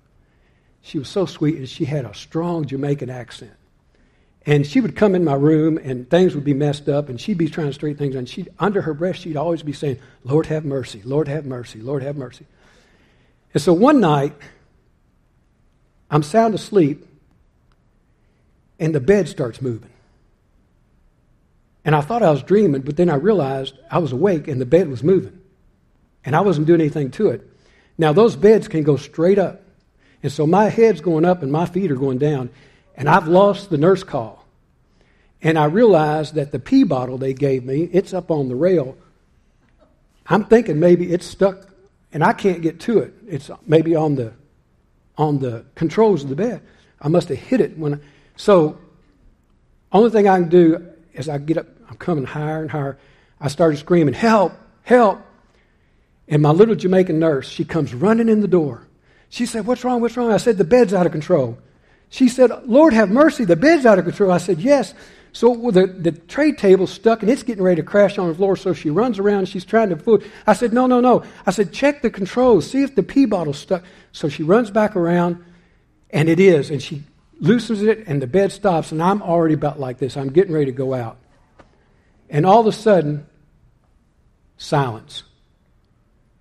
She 0.83 0.99
was 0.99 1.09
so 1.09 1.25
sweet, 1.25 1.57
and 1.57 1.69
she 1.69 1.87
had 1.87 2.05
a 2.05 2.15
strong 2.15 2.67
Jamaican 2.67 3.09
accent. 3.09 3.56
And 4.47 4.65
she 4.65 4.81
would 4.81 4.95
come 4.95 5.17
in 5.17 5.25
my 5.25 5.35
room 5.35 5.77
and 5.77 6.09
things 6.09 6.37
would 6.37 6.45
be 6.45 6.55
messed 6.55 6.89
up 6.89 7.09
and 7.09 7.21
she'd 7.21 7.37
be 7.37 7.49
trying 7.49 7.67
to 7.67 7.73
straighten 7.73 7.99
things 7.99 8.15
out. 8.15 8.21
And 8.21 8.29
she 8.29 8.47
under 8.61 8.81
her 8.83 8.95
breath, 8.95 9.17
she'd 9.17 9.37
always 9.37 9.63
be 9.63 9.73
saying, 9.73 9.99
Lord 10.23 10.47
have 10.47 10.65
mercy, 10.65 11.03
Lord 11.05 11.27
have 11.27 11.45
mercy, 11.45 11.81
Lord 11.81 12.05
have 12.05 12.17
mercy. 12.17 12.47
And 13.53 13.63
so 13.63 13.73
one 13.73 14.01
night, 14.01 14.35
I'm 16.11 16.23
sound 16.23 16.55
asleep 16.55 17.05
and 18.79 18.95
the 18.95 19.01
bed 19.01 19.29
starts 19.29 19.61
moving. 19.61 19.91
And 21.85 21.95
I 21.95 22.01
thought 22.01 22.23
I 22.23 22.31
was 22.31 22.43
dreaming, 22.43 22.83
but 22.83 22.97
then 22.97 23.11
I 23.11 23.15
realized 23.15 23.75
I 23.91 23.99
was 23.99 24.13
awake 24.13 24.49
and 24.49 24.61
the 24.61 24.67
bed 24.67 24.89
was 24.89 25.03
moving. 25.03 25.41
And 26.25 26.37
I 26.37 26.41
wasn't 26.41 26.67
doing 26.67 26.81
anything 26.81 27.11
to 27.13 27.29
it. 27.29 27.49
Now, 27.99 28.13
those 28.13 28.37
beds 28.37 28.69
can 28.69 28.83
go 28.83 28.97
straight 28.97 29.39
up. 29.39 29.63
And 30.23 30.33
so 30.33 30.47
my 30.47 30.69
head's 30.69 31.01
going 31.01 31.25
up 31.25 31.43
and 31.43 31.51
my 31.51 31.67
feet 31.67 31.91
are 31.91 31.97
going 31.97 32.19
down. 32.19 32.51
And 32.97 33.09
I've 33.09 33.29
lost 33.29 33.71
the 33.71 33.79
nurse 33.79 34.03
call. 34.03 34.45
And 35.43 35.59
I 35.59 35.67
realized 35.67 36.35
that 36.35 36.51
the 36.51 36.59
pee 36.59 36.85
bottle 36.85 37.19
they 37.19 37.35
gave 37.35 37.65
me, 37.65 37.89
it's 37.93 38.15
up 38.15 38.31
on 38.31 38.49
the 38.49 38.57
rail. 38.57 38.97
I'm 40.27 40.45
thinking 40.45 40.81
maybe 40.81 41.13
it's 41.13 41.27
stuck 41.27 41.69
and 42.13 42.25
I 42.25 42.33
can't 42.33 42.63
get 42.63 42.81
to 42.81 43.01
it. 43.01 43.15
It's 43.29 43.51
maybe 43.67 43.95
on 43.95 44.15
the 44.15 44.33
on 45.19 45.39
the 45.39 45.65
controls 45.75 46.23
of 46.23 46.29
the 46.29 46.37
bed. 46.37 46.63
I 47.01 47.09
must 47.09 47.29
have 47.29 47.39
hit 47.39 47.61
it 47.61 47.79
when 47.79 47.95
I, 47.95 47.99
so 48.37 48.79
only 49.93 50.11
thing 50.11 50.29
I 50.29 50.39
can 50.39 50.49
do 50.49 50.87
is 51.15 51.29
I 51.29 51.39
get 51.39 51.59
up, 51.59 51.67
I'm 51.89 51.97
coming 51.97 52.25
higher 52.25 52.61
and 52.61 52.71
higher. 52.71 52.99
I 53.41 53.49
started 53.49 53.79
screaming, 53.79 54.15
Help, 54.15 54.53
help. 54.83 55.21
And 56.29 56.43
my 56.43 56.51
little 56.51 56.75
Jamaican 56.75 57.19
nurse, 57.19 57.49
she 57.49 57.65
comes 57.65 57.95
running 57.95 58.29
in 58.29 58.41
the 58.41 58.49
door. 58.49 58.87
She 59.29 59.47
said, 59.47 59.67
What's 59.67 59.85
wrong? 59.85 60.01
What's 60.01 60.17
wrong? 60.17 60.33
I 60.33 60.39
said, 60.39 60.59
The 60.59 60.65
bed's 60.65 60.93
out 60.93 61.07
of 61.07 61.13
control. 61.13 61.59
She 62.09 62.29
said, 62.29 62.51
Lord 62.67 62.93
have 62.93 63.11
mercy, 63.11 63.45
the 63.45 63.57
bed's 63.57 63.85
out 63.85 63.99
of 63.99 64.05
control. 64.05 64.31
I 64.31 64.39
said, 64.39 64.61
Yes. 64.61 64.95
So 65.33 65.71
the, 65.71 65.87
the 65.87 66.13
tray 66.13 66.53
table's 66.53 66.91
stuck 66.91 67.21
and 67.21 67.31
it's 67.31 67.43
getting 67.43 67.63
ready 67.63 67.83
to 67.83 67.87
crash 67.87 68.17
on 68.17 68.29
the 68.29 68.35
floor. 68.35 68.57
So 68.57 68.73
she 68.73 68.89
runs 68.89 69.19
around. 69.19 69.51
She's 69.51 69.67
trying 69.67 69.91
to 69.91 69.97
food. 69.97 70.25
I 70.47 70.55
said, 70.55 70.73
No, 70.73 70.87
no, 70.87 71.01
no. 71.01 71.25
I 71.45 71.51
said, 71.51 71.73
Check 71.73 72.03
the 72.03 72.11
controls. 72.11 72.71
See 72.71 72.83
if 72.83 72.95
the 72.95 73.03
pee 73.03 73.27
bottle's 73.27 73.59
stuck. 73.59 73.85
So 74.13 74.29
she 74.29 74.43
runs 74.43 74.71
back 74.71 74.97
around 74.97 75.45
and 76.11 76.29
it 76.29 76.41
is. 76.41 76.71
And 76.71 76.83
she 76.83 77.03
loosens 77.39 77.83
it 77.83 78.05
and 78.07 78.23
the 78.23 78.27
bed 78.27 78.51
stops. 78.51 78.93
And 78.93 79.03
I'm 79.03 79.21
already 79.21 79.55
about 79.55 79.79
like 79.79 79.99
this. 79.99 80.17
I'm 80.17 80.33
getting 80.33 80.55
ready 80.55 80.67
to 80.67 80.73
go 80.73 80.95
out. 80.95 81.19
And 82.31 82.47
all 82.47 82.61
of 82.61 82.67
a 82.67 82.73
sudden, 82.73 83.27
silence. 84.57 85.23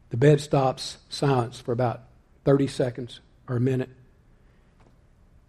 The 0.10 0.18
bed 0.18 0.40
stops, 0.40 1.00
silence 1.10 1.60
for 1.60 1.74
about 1.74 2.04
30 2.46 2.68
seconds 2.68 3.20
or 3.50 3.58
a 3.58 3.62
minute. 3.62 3.90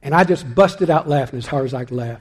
And 0.06 0.14
I 0.14 0.22
just 0.22 0.54
busted 0.54 0.88
out 0.88 1.08
laughing 1.08 1.36
as 1.36 1.48
hard 1.48 1.64
as 1.64 1.74
I 1.74 1.84
could 1.84 1.96
laugh. 1.96 2.20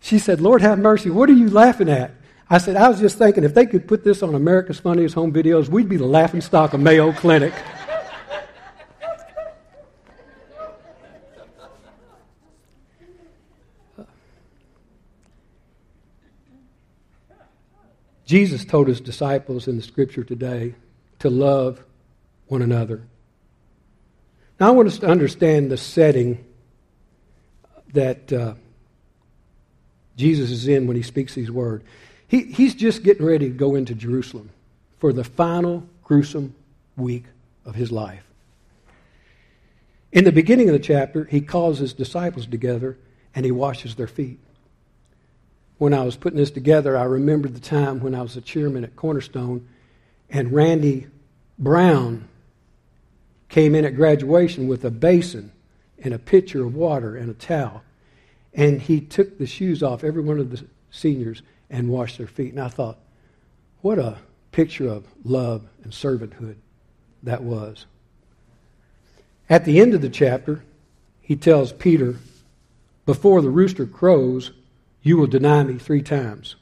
She 0.00 0.18
said, 0.18 0.40
Lord 0.40 0.60
have 0.60 0.76
mercy, 0.76 1.08
what 1.08 1.30
are 1.30 1.34
you 1.34 1.48
laughing 1.48 1.88
at? 1.88 2.10
I 2.50 2.58
said, 2.58 2.74
I 2.74 2.88
was 2.88 2.98
just 2.98 3.16
thinking 3.16 3.44
if 3.44 3.54
they 3.54 3.64
could 3.64 3.86
put 3.86 4.02
this 4.02 4.24
on 4.24 4.34
America's 4.34 4.80
Funniest 4.80 5.14
Home 5.14 5.32
Videos, 5.32 5.68
we'd 5.68 5.88
be 5.88 5.98
the 5.98 6.04
laughing 6.04 6.40
stock 6.40 6.74
of 6.74 6.80
Mayo 6.80 7.12
Clinic. 7.12 7.54
Jesus 18.26 18.64
told 18.64 18.88
his 18.88 19.00
disciples 19.00 19.68
in 19.68 19.76
the 19.76 19.82
scripture 19.82 20.24
today 20.24 20.74
to 21.20 21.30
love 21.30 21.84
one 22.48 22.62
another. 22.62 23.02
Now, 24.58 24.66
I 24.66 24.70
want 24.72 24.88
us 24.88 24.98
to 24.98 25.06
understand 25.06 25.70
the 25.70 25.76
setting 25.76 26.46
that 27.92 28.32
uh, 28.32 28.54
Jesus 30.16 30.50
is 30.50 30.68
in 30.68 30.86
when 30.86 30.96
he 30.96 31.02
speaks 31.02 31.34
these 31.34 31.50
words. 31.50 31.84
He, 32.28 32.44
he's 32.44 32.74
just 32.74 33.02
getting 33.02 33.26
ready 33.26 33.48
to 33.48 33.54
go 33.54 33.74
into 33.74 33.94
Jerusalem 33.94 34.50
for 34.98 35.12
the 35.12 35.24
final 35.24 35.88
gruesome 36.04 36.54
week 36.96 37.24
of 37.64 37.74
his 37.74 37.90
life. 37.90 38.24
In 40.12 40.24
the 40.24 40.32
beginning 40.32 40.68
of 40.68 40.72
the 40.72 40.78
chapter, 40.78 41.24
he 41.24 41.40
calls 41.40 41.78
his 41.78 41.92
disciples 41.92 42.46
together 42.46 42.98
and 43.34 43.44
he 43.44 43.50
washes 43.50 43.94
their 43.94 44.06
feet. 44.06 44.38
When 45.78 45.94
I 45.94 46.02
was 46.02 46.16
putting 46.16 46.38
this 46.38 46.50
together, 46.50 46.96
I 46.96 47.04
remembered 47.04 47.54
the 47.54 47.60
time 47.60 48.00
when 48.00 48.14
I 48.14 48.22
was 48.22 48.36
a 48.36 48.40
chairman 48.40 48.84
at 48.84 48.96
Cornerstone 48.96 49.66
and 50.28 50.52
Randy 50.52 51.06
Brown 51.58 52.28
came 53.48 53.74
in 53.74 53.84
at 53.84 53.96
graduation 53.96 54.68
with 54.68 54.84
a 54.84 54.90
basin 54.90 55.52
and 56.02 56.14
a 56.14 56.18
pitcher 56.18 56.64
of 56.64 56.74
water 56.74 57.16
and 57.16 57.30
a 57.30 57.34
towel. 57.34 57.82
And 58.54 58.80
he 58.80 59.00
took 59.00 59.38
the 59.38 59.46
shoes 59.46 59.82
off 59.82 60.02
every 60.02 60.22
one 60.22 60.38
of 60.38 60.50
the 60.50 60.64
seniors 60.90 61.42
and 61.68 61.88
washed 61.88 62.18
their 62.18 62.26
feet. 62.26 62.52
And 62.52 62.60
I 62.60 62.68
thought, 62.68 62.98
what 63.82 63.98
a 63.98 64.18
picture 64.52 64.88
of 64.88 65.06
love 65.24 65.62
and 65.84 65.92
servanthood 65.92 66.56
that 67.22 67.42
was. 67.42 67.86
At 69.48 69.64
the 69.64 69.80
end 69.80 69.94
of 69.94 70.00
the 70.00 70.08
chapter, 70.08 70.64
he 71.20 71.36
tells 71.36 71.72
Peter, 71.72 72.16
Before 73.06 73.40
the 73.42 73.50
rooster 73.50 73.86
crows, 73.86 74.52
you 75.02 75.16
will 75.16 75.26
deny 75.26 75.62
me 75.62 75.78
three 75.78 76.02
times. 76.02 76.56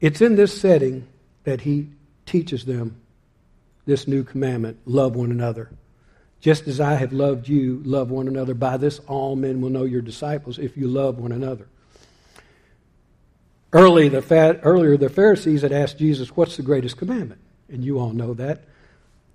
It's 0.00 0.20
in 0.20 0.36
this 0.36 0.58
setting 0.58 1.06
that 1.44 1.62
he 1.62 1.88
teaches 2.26 2.64
them 2.64 3.00
this 3.86 4.08
new 4.08 4.24
commandment 4.24 4.78
love 4.86 5.14
one 5.14 5.30
another. 5.30 5.70
Just 6.44 6.68
as 6.68 6.78
I 6.78 6.96
have 6.96 7.14
loved 7.14 7.48
you, 7.48 7.80
love 7.86 8.10
one 8.10 8.28
another. 8.28 8.52
By 8.52 8.76
this, 8.76 8.98
all 9.06 9.34
men 9.34 9.62
will 9.62 9.70
know 9.70 9.84
your 9.84 10.02
disciples 10.02 10.58
if 10.58 10.76
you 10.76 10.88
love 10.88 11.16
one 11.18 11.32
another. 11.32 11.66
Early, 13.72 14.10
the 14.10 14.60
earlier, 14.62 14.98
the 14.98 15.08
Pharisees 15.08 15.62
had 15.62 15.72
asked 15.72 15.96
Jesus, 15.96 16.36
What's 16.36 16.58
the 16.58 16.62
greatest 16.62 16.98
commandment? 16.98 17.40
And 17.70 17.82
you 17.82 17.98
all 17.98 18.10
know 18.10 18.34
that. 18.34 18.64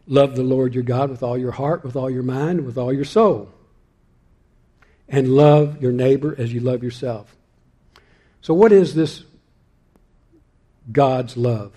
Love 0.06 0.36
the 0.36 0.44
Lord 0.44 0.76
your 0.76 0.84
God 0.84 1.10
with 1.10 1.24
all 1.24 1.36
your 1.36 1.50
heart, 1.50 1.84
with 1.84 1.96
all 1.96 2.12
your 2.12 2.22
mind, 2.22 2.64
with 2.64 2.78
all 2.78 2.94
your 2.94 3.06
soul. 3.06 3.50
And 5.08 5.30
love 5.30 5.82
your 5.82 5.92
neighbor 5.92 6.36
as 6.38 6.54
you 6.54 6.60
love 6.60 6.84
yourself. 6.84 7.36
So, 8.42 8.54
what 8.54 8.72
is 8.72 8.94
this 8.94 9.24
God's 10.92 11.36
love? 11.36 11.74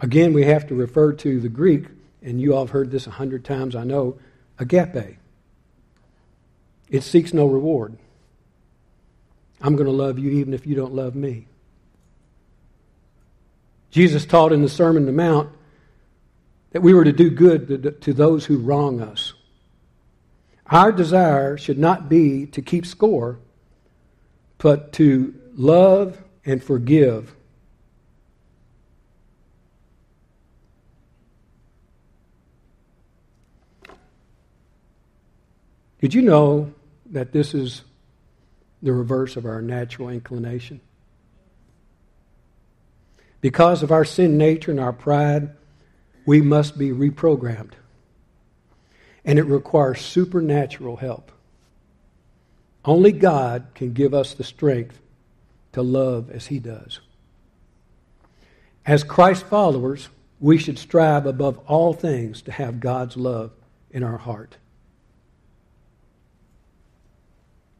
Again, 0.00 0.32
we 0.32 0.44
have 0.44 0.66
to 0.68 0.74
refer 0.74 1.12
to 1.14 1.40
the 1.40 1.48
Greek, 1.48 1.86
and 2.22 2.40
you 2.40 2.54
all 2.54 2.66
have 2.66 2.70
heard 2.70 2.90
this 2.90 3.06
a 3.06 3.10
hundred 3.10 3.44
times, 3.44 3.74
I 3.74 3.84
know, 3.84 4.18
agape. 4.58 5.18
It 6.88 7.02
seeks 7.02 7.34
no 7.34 7.46
reward. 7.46 7.96
I'm 9.60 9.74
going 9.74 9.86
to 9.86 9.92
love 9.92 10.18
you 10.18 10.30
even 10.30 10.54
if 10.54 10.66
you 10.66 10.74
don't 10.74 10.94
love 10.94 11.14
me. 11.14 11.46
Jesus 13.90 14.24
taught 14.24 14.52
in 14.52 14.62
the 14.62 14.68
Sermon 14.68 15.02
on 15.02 15.06
the 15.06 15.12
Mount 15.12 15.50
that 16.70 16.82
we 16.82 16.94
were 16.94 17.04
to 17.04 17.12
do 17.12 17.30
good 17.30 18.00
to, 18.02 18.12
those 18.12 18.44
who 18.44 18.58
wrong 18.58 19.00
us. 19.00 19.32
Our 20.66 20.92
desire 20.92 21.56
should 21.56 21.78
not 21.78 22.08
be 22.08 22.46
to 22.46 22.62
keep 22.62 22.84
score, 22.84 23.38
but 24.58 24.92
to 24.94 25.34
love 25.54 26.22
and 26.44 26.62
forgive 26.62 27.34
Did 36.00 36.14
you 36.14 36.22
know 36.22 36.72
that 37.10 37.32
this 37.32 37.54
is 37.54 37.82
the 38.82 38.92
reverse 38.92 39.36
of 39.36 39.44
our 39.44 39.60
natural 39.60 40.08
inclination? 40.08 40.80
Because 43.40 43.82
of 43.82 43.92
our 43.92 44.04
sin 44.04 44.36
nature 44.36 44.70
and 44.70 44.80
our 44.80 44.92
pride, 44.92 45.50
we 46.26 46.40
must 46.40 46.78
be 46.78 46.90
reprogrammed. 46.90 47.72
And 49.24 49.38
it 49.38 49.44
requires 49.44 50.00
supernatural 50.00 50.96
help. 50.96 51.32
Only 52.84 53.12
God 53.12 53.66
can 53.74 53.92
give 53.92 54.14
us 54.14 54.34
the 54.34 54.44
strength 54.44 55.00
to 55.72 55.82
love 55.82 56.30
as 56.30 56.46
He 56.46 56.58
does. 56.58 57.00
As 58.86 59.04
Christ 59.04 59.44
followers, 59.44 60.08
we 60.40 60.56
should 60.56 60.78
strive 60.78 61.26
above 61.26 61.58
all 61.66 61.92
things 61.92 62.40
to 62.42 62.52
have 62.52 62.80
God's 62.80 63.16
love 63.16 63.50
in 63.90 64.02
our 64.02 64.16
heart. 64.16 64.56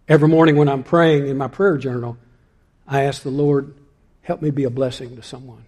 Every 0.08 0.28
morning 0.28 0.56
when 0.56 0.68
I'm 0.68 0.84
praying 0.84 1.26
in 1.26 1.36
my 1.36 1.48
prayer 1.48 1.76
journal, 1.76 2.16
I 2.86 3.02
ask 3.02 3.22
the 3.22 3.30
Lord, 3.30 3.74
help 4.22 4.40
me 4.40 4.50
be 4.50 4.64
a 4.64 4.70
blessing 4.70 5.16
to 5.16 5.22
someone. 5.22 5.66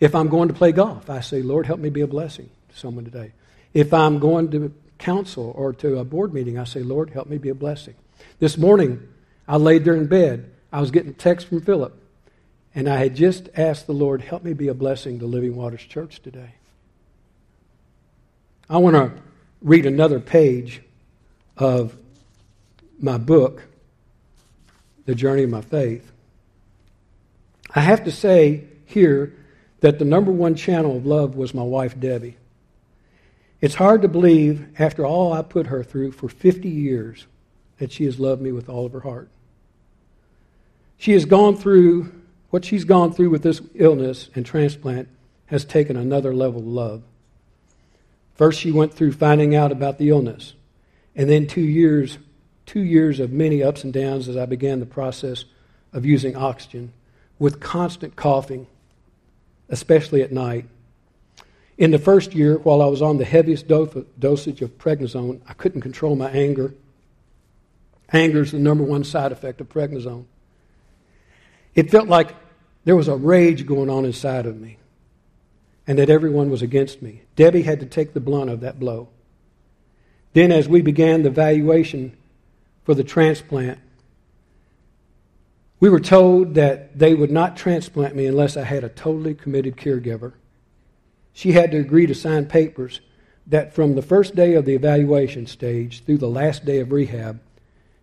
If 0.00 0.14
I'm 0.14 0.28
going 0.28 0.48
to 0.48 0.54
play 0.54 0.72
golf, 0.72 1.10
I 1.10 1.20
say, 1.20 1.42
Lord, 1.42 1.66
help 1.66 1.78
me 1.78 1.90
be 1.90 2.00
a 2.00 2.06
blessing 2.06 2.48
to 2.70 2.78
someone 2.78 3.04
today. 3.04 3.32
If 3.74 3.92
I'm 3.92 4.18
going 4.18 4.50
to 4.52 4.72
council 4.98 5.52
or 5.54 5.74
to 5.74 5.98
a 5.98 6.04
board 6.04 6.32
meeting, 6.32 6.58
I 6.58 6.64
say, 6.64 6.80
Lord, 6.80 7.10
help 7.10 7.28
me 7.28 7.36
be 7.36 7.50
a 7.50 7.54
blessing. 7.54 7.94
This 8.38 8.56
morning, 8.56 9.06
I 9.46 9.56
laid 9.56 9.84
there 9.84 9.96
in 9.96 10.06
bed. 10.06 10.50
I 10.72 10.80
was 10.80 10.90
getting 10.90 11.12
text 11.12 11.48
from 11.48 11.60
Philip, 11.60 11.94
and 12.74 12.88
I 12.88 12.96
had 12.96 13.14
just 13.14 13.50
asked 13.54 13.86
the 13.86 13.92
Lord, 13.92 14.22
help 14.22 14.42
me 14.42 14.54
be 14.54 14.68
a 14.68 14.74
blessing 14.74 15.18
to 15.18 15.26
Living 15.26 15.54
Waters 15.54 15.82
Church 15.82 16.22
today. 16.22 16.54
I 18.70 18.78
want 18.78 18.96
to 18.96 19.12
read 19.60 19.84
another 19.84 20.18
page 20.18 20.80
of 21.58 21.94
my 22.98 23.18
book, 23.18 23.64
The 25.04 25.14
Journey 25.14 25.42
of 25.42 25.50
My 25.50 25.60
Faith, 25.60 26.12
I 27.74 27.80
have 27.80 28.04
to 28.04 28.12
say 28.12 28.64
here 28.86 29.34
that 29.80 29.98
the 29.98 30.04
number 30.04 30.30
one 30.30 30.54
channel 30.54 30.96
of 30.96 31.06
love 31.06 31.34
was 31.34 31.54
my 31.54 31.62
wife, 31.62 31.98
Debbie. 31.98 32.36
It's 33.60 33.74
hard 33.76 34.02
to 34.02 34.08
believe, 34.08 34.66
after 34.78 35.06
all 35.06 35.32
I 35.32 35.42
put 35.42 35.68
her 35.68 35.82
through 35.82 36.12
for 36.12 36.28
50 36.28 36.68
years, 36.68 37.26
that 37.78 37.92
she 37.92 38.04
has 38.04 38.20
loved 38.20 38.42
me 38.42 38.52
with 38.52 38.68
all 38.68 38.86
of 38.86 38.92
her 38.92 39.00
heart. 39.00 39.28
She 40.98 41.12
has 41.12 41.24
gone 41.24 41.56
through 41.56 42.12
what 42.50 42.64
she's 42.64 42.84
gone 42.84 43.12
through 43.12 43.30
with 43.30 43.42
this 43.42 43.60
illness 43.74 44.28
and 44.34 44.44
transplant 44.44 45.08
has 45.46 45.64
taken 45.64 45.96
another 45.96 46.34
level 46.34 46.60
of 46.60 46.66
love. 46.66 47.02
First, 48.34 48.60
she 48.60 48.70
went 48.70 48.94
through 48.94 49.12
finding 49.12 49.54
out 49.54 49.72
about 49.72 49.98
the 49.98 50.10
illness, 50.10 50.54
and 51.16 51.28
then 51.28 51.46
two 51.46 51.60
years, 51.60 52.18
two 52.72 52.80
years 52.80 53.20
of 53.20 53.30
many 53.30 53.62
ups 53.62 53.84
and 53.84 53.92
downs 53.92 54.30
as 54.30 54.36
I 54.38 54.46
began 54.46 54.80
the 54.80 54.86
process 54.86 55.44
of 55.92 56.06
using 56.06 56.34
oxygen 56.34 56.90
with 57.38 57.60
constant 57.60 58.16
coughing, 58.16 58.66
especially 59.68 60.22
at 60.22 60.32
night. 60.32 60.64
In 61.76 61.90
the 61.90 61.98
first 61.98 62.34
year, 62.34 62.56
while 62.56 62.80
I 62.80 62.86
was 62.86 63.02
on 63.02 63.18
the 63.18 63.26
heaviest 63.26 63.68
do- 63.68 64.06
dosage 64.18 64.62
of 64.62 64.78
prednisone, 64.78 65.42
I 65.46 65.52
couldn't 65.52 65.82
control 65.82 66.16
my 66.16 66.30
anger. 66.30 66.72
Anger 68.10 68.40
is 68.40 68.52
the 68.52 68.58
number 68.58 68.84
one 68.84 69.04
side 69.04 69.32
effect 69.32 69.60
of 69.60 69.68
prednisone. 69.68 70.24
It 71.74 71.90
felt 71.90 72.08
like 72.08 72.34
there 72.84 72.96
was 72.96 73.08
a 73.08 73.16
rage 73.16 73.66
going 73.66 73.90
on 73.90 74.06
inside 74.06 74.46
of 74.46 74.58
me 74.58 74.78
and 75.86 75.98
that 75.98 76.08
everyone 76.08 76.48
was 76.48 76.62
against 76.62 77.02
me. 77.02 77.20
Debbie 77.36 77.62
had 77.62 77.80
to 77.80 77.86
take 77.86 78.14
the 78.14 78.20
blunt 78.20 78.48
of 78.48 78.60
that 78.60 78.80
blow. 78.80 79.10
Then, 80.32 80.50
as 80.50 80.70
we 80.70 80.80
began 80.80 81.22
the 81.22 81.28
valuation 81.28 82.16
for 82.84 82.94
the 82.94 83.04
transplant, 83.04 83.78
we 85.80 85.88
were 85.88 86.00
told 86.00 86.54
that 86.54 86.96
they 86.96 87.14
would 87.14 87.30
not 87.30 87.56
transplant 87.56 88.14
me 88.14 88.26
unless 88.26 88.56
I 88.56 88.62
had 88.62 88.84
a 88.84 88.88
totally 88.88 89.34
committed 89.34 89.76
caregiver. 89.76 90.34
She 91.32 91.52
had 91.52 91.72
to 91.72 91.78
agree 91.78 92.06
to 92.06 92.14
sign 92.14 92.46
papers 92.46 93.00
that 93.48 93.74
from 93.74 93.94
the 93.94 94.02
first 94.02 94.36
day 94.36 94.54
of 94.54 94.64
the 94.64 94.74
evaluation 94.74 95.46
stage 95.46 96.04
through 96.04 96.18
the 96.18 96.28
last 96.28 96.64
day 96.64 96.78
of 96.78 96.92
rehab, 96.92 97.40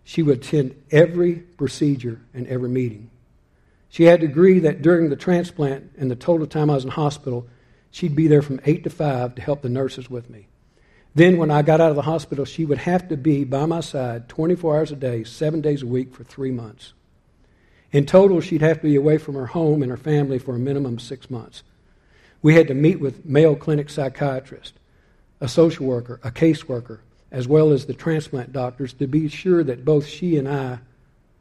she 0.04 0.22
would 0.22 0.38
attend 0.38 0.74
every 0.90 1.36
procedure 1.36 2.20
and 2.34 2.46
every 2.48 2.68
meeting. 2.68 3.10
She 3.88 4.04
had 4.04 4.20
to 4.20 4.26
agree 4.26 4.58
that 4.58 4.82
during 4.82 5.08
the 5.08 5.16
transplant 5.16 5.92
and 5.96 6.10
the 6.10 6.16
total 6.16 6.46
time 6.46 6.68
I 6.68 6.74
was 6.74 6.84
in 6.84 6.90
hospital, 6.90 7.46
she'd 7.90 8.14
be 8.14 8.28
there 8.28 8.42
from 8.42 8.60
8 8.66 8.84
to 8.84 8.90
5 8.90 9.36
to 9.36 9.42
help 9.42 9.62
the 9.62 9.68
nurses 9.68 10.10
with 10.10 10.28
me. 10.28 10.48
Then, 11.14 11.38
when 11.38 11.50
I 11.50 11.62
got 11.62 11.80
out 11.80 11.90
of 11.90 11.96
the 11.96 12.02
hospital, 12.02 12.44
she 12.44 12.64
would 12.64 12.78
have 12.78 13.08
to 13.08 13.16
be 13.16 13.44
by 13.44 13.66
my 13.66 13.80
side 13.80 14.28
24 14.28 14.76
hours 14.76 14.92
a 14.92 14.96
day, 14.96 15.24
seven 15.24 15.60
days 15.60 15.82
a 15.82 15.86
week 15.86 16.14
for 16.14 16.22
three 16.22 16.52
months. 16.52 16.92
In 17.92 18.06
total, 18.06 18.40
she'd 18.40 18.62
have 18.62 18.78
to 18.78 18.86
be 18.86 18.94
away 18.94 19.18
from 19.18 19.34
her 19.34 19.46
home 19.46 19.82
and 19.82 19.90
her 19.90 19.96
family 19.96 20.38
for 20.38 20.54
a 20.54 20.58
minimum 20.58 20.94
of 20.94 21.02
six 21.02 21.28
months. 21.28 21.64
We 22.42 22.54
had 22.54 22.68
to 22.68 22.74
meet 22.74 23.00
with 23.00 23.26
Mayo 23.26 23.56
Clinic 23.56 23.90
psychiatrist, 23.90 24.74
a 25.40 25.48
social 25.48 25.86
worker, 25.86 26.20
a 26.22 26.30
caseworker, 26.30 27.00
as 27.32 27.48
well 27.48 27.72
as 27.72 27.86
the 27.86 27.94
transplant 27.94 28.52
doctors 28.52 28.92
to 28.94 29.06
be 29.06 29.28
sure 29.28 29.64
that 29.64 29.84
both 29.84 30.06
she 30.06 30.36
and 30.36 30.48
I 30.48 30.78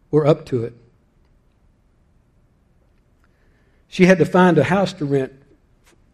were 0.10 0.26
up 0.26 0.46
to 0.48 0.64
it. 0.64 0.74
She 3.88 4.06
had 4.06 4.18
to 4.18 4.26
find 4.26 4.58
a 4.58 4.64
house 4.64 4.94
to 4.94 5.06
rent 5.06 5.34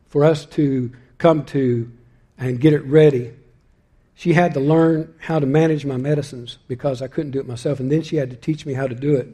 for 0.09 0.23
us 0.23 0.45
to 0.45 0.91
come 1.17 1.45
to 1.45 1.91
and 2.37 2.59
get 2.59 2.73
it 2.73 2.83
ready. 2.85 3.33
She 4.15 4.33
had 4.33 4.53
to 4.53 4.61
learn 4.61 5.13
how 5.19 5.39
to 5.39 5.45
manage 5.45 5.85
my 5.85 5.97
medicines 5.97 6.57
because 6.67 7.01
I 7.01 7.07
couldn't 7.07 7.31
do 7.31 7.39
it 7.39 7.47
myself, 7.47 7.79
and 7.81 7.91
then 7.91 8.01
she 8.01 8.15
had 8.15 8.29
to 8.29 8.37
teach 8.37 8.65
me 8.65 8.73
how 8.73 8.87
to 8.87 8.95
do 8.95 9.15
it. 9.15 9.27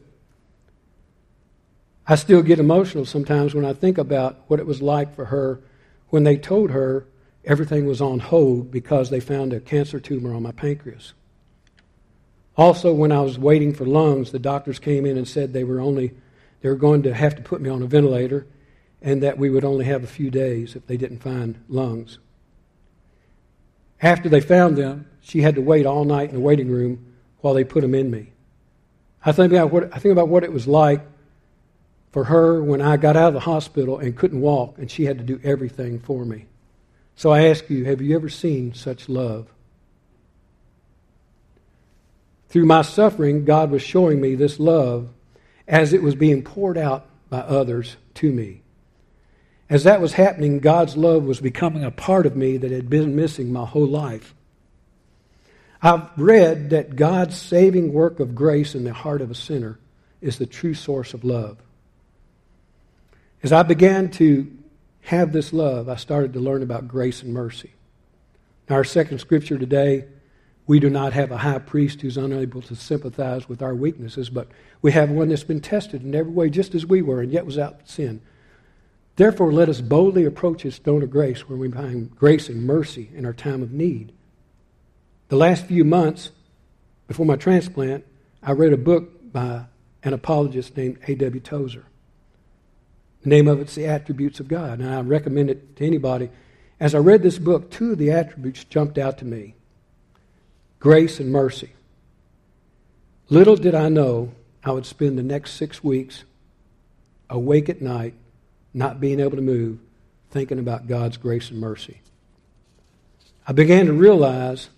I 2.07 2.15
still 2.15 2.41
get 2.41 2.59
emotional 2.59 3.05
sometimes 3.05 3.53
when 3.53 3.63
I 3.63 3.73
think 3.73 3.99
about 3.99 4.41
what 4.47 4.59
it 4.59 4.65
was 4.65 4.82
like 4.82 5.15
for 5.15 5.25
her 5.25 5.61
when 6.09 6.23
they 6.23 6.36
told 6.36 6.71
her 6.71 7.05
everything 7.45 7.86
was 7.86 8.01
on 8.01 8.19
hold 8.19 8.71
because 8.71 9.09
they 9.09 9.19
found 9.19 9.53
a 9.53 9.59
cancer 9.59 9.99
tumor 9.99 10.34
on 10.34 10.43
my 10.43 10.51
pancreas. 10.51 11.13
Also, 12.57 12.93
when 12.93 13.11
I 13.11 13.21
was 13.21 13.39
waiting 13.39 13.73
for 13.73 13.86
lungs, 13.86 14.32
the 14.32 14.39
doctors 14.39 14.79
came 14.79 15.05
in 15.05 15.15
and 15.15 15.27
said 15.27 15.53
they 15.53 15.63
were 15.63 15.79
only 15.79 16.13
they 16.61 16.69
were 16.69 16.75
going 16.75 17.03
to 17.03 17.13
have 17.13 17.36
to 17.36 17.41
put 17.41 17.61
me 17.61 17.69
on 17.69 17.82
a 17.82 17.88
ventilator 17.88 18.45
and 19.01 19.23
that 19.23 19.38
we 19.38 19.49
would 19.49 19.63
only 19.63 19.86
have 19.86 20.03
a 20.03 20.07
few 20.07 20.29
days 20.29 20.75
if 20.75 20.86
they 20.86 20.97
didn't 20.97 21.19
find 21.19 21.63
lungs. 21.67 22.19
After 24.02 24.30
they 24.30 24.41
found 24.41 24.78
them, 24.78 25.08
she 25.22 25.41
had 25.41 25.56
to 25.56 25.62
wait 25.62 25.86
all 25.86 26.06
night 26.06 26.30
in 26.30 26.36
the 26.36 26.41
waiting 26.41 26.70
room 26.70 27.14
while 27.41 27.54
they 27.54 27.64
put 27.64 27.82
them 27.82 27.95
in 27.95 28.10
me. 28.10 28.32
I 29.24 29.32
think 29.32 29.54
about 29.54 29.72
what 29.72 29.95
I 29.95 29.99
think 29.99 30.12
about 30.12 30.30
what 30.30 30.43
it 30.43 30.52
was 30.52 30.68
like 30.68 31.02
for 32.12 32.26
her 32.26 32.62
when 32.62 32.82
I 32.82 32.97
got 32.97 33.16
out 33.16 33.30
of 33.30 33.34
the 33.36 33.39
hospital 33.41 33.99
and 33.99 34.18
couldn't 34.18 34.41
walk, 34.41 34.78
and 34.78 34.89
she 34.89 35.06
had 35.06 35.20
to 35.20 35.24
do 35.24 35.39
everything 35.43 35.99
for 35.99 36.26
me. 36.26 36.47
So 37.16 37.32
I 37.32 37.47
ask 37.47 37.70
you, 37.70 37.86
have 37.86 38.02
you 38.02 38.16
ever 38.16 38.30
seen 38.30 38.74
such 38.74 39.08
love? 39.08 39.47
Through 42.49 42.66
my 42.66 42.82
suffering, 42.82 43.45
God 43.45 43.72
was 43.72 43.82
showing 43.82 44.20
me 44.20 44.36
this 44.36 44.60
love 44.60 45.10
as 45.68 45.93
it 45.93 46.02
was 46.02 46.16
being 46.16 46.43
poured 46.43 46.78
out 46.78 47.06
by 47.30 47.39
others 47.39 47.95
to 48.16 48.32
me. 48.32 48.61
As 49.72 49.86
that 49.86 50.01
was 50.01 50.11
happening, 50.11 50.59
God's 50.59 50.97
love 50.97 51.24
was 51.24 51.39
becoming 51.39 51.86
a 51.86 51.91
part 51.91 52.26
of 52.26 52.36
me 52.36 52.57
that 52.57 52.72
had 52.72 52.89
been 52.89 53.15
missing 53.15 53.53
my 53.53 53.65
whole 53.65 53.88
life. 53.88 54.36
I've 55.82 56.09
read 56.17 56.72
that 56.72 56.97
God's 56.97 57.38
saving 57.38 57.93
work 57.93 58.19
of 58.19 58.36
grace 58.36 58.76
in 58.76 58.84
the 58.84 58.91
heart 58.91 59.22
of 59.22 59.32
a 59.32 59.36
sinner 59.36 59.80
is 60.19 60.38
the 60.38 60.45
true 60.45 60.74
source 60.74 61.13
of 61.13 61.24
love. 61.24 61.57
As 63.43 63.53
I 63.53 63.63
began 63.63 64.11
to 64.11 64.51
have 65.03 65.32
this 65.32 65.53
love, 65.53 65.88
I 65.88 65.95
started 65.95 66.34
to 66.34 66.41
learn 66.41 66.63
about 66.63 66.89
grace 66.89 67.24
and 67.24 67.34
mercy. 67.34 67.72
Now, 68.69 68.76
our 68.76 68.84
second 68.84 69.19
scripture 69.19 69.57
today, 69.57 70.03
we 70.67 70.82
do 70.82 70.89
not 70.89 71.13
have 71.13 71.32
a 71.32 71.38
high 71.38 71.59
priest 71.59 72.01
who's 72.01 72.17
unable 72.17 72.61
to 72.63 72.76
sympathize 72.76 73.47
with 73.47 73.61
our 73.61 73.74
weaknesses, 73.74 74.30
but 74.30 74.49
we 74.82 74.91
have 74.91 75.09
one 75.09 75.30
that's 75.30 75.45
been 75.45 75.61
tested 75.61 76.03
in 76.03 76.13
every 76.13 76.34
way 76.34 76.49
just 76.49 76.76
as 76.76 76.86
we 76.86 77.01
were 77.01 77.22
and 77.22 77.32
yet 77.32 77.45
was 77.45 77.55
without 77.55 77.88
sin. 77.88 78.22
Therefore, 79.16 79.51
let 79.51 79.70
us 79.70 79.82
boldly 79.82 80.26
approach 80.26 80.62
his 80.62 80.78
throne 80.78 81.03
of 81.03 81.12
grace 81.12 81.47
where 81.47 81.57
we 81.57 81.70
find 81.70 82.16
grace 82.16 82.49
and 82.49 82.66
mercy 82.66 83.09
in 83.14 83.26
our 83.26 83.34
time 83.34 83.62
of 83.62 83.72
need. 83.72 84.14
The 85.28 85.36
last 85.36 85.66
few 85.66 85.84
months 85.84 86.32
before 87.07 87.26
my 87.26 87.36
transplant, 87.36 88.05
I 88.41 88.53
read 88.53 88.74
a 88.74 88.78
book 88.78 89.32
by 89.32 89.66
an 90.03 90.14
apologist 90.14 90.78
named 90.78 90.97
A.W. 91.07 91.41
Tozer. 91.41 91.86
The 93.24 93.30
name 93.30 93.47
of 93.47 93.59
it's 93.59 93.76
The 93.76 93.86
Attributes 93.86 94.39
of 94.39 94.47
God, 94.47 94.80
and 94.80 94.89
I 94.89 95.01
recommend 95.01 95.49
it 95.49 95.76
to 95.76 95.86
anybody. 95.86 96.30
As 96.80 96.95
I 96.95 96.99
read 96.99 97.22
this 97.22 97.38
book, 97.38 97.70
two 97.70 97.91
of 97.91 97.99
the 97.99 98.12
attributes 98.12 98.64
jumped 98.64 98.97
out 98.97 99.20
to 99.20 99.26
me 99.26 99.55
grace 100.80 101.20
and 101.20 101.32
mercy. 101.32 101.72
Little 103.30 103.55
did 103.55 103.76
I 103.76 103.88
know 103.88 104.32
I 104.64 104.72
would 104.72 104.86
spend 104.86 105.18
the 105.18 105.24
next 105.24 105.51
six 105.51 105.84
weeks 105.84 106.24
awake 107.30 107.70
at 107.70 107.82
night, 107.82 108.16
not 108.74 108.99
being 108.99 109.19
able 109.19 109.36
to 109.36 109.41
move, 109.41 109.80
thinking 110.30 110.59
about 110.59 110.88
God's 110.88 111.17
grace 111.17 111.49
and 111.49 111.59
mercy. 111.59 112.01
I 113.45 113.53
began 113.53 113.88
to 113.88 113.93
realize 113.93 114.69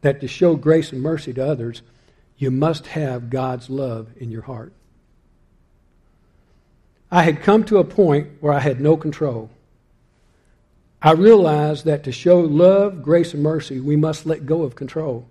that 0.00 0.20
to 0.20 0.28
show 0.28 0.54
grace 0.56 0.92
and 0.92 1.02
mercy 1.02 1.32
to 1.34 1.46
others, 1.46 1.82
you 2.36 2.50
must 2.50 2.88
have 2.88 3.30
God's 3.30 3.70
love 3.70 4.08
in 4.16 4.30
your 4.30 4.42
heart. 4.42 4.72
I 7.10 7.22
had 7.22 7.42
come 7.42 7.64
to 7.64 7.78
a 7.78 7.84
point 7.84 8.28
where 8.40 8.52
I 8.52 8.60
had 8.60 8.80
no 8.80 8.96
control. 8.96 9.50
I 11.00 11.12
realized 11.12 11.84
that 11.84 12.04
to 12.04 12.12
show 12.12 12.40
love, 12.40 13.02
grace, 13.02 13.34
and 13.34 13.42
mercy, 13.42 13.78
we 13.78 13.94
must 13.94 14.26
let 14.26 14.46
go 14.46 14.62
of 14.62 14.74
control. 14.74 15.28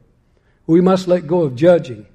We 0.67 0.81
must 0.81 1.07
let 1.07 1.27
go 1.27 1.41
of 1.41 1.55
judging. 1.55 2.05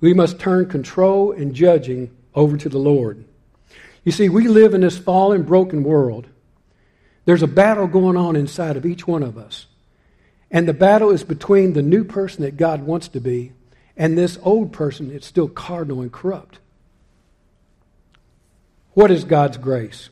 We 0.00 0.14
must 0.14 0.38
turn 0.38 0.68
control 0.68 1.32
and 1.32 1.54
judging 1.54 2.16
over 2.34 2.56
to 2.56 2.68
the 2.68 2.78
Lord. 2.78 3.24
You 4.06 4.12
see, 4.12 4.28
we 4.28 4.46
live 4.46 4.72
in 4.72 4.82
this 4.82 4.96
fallen, 4.96 5.42
broken 5.42 5.82
world. 5.82 6.28
There's 7.24 7.42
a 7.42 7.48
battle 7.48 7.88
going 7.88 8.16
on 8.16 8.36
inside 8.36 8.76
of 8.76 8.86
each 8.86 9.04
one 9.04 9.24
of 9.24 9.36
us. 9.36 9.66
And 10.48 10.68
the 10.68 10.72
battle 10.72 11.10
is 11.10 11.24
between 11.24 11.72
the 11.72 11.82
new 11.82 12.04
person 12.04 12.42
that 12.42 12.56
God 12.56 12.82
wants 12.82 13.08
to 13.08 13.20
be 13.20 13.52
and 13.96 14.16
this 14.16 14.38
old 14.44 14.72
person 14.72 15.12
that's 15.12 15.26
still 15.26 15.48
cardinal 15.48 16.02
and 16.02 16.12
corrupt. 16.12 16.60
What 18.92 19.10
is 19.10 19.24
God's 19.24 19.56
grace? 19.56 20.08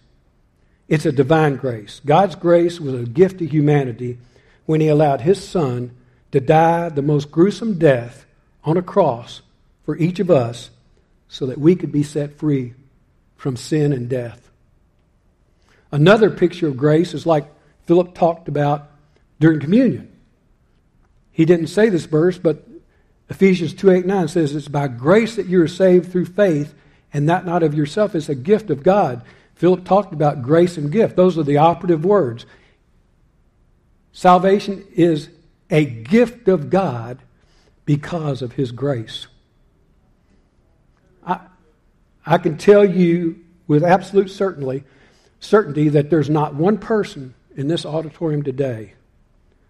It's 0.89 1.07
a 1.07 1.13
divine 1.13 1.55
grace. 1.55 2.01
God's 2.05 2.35
grace 2.35 2.81
was 2.81 2.95
a 2.95 3.07
gift 3.07 3.39
to 3.39 3.47
humanity 3.47 4.19
when 4.67 4.81
He 4.81 4.89
allowed 4.89 5.21
His 5.21 5.47
Son 5.47 5.93
to 6.33 6.41
die 6.41 6.89
the 6.89 7.01
most 7.01 7.31
gruesome 7.31 7.79
death 7.79 8.27
on 8.65 8.77
a 8.77 8.83
cross 8.83 9.41
for 9.85 9.97
each 9.97 10.19
of 10.19 10.33
us 10.33 10.71
so 11.29 11.47
that 11.47 11.59
we 11.59 11.77
could 11.77 11.93
be 11.93 12.03
set 12.03 12.37
free 12.37 12.75
from 13.45 13.59
sin 13.59 13.93
and 13.93 14.09
death. 14.09 14.51
Another 15.93 16.31
picture 16.31 16.67
of 16.67 16.79
grace 16.79 17.13
is 17.13 17.27
like 17.27 17.45
Philip 17.83 18.15
talked 18.15 18.49
about 18.49 18.91
during 19.39 19.61
communion. 19.61 20.11
He 21.31 21.45
didn't 21.45 21.67
say 21.67 21.91
this 21.91 22.07
verse, 22.07 22.39
but 22.39 22.67
Ephesians 23.29 23.75
2 23.75 23.91
8 23.91 24.07
9 24.07 24.29
says, 24.29 24.57
It's 24.57 24.67
by 24.67 24.89
grace 24.89 25.37
that 25.37 25.45
you 25.45 25.61
are 25.61 25.69
saved 25.69 26.11
through 26.11 26.25
faith, 26.25 26.73
and 27.13 27.29
that 27.29 27.45
not 27.45 27.63
of 27.63 27.75
yourself. 27.75 28.15
It's 28.15 28.31
a 28.31 28.35
gift 28.35 28.71
of 28.71 28.83
God. 28.83 29.23
Philip 29.57 29.85
talked 29.85 30.15
about 30.15 30.41
grace 30.41 30.79
and 30.79 30.91
gift. 30.91 31.15
Those 31.15 31.37
are 31.37 31.43
the 31.43 31.59
operative 31.59 32.03
words. 32.03 32.47
Salvation 34.15 34.87
is 34.95 35.29
a 35.69 35.85
gift 35.85 36.49
of 36.49 36.71
God 36.71 37.19
because 37.85 38.41
of 38.41 38.53
His 38.53 38.73
grace. 38.73 39.27
I, 42.25 42.39
can 42.39 42.57
tell 42.57 42.85
you 42.85 43.45
with 43.67 43.85
absolute 43.85 44.31
certainty, 44.31 44.85
certainty 45.41 45.91
that 45.91 46.11
there's 46.11 46.31
not 46.31 46.55
one 46.55 46.79
person 46.79 47.35
in 47.57 47.69
this 47.69 47.87
auditorium 47.87 48.43
today 48.43 48.95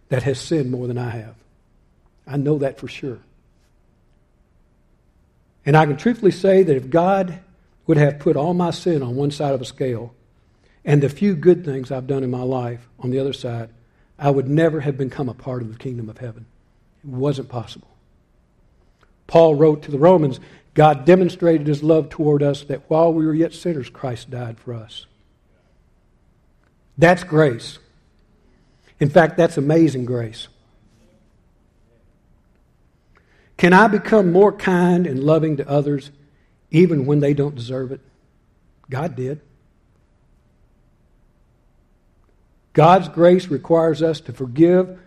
that 0.08 0.22
has 0.22 0.40
sinned 0.40 0.70
more 0.70 0.86
than 0.86 0.98
I 0.98 1.10
have. 1.10 1.34
I 2.26 2.36
know 2.36 2.58
that 2.58 2.78
for 2.78 2.88
sure. 2.88 3.18
And 5.66 5.76
I 5.76 5.86
can 5.86 5.96
truthfully 5.96 6.30
say 6.30 6.62
that 6.62 6.76
if 6.76 6.90
God 6.90 7.40
would 7.86 7.96
have 7.96 8.18
put 8.18 8.36
all 8.36 8.54
my 8.54 8.70
sin 8.70 9.02
on 9.02 9.16
one 9.16 9.30
side 9.30 9.54
of 9.54 9.60
a 9.60 9.64
scale 9.64 10.14
and 10.84 11.02
the 11.02 11.08
few 11.08 11.34
good 11.34 11.64
things 11.64 11.90
I've 11.90 12.06
done 12.06 12.22
in 12.22 12.30
my 12.30 12.42
life 12.42 12.86
on 12.98 13.10
the 13.10 13.18
other 13.18 13.32
side, 13.32 13.70
I 14.18 14.30
would 14.30 14.48
never 14.48 14.80
have 14.80 14.96
become 14.96 15.28
a 15.28 15.34
part 15.34 15.62
of 15.62 15.72
the 15.72 15.78
kingdom 15.78 16.08
of 16.08 16.18
heaven. 16.18 16.46
It 17.02 17.10
wasn't 17.10 17.48
possible. 17.48 17.88
Paul 19.26 19.54
wrote 19.54 19.82
to 19.82 19.90
the 19.90 19.98
Romans 19.98 20.40
God 20.74 21.04
demonstrated 21.04 21.68
his 21.68 21.82
love 21.82 22.08
toward 22.10 22.42
us 22.42 22.64
that 22.64 22.82
while 22.90 23.12
we 23.12 23.24
were 23.24 23.34
yet 23.34 23.54
sinners, 23.54 23.88
Christ 23.88 24.30
died 24.30 24.58
for 24.58 24.74
us. 24.74 25.06
That's 26.98 27.24
grace. 27.24 27.78
In 28.98 29.08
fact, 29.08 29.36
that's 29.36 29.56
amazing 29.56 30.04
grace. 30.04 30.48
Can 33.56 33.72
I 33.72 33.86
become 33.86 34.32
more 34.32 34.52
kind 34.52 35.06
and 35.06 35.22
loving 35.22 35.56
to 35.58 35.68
others 35.68 36.10
even 36.70 37.06
when 37.06 37.20
they 37.20 37.34
don't 37.34 37.54
deserve 37.54 37.92
it? 37.92 38.00
God 38.90 39.14
did. 39.14 39.40
God's 42.72 43.08
grace 43.08 43.46
requires 43.46 44.02
us 44.02 44.20
to 44.22 44.32
forgive 44.32 44.98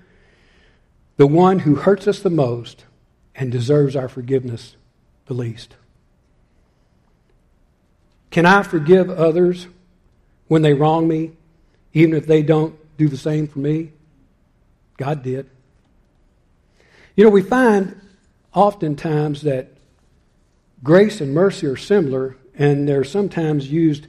the 1.18 1.28
one 1.28 1.59
who 1.59 1.76
hurts 1.76 2.07
us 2.07 2.20
the 2.20 2.30
most 2.30 2.86
and 3.36 3.51
deserves 3.51 3.95
our 3.95 4.07
forgiveness 4.07 4.78
the 5.28 5.34
least. 5.34 5.75
Can 8.32 8.45
I 8.45 8.63
forgive 8.63 9.09
others 9.09 9.67
when 10.47 10.61
they 10.61 10.73
wrong 10.73 11.07
me, 11.07 11.32
even 11.93 12.13
if 12.13 12.25
they 12.25 12.41
don't 12.41 12.75
do 12.97 13.07
the 13.07 13.17
same 13.17 13.47
for 13.47 13.59
me? 13.59 13.91
God 14.97 15.23
did. 15.23 15.49
You 17.15 17.23
know, 17.23 17.30
we 17.30 17.41
find 17.41 17.99
oftentimes 18.53 19.41
that 19.43 19.69
grace 20.84 21.21
and 21.21 21.34
mercy 21.34 21.67
are 21.67 21.75
similar, 21.75 22.38
and 22.55 22.88
they're 22.88 23.03
sometimes 23.03 23.71
used 23.71 24.07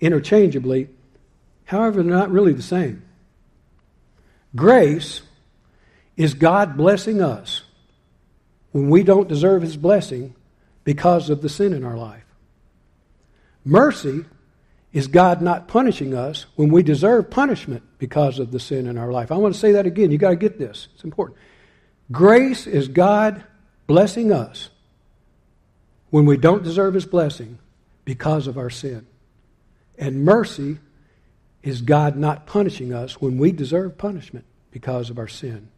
interchangeably. 0.00 0.88
However, 1.64 2.02
they're 2.02 2.12
not 2.12 2.30
really 2.30 2.52
the 2.52 2.62
same. 2.62 3.02
Grace 4.56 5.22
is 6.16 6.34
God 6.34 6.76
blessing 6.76 7.22
us 7.22 7.62
when 8.72 8.90
we 8.90 9.02
don't 9.02 9.28
deserve 9.28 9.62
His 9.62 9.76
blessing 9.76 10.34
because 10.90 11.30
of 11.30 11.40
the 11.40 11.48
sin 11.48 11.72
in 11.72 11.84
our 11.84 11.96
life. 11.96 12.24
Mercy 13.64 14.24
is 14.92 15.06
God 15.06 15.40
not 15.40 15.68
punishing 15.68 16.16
us 16.16 16.46
when 16.56 16.68
we 16.68 16.82
deserve 16.82 17.30
punishment 17.30 17.84
because 17.98 18.40
of 18.40 18.50
the 18.50 18.58
sin 18.58 18.88
in 18.88 18.98
our 18.98 19.12
life. 19.12 19.30
I 19.30 19.36
want 19.36 19.54
to 19.54 19.60
say 19.60 19.70
that 19.70 19.86
again. 19.86 20.10
You've 20.10 20.20
got 20.20 20.30
to 20.30 20.36
get 20.36 20.58
this. 20.58 20.88
It's 20.92 21.04
important. 21.04 21.38
Grace 22.10 22.66
is 22.66 22.88
God 22.88 23.44
blessing 23.86 24.32
us 24.32 24.70
when 26.10 26.26
we 26.26 26.36
don't 26.36 26.64
deserve 26.64 26.94
His 26.94 27.06
blessing 27.06 27.60
because 28.04 28.48
of 28.48 28.58
our 28.58 28.68
sin. 28.68 29.06
And 29.96 30.24
mercy 30.24 30.78
is 31.62 31.82
God 31.82 32.16
not 32.16 32.48
punishing 32.48 32.92
us 32.92 33.20
when 33.20 33.38
we 33.38 33.52
deserve 33.52 33.96
punishment 33.96 34.44
because 34.72 35.08
of 35.08 35.20
our 35.20 35.28
sin. 35.28 35.68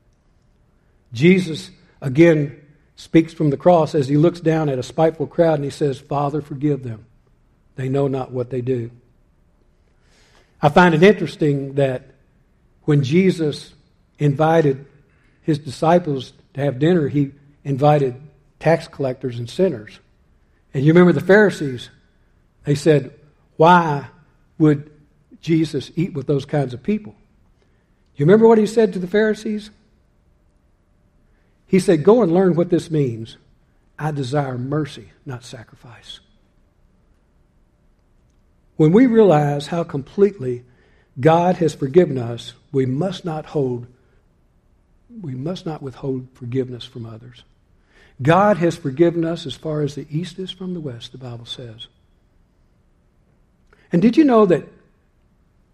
Jesus, 1.12 1.70
again, 2.00 2.61
speaks 3.03 3.34
from 3.34 3.50
the 3.50 3.57
cross 3.57 3.96
as 3.96 4.07
he 4.07 4.16
looks 4.16 4.38
down 4.38 4.68
at 4.68 4.78
a 4.78 4.82
spiteful 4.82 5.26
crowd 5.26 5.57
and 5.57 5.64
he 5.64 5.70
says, 5.70 5.98
Father, 5.98 6.40
forgive 6.40 6.84
them. 6.84 7.05
They 7.74 7.88
know 7.88 8.07
not 8.07 8.30
what 8.30 8.50
they 8.50 8.61
do. 8.61 8.92
I 10.62 10.68
find 10.68 10.94
it 10.94 11.03
interesting 11.03 11.74
that 11.74 12.05
when 12.84 13.03
Jesus 13.03 13.74
invited 14.20 14.86
his 15.40 15.59
disciples 15.59 16.32
to 16.55 16.61
have 16.61 16.78
dinner, 16.78 17.09
he 17.09 17.32
invited 17.64 18.14
tax 18.61 18.86
collectors 18.86 19.36
and 19.36 19.50
sinners. 19.50 19.98
And 20.72 20.84
you 20.84 20.92
remember 20.92 21.12
the 21.12 21.26
Pharisees, 21.26 21.90
they 22.62 22.76
said, 22.76 23.18
Why 23.57 24.07
would 24.59 24.92
Jesus 25.40 25.90
eat 25.96 26.12
with 26.12 26.28
those 26.28 26.44
kinds 26.44 26.72
of 26.72 26.84
people? 26.84 27.16
You 28.14 28.26
remember 28.26 28.46
what 28.46 28.59
he 28.59 28.66
said 28.66 28.92
to 28.92 29.00
the 29.00 29.09
Pharisees? 29.09 29.70
He 31.73 31.81
said, 31.81 32.05
Go 32.05 32.23
and 32.23 32.31
learn 32.31 32.55
what 32.55 32.68
this 32.68 32.91
means. 32.91 33.39
I 33.99 34.11
desire 34.11 34.59
mercy, 34.59 35.11
not 35.25 35.43
sacrifice. 35.43 36.20
When 38.77 38.93
we 38.93 39.07
realize 39.07 39.68
how 39.68 39.83
completely 39.83 40.64
God 41.18 41.57
has 41.57 41.75
forgiven 41.75 42.18
us, 42.18 42.53
we 42.73 42.85
must 42.85 43.25
not 43.25 43.47
hold 43.47 43.87
we 45.23 45.35
must 45.35 45.66
not 45.66 45.83
withhold 45.83 46.27
forgiveness 46.35 46.85
from 46.85 47.07
others. 47.07 47.43
God 48.20 48.57
has 48.59 48.77
forgiven 48.77 49.25
us 49.25 49.47
as 49.47 49.55
far 49.55 49.83
as 49.83 49.95
the 49.95 50.07
east 50.11 50.39
is 50.39 50.51
from 50.51 50.73
the 50.73 50.81
west, 50.81 51.12
the 51.12 51.18
Bible 51.18 51.45
says. 51.45 51.87
And 53.93 54.01
did 54.01 54.16
you 54.16 54.25
know 54.25 54.47
that 54.47 54.68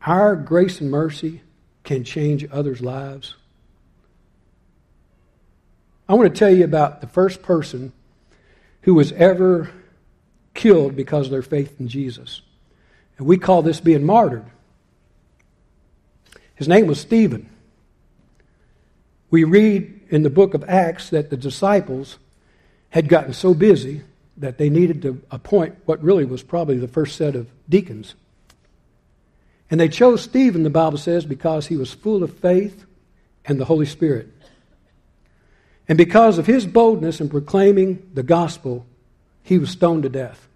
our 0.03 0.35
grace 0.35 0.81
and 0.81 0.91
mercy 0.91 1.43
can 1.85 2.03
change 2.03 2.47
others' 2.51 2.81
lives? 2.81 3.37
I 6.09 6.15
want 6.15 6.33
to 6.33 6.39
tell 6.39 6.51
you 6.51 6.65
about 6.65 7.01
the 7.01 7.07
first 7.07 7.43
person 7.43 7.93
who 8.83 8.95
was 8.95 9.13
ever 9.13 9.71
killed 10.55 10.97
because 10.97 11.27
of 11.27 11.33
their 11.33 11.43
faith 11.43 11.79
in 11.79 11.89
Jesus. 11.89 12.41
And 13.19 13.27
we 13.27 13.37
call 13.37 13.63
this 13.63 13.81
being 13.81 14.05
martyred. 14.05 14.47
His 16.55 16.69
name 16.69 16.87
was 16.87 17.01
Stephen. 17.01 17.49
We 19.31 19.45
read 19.45 20.01
in 20.09 20.23
the 20.23 20.31
book 20.31 20.55
of 20.55 20.65
Acts 20.69 21.11
that 21.11 21.29
the 21.31 21.37
disciples 21.37 22.19
had 22.91 23.09
gotten 23.09 23.35
so 23.35 23.53
busy 23.53 24.03
that 24.39 24.57
they 24.57 24.71
needed 24.71 25.03
to 25.03 25.21
appoint 25.31 25.77
what 25.85 26.03
really 26.03 26.25
was 26.25 26.43
probably 26.43 26.79
the 26.79 26.89
first 26.89 27.17
set 27.17 27.37
of 27.37 27.49
deacons. 27.69 28.15
And 29.71 29.79
they 29.79 29.89
chose 29.89 30.23
Stephen, 30.23 30.63
the 30.63 30.71
Bible 30.71 30.97
says, 30.97 31.27
because 31.27 31.67
he 31.67 31.77
was 31.77 31.93
full 31.93 32.23
of 32.23 32.39
faith 32.39 32.87
and 33.45 33.61
the 33.61 33.67
Holy 33.67 33.85
Spirit. 33.85 34.33
And 35.89 35.97
because 35.97 36.39
of 36.39 36.47
his 36.47 36.67
boldness 36.67 37.21
in 37.21 37.31
proclaiming 37.31 38.11
the 38.13 38.23
gospel, 38.23 38.87
he 39.43 39.59
was 39.59 39.71
stoned 39.71 40.03
to 40.03 40.11
death. 40.11 40.47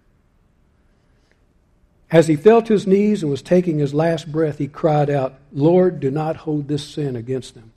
As 2.11 2.27
he 2.27 2.35
fell 2.35 2.61
to 2.61 2.73
his 2.73 2.85
knees 2.85 3.23
and 3.23 3.31
was 3.31 3.41
taking 3.41 3.79
his 3.79 3.93
last 3.93 4.31
breath, 4.31 4.59
he 4.59 4.67
cried 4.67 5.09
out, 5.09 5.33
Lord, 5.51 5.99
do 5.99 6.11
not 6.11 6.35
hold 6.35 6.67
this 6.67 6.87
sin 6.87 7.15
against 7.15 7.55
them. 7.55 7.71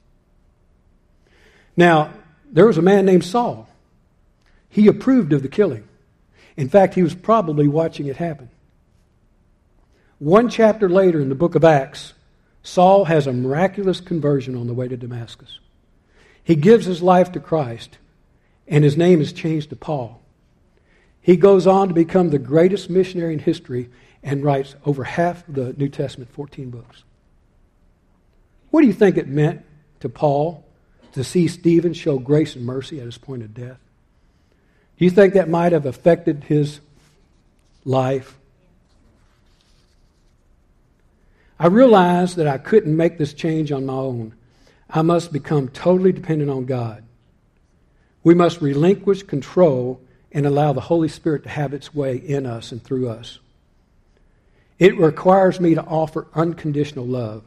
Now, 1.74 2.12
there 2.52 2.66
was 2.66 2.76
a 2.76 2.82
man 2.82 3.06
named 3.06 3.24
Saul. 3.24 3.66
He 4.68 4.88
approved 4.88 5.32
of 5.32 5.40
the 5.40 5.48
killing. 5.48 5.88
In 6.56 6.68
fact, 6.68 6.94
he 6.94 7.02
was 7.02 7.14
probably 7.14 7.66
watching 7.66 8.06
it 8.06 8.16
happen. 8.16 8.50
One 10.18 10.50
chapter 10.50 10.88
later 10.88 11.20
in 11.20 11.30
the 11.30 11.34
book 11.34 11.54
of 11.54 11.64
Acts, 11.64 12.12
Saul 12.62 13.06
has 13.06 13.26
a 13.26 13.32
miraculous 13.32 14.00
conversion 14.00 14.54
on 14.54 14.66
the 14.66 14.74
way 14.74 14.88
to 14.88 14.96
Damascus. 14.96 15.60
He 16.46 16.54
gives 16.54 16.86
his 16.86 17.02
life 17.02 17.32
to 17.32 17.40
Christ, 17.40 17.98
and 18.68 18.84
his 18.84 18.96
name 18.96 19.20
is 19.20 19.32
changed 19.32 19.70
to 19.70 19.76
Paul. 19.76 20.22
He 21.20 21.36
goes 21.36 21.66
on 21.66 21.88
to 21.88 21.94
become 21.94 22.30
the 22.30 22.38
greatest 22.38 22.88
missionary 22.88 23.32
in 23.32 23.40
history 23.40 23.90
and 24.22 24.44
writes 24.44 24.76
over 24.84 25.02
half 25.02 25.46
of 25.48 25.56
the 25.56 25.72
New 25.72 25.88
Testament, 25.88 26.30
14 26.30 26.70
books. 26.70 27.02
What 28.70 28.82
do 28.82 28.86
you 28.86 28.92
think 28.92 29.16
it 29.16 29.26
meant 29.26 29.64
to 29.98 30.08
Paul 30.08 30.64
to 31.14 31.24
see 31.24 31.48
Stephen 31.48 31.92
show 31.92 32.16
grace 32.20 32.54
and 32.54 32.64
mercy 32.64 33.00
at 33.00 33.06
his 33.06 33.18
point 33.18 33.42
of 33.42 33.52
death? 33.52 33.80
Do 34.98 35.04
you 35.04 35.10
think 35.10 35.34
that 35.34 35.48
might 35.48 35.72
have 35.72 35.84
affected 35.84 36.44
his 36.44 36.78
life? 37.84 38.38
I 41.58 41.66
realized 41.66 42.36
that 42.36 42.46
I 42.46 42.58
couldn't 42.58 42.96
make 42.96 43.18
this 43.18 43.34
change 43.34 43.72
on 43.72 43.84
my 43.86 43.94
own. 43.94 44.34
I 44.88 45.02
must 45.02 45.32
become 45.32 45.68
totally 45.68 46.12
dependent 46.12 46.50
on 46.50 46.64
God. 46.64 47.02
We 48.22 48.34
must 48.34 48.60
relinquish 48.60 49.22
control 49.22 50.00
and 50.32 50.46
allow 50.46 50.72
the 50.72 50.80
Holy 50.80 51.08
Spirit 51.08 51.44
to 51.44 51.48
have 51.48 51.72
its 51.72 51.94
way 51.94 52.16
in 52.16 52.46
us 52.46 52.72
and 52.72 52.82
through 52.82 53.08
us. 53.08 53.38
It 54.78 54.98
requires 54.98 55.60
me 55.60 55.74
to 55.74 55.82
offer 55.82 56.26
unconditional 56.34 57.06
love. 57.06 57.42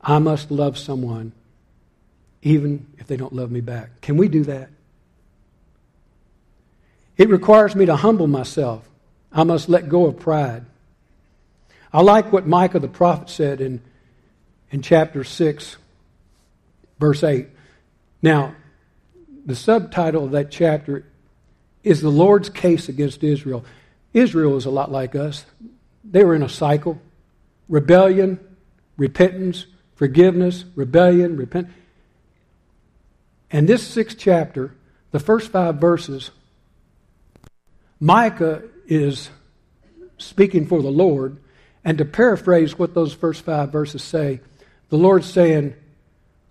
I 0.00 0.18
must 0.18 0.50
love 0.50 0.76
someone 0.76 1.32
even 2.42 2.86
if 2.98 3.06
they 3.06 3.16
don't 3.16 3.32
love 3.32 3.50
me 3.50 3.60
back. 3.60 4.00
Can 4.00 4.16
we 4.16 4.28
do 4.28 4.44
that? 4.44 4.70
It 7.16 7.28
requires 7.28 7.74
me 7.74 7.86
to 7.86 7.96
humble 7.96 8.26
myself. 8.26 8.88
I 9.32 9.42
must 9.44 9.68
let 9.68 9.88
go 9.88 10.06
of 10.06 10.20
pride. 10.20 10.64
I 11.92 12.02
like 12.02 12.32
what 12.32 12.46
Micah 12.46 12.78
the 12.78 12.88
prophet 12.88 13.30
said 13.30 13.60
in, 13.60 13.80
in 14.70 14.82
chapter 14.82 15.24
6, 15.24 15.76
verse 16.98 17.22
8. 17.22 17.48
Now, 18.22 18.54
the 19.44 19.54
subtitle 19.54 20.24
of 20.24 20.30
that 20.32 20.50
chapter 20.50 21.04
is 21.84 22.00
The 22.00 22.10
Lord's 22.10 22.48
Case 22.48 22.88
Against 22.88 23.22
Israel. 23.22 23.64
Israel 24.12 24.56
is 24.56 24.64
a 24.64 24.70
lot 24.70 24.90
like 24.90 25.14
us. 25.14 25.46
They 26.04 26.24
were 26.24 26.34
in 26.34 26.42
a 26.42 26.48
cycle 26.48 27.00
rebellion, 27.68 28.38
repentance, 28.96 29.66
forgiveness, 29.94 30.64
rebellion, 30.74 31.36
repent. 31.36 31.68
And 33.50 33.68
this 33.68 33.86
sixth 33.86 34.16
chapter, 34.18 34.74
the 35.10 35.18
first 35.18 35.50
five 35.50 35.76
verses, 35.76 36.30
Micah 37.98 38.62
is 38.86 39.30
speaking 40.18 40.66
for 40.66 40.82
the 40.82 40.90
Lord. 40.90 41.38
And 41.84 41.98
to 41.98 42.04
paraphrase 42.04 42.78
what 42.78 42.94
those 42.94 43.14
first 43.14 43.42
five 43.42 43.70
verses 43.70 44.02
say, 44.02 44.40
the 44.88 44.98
Lord's 44.98 45.30
saying, 45.30 45.74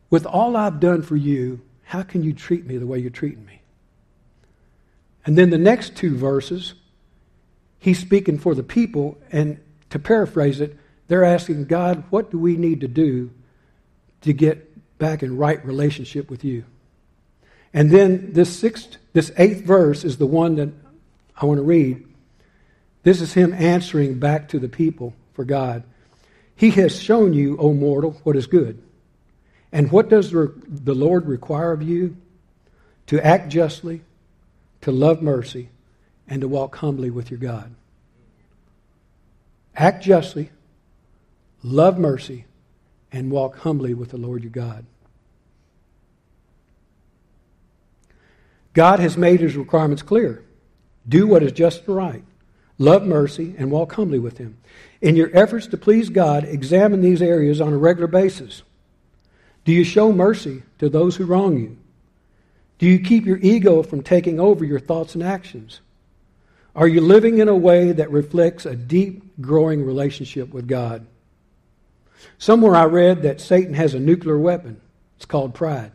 With 0.09 0.25
all 0.25 0.55
I've 0.55 0.79
done 0.79 1.01
for 1.01 1.15
you, 1.15 1.61
how 1.83 2.03
can 2.03 2.23
you 2.23 2.33
treat 2.33 2.65
me 2.65 2.77
the 2.77 2.87
way 2.87 2.99
you're 2.99 3.09
treating 3.09 3.45
me? 3.45 3.61
And 5.25 5.37
then 5.37 5.49
the 5.49 5.57
next 5.57 5.95
two 5.95 6.15
verses, 6.15 6.73
he's 7.79 7.99
speaking 7.99 8.37
for 8.37 8.53
the 8.53 8.63
people. 8.63 9.17
And 9.31 9.59
to 9.89 9.99
paraphrase 9.99 10.61
it, 10.61 10.77
they're 11.07 11.23
asking 11.23 11.65
God, 11.65 12.03
What 12.09 12.31
do 12.31 12.37
we 12.37 12.57
need 12.57 12.81
to 12.81 12.87
do 12.87 13.31
to 14.21 14.33
get 14.33 14.97
back 14.97 15.23
in 15.23 15.37
right 15.37 15.63
relationship 15.65 16.29
with 16.29 16.43
you? 16.43 16.65
And 17.73 17.91
then 17.91 18.33
this 18.33 18.57
sixth, 18.57 18.97
this 19.13 19.31
eighth 19.37 19.65
verse 19.65 20.03
is 20.03 20.17
the 20.17 20.25
one 20.25 20.55
that 20.55 20.69
I 21.35 21.45
want 21.45 21.57
to 21.57 21.63
read. 21.63 22.07
This 23.03 23.21
is 23.21 23.33
him 23.33 23.53
answering 23.53 24.17
back 24.17 24.49
to 24.49 24.59
the 24.59 24.69
people 24.69 25.13
for 25.33 25.43
God. 25.43 25.83
He 26.55 26.71
has 26.71 26.99
shown 26.99 27.33
you, 27.33 27.57
O 27.57 27.73
mortal, 27.73 28.11
what 28.23 28.35
is 28.35 28.47
good. 28.47 28.81
And 29.75 29.91
what 29.91 30.07
does 30.07 30.31
the 30.31 30.95
Lord 30.95 31.25
require 31.25 31.73
of 31.73 31.83
you? 31.83 32.15
To 33.07 33.23
act 33.23 33.49
justly, 33.49 34.03
to 34.79 34.89
love 34.89 35.21
mercy, 35.21 35.67
and 36.29 36.39
to 36.39 36.47
walk 36.47 36.77
humbly 36.77 37.09
with 37.09 37.29
your 37.29 37.41
God. 37.41 37.75
Act 39.75 40.01
justly, 40.01 40.49
love 41.61 41.99
mercy, 41.99 42.45
and 43.11 43.29
walk 43.29 43.57
humbly 43.57 43.93
with 43.93 44.11
the 44.11 44.17
Lord 44.17 44.43
your 44.43 44.51
God. 44.51 44.85
God 48.71 49.01
has 49.01 49.17
made 49.17 49.41
his 49.41 49.57
requirements 49.57 50.03
clear. 50.03 50.41
Do 51.05 51.27
what 51.27 51.43
is 51.43 51.51
just 51.51 51.83
and 51.83 51.95
right. 51.95 52.23
Love 52.77 53.03
mercy 53.03 53.53
and 53.57 53.69
walk 53.69 53.95
humbly 53.95 54.19
with 54.19 54.37
him. 54.37 54.57
In 55.01 55.17
your 55.17 55.31
efforts 55.33 55.67
to 55.67 55.75
please 55.75 56.07
God, 56.07 56.45
examine 56.45 57.01
these 57.01 57.21
areas 57.21 57.59
on 57.59 57.73
a 57.73 57.77
regular 57.77 58.07
basis. 58.07 58.63
Do 59.65 59.71
you 59.71 59.83
show 59.83 60.13
mercy 60.13 60.63
to 60.79 60.89
those 60.89 61.15
who 61.15 61.25
wrong 61.25 61.57
you? 61.57 61.77
Do 62.77 62.85
you 62.85 62.99
keep 62.99 63.25
your 63.25 63.37
ego 63.37 63.83
from 63.83 64.03
taking 64.03 64.39
over 64.39 64.63
your 64.63 64.79
thoughts 64.79 65.15
and 65.15 65.23
actions? 65.23 65.81
Are 66.75 66.87
you 66.87 67.01
living 67.01 67.39
in 67.39 67.47
a 67.47 67.55
way 67.55 67.91
that 67.93 68.11
reflects 68.11 68.65
a 68.65 68.75
deep, 68.75 69.23
growing 69.41 69.83
relationship 69.85 70.53
with 70.53 70.67
God? 70.67 71.05
Somewhere 72.37 72.75
I 72.75 72.85
read 72.85 73.23
that 73.23 73.41
Satan 73.41 73.73
has 73.73 73.93
a 73.93 73.99
nuclear 73.99 74.37
weapon. 74.37 74.81
It's 75.15 75.25
called 75.25 75.53
pride. 75.53 75.91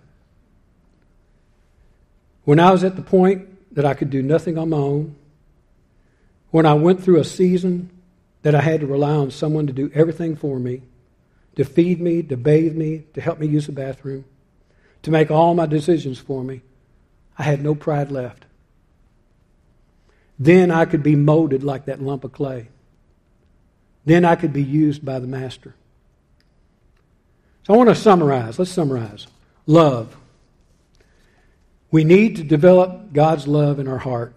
When 2.45 2.59
I 2.59 2.71
was 2.71 2.83
at 2.83 2.97
the 2.97 3.03
point 3.03 3.75
that 3.75 3.85
I 3.85 3.95
could 3.95 4.11
do 4.11 4.23
nothing 4.23 4.57
on 4.57 4.71
my 4.71 4.79
own, 4.79 5.17
when 6.51 6.67
I 6.67 6.75
went 6.75 7.05
through 7.05 7.21
a 7.21 7.25
season 7.25 7.91
that 8.43 8.55
I 8.55 8.61
had 8.63 8.81
to 8.81 8.87
rely 8.87 9.13
on 9.13 9.31
someone 9.31 9.67
to 9.67 9.73
do 9.73 9.91
everything 9.95 10.35
for 10.35 10.59
me, 10.59 10.83
to 11.61 11.65
feed 11.67 12.01
me, 12.01 12.23
to 12.23 12.39
bathe 12.39 12.75
me, 12.75 13.05
to 13.13 13.21
help 13.21 13.39
me 13.39 13.47
use 13.47 13.67
the 13.67 13.73
bathroom, 13.73 14.25
to 15.03 15.11
make 15.11 15.31
all 15.31 15.55
my 15.55 15.67
decisions 15.67 16.19
for 16.19 16.43
me, 16.43 16.63
I 17.37 17.43
had 17.43 17.63
no 17.63 17.75
pride 17.75 18.11
left. 18.11 18.47
Then 20.39 20.71
I 20.71 20.87
could 20.87 21.03
be 21.03 21.17
molded 21.17 21.63
like 21.63 21.85
that 21.85 22.01
lump 22.01 22.25
of 22.25 22.33
clay. 22.33 22.69
Then 24.07 24.25
I 24.25 24.37
could 24.37 24.55
be 24.55 24.63
used 24.63 25.05
by 25.05 25.19
the 25.19 25.27
Master. 25.27 25.75
So 27.67 27.75
I 27.75 27.77
want 27.77 27.91
to 27.91 27.95
summarize. 27.95 28.59
Let's 28.59 28.71
summarize. 28.71 29.27
Love. 29.67 30.17
We 31.91 32.05
need 32.05 32.37
to 32.37 32.43
develop 32.43 33.13
God's 33.13 33.47
love 33.47 33.79
in 33.79 33.87
our 33.87 33.99
heart. 33.99 34.33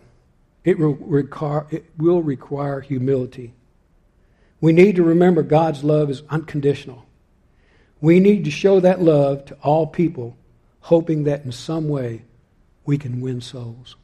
It 0.66 0.78
will, 0.78 0.96
require, 0.96 1.68
it 1.72 1.86
will 1.98 2.22
require 2.22 2.82
humility. 2.82 3.54
We 4.60 4.74
need 4.74 4.98
to 4.98 5.04
remember 5.04 5.42
God's 5.42 5.86
love 5.86 6.10
is 6.10 6.24
unconditional. 6.30 7.06
We 8.04 8.20
need 8.20 8.44
to 8.44 8.52
show 8.52 8.82
that 8.82 9.02
love 9.02 9.46
to 9.46 9.56
all 9.64 9.88
people, 9.88 10.36
hoping 10.82 11.24
that 11.24 11.46
in 11.46 11.54
some 11.54 11.88
way 11.88 12.24
we 12.86 12.98
can 12.98 13.22
win 13.22 13.40
souls. 13.40 13.96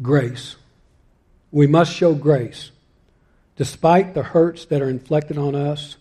Grace. 0.00 0.56
We 1.52 1.66
must 1.66 1.92
show 1.92 2.14
grace. 2.14 2.70
Despite 3.56 4.14
the 4.14 4.22
hurts 4.22 4.64
that 4.64 4.80
are 4.80 4.88
inflicted 4.88 5.36
on 5.36 5.54
us, 5.54 5.98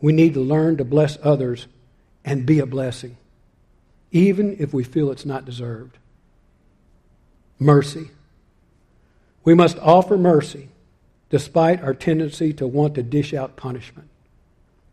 we 0.00 0.12
need 0.12 0.34
to 0.34 0.40
learn 0.40 0.76
to 0.76 0.84
bless 0.84 1.18
others 1.22 1.66
and 2.24 2.46
be 2.46 2.60
a 2.60 2.66
blessing 2.66 3.16
even 4.14 4.56
if 4.60 4.72
we 4.72 4.84
feel 4.84 5.10
it's 5.10 5.26
not 5.26 5.44
deserved. 5.44 5.98
Mercy. 7.58 8.10
We 9.42 9.54
must 9.54 9.76
offer 9.80 10.16
mercy 10.16 10.68
despite 11.30 11.82
our 11.82 11.94
tendency 11.94 12.52
to 12.52 12.66
want 12.66 12.94
to 12.94 13.02
dish 13.02 13.34
out 13.34 13.56
punishment, 13.56 14.08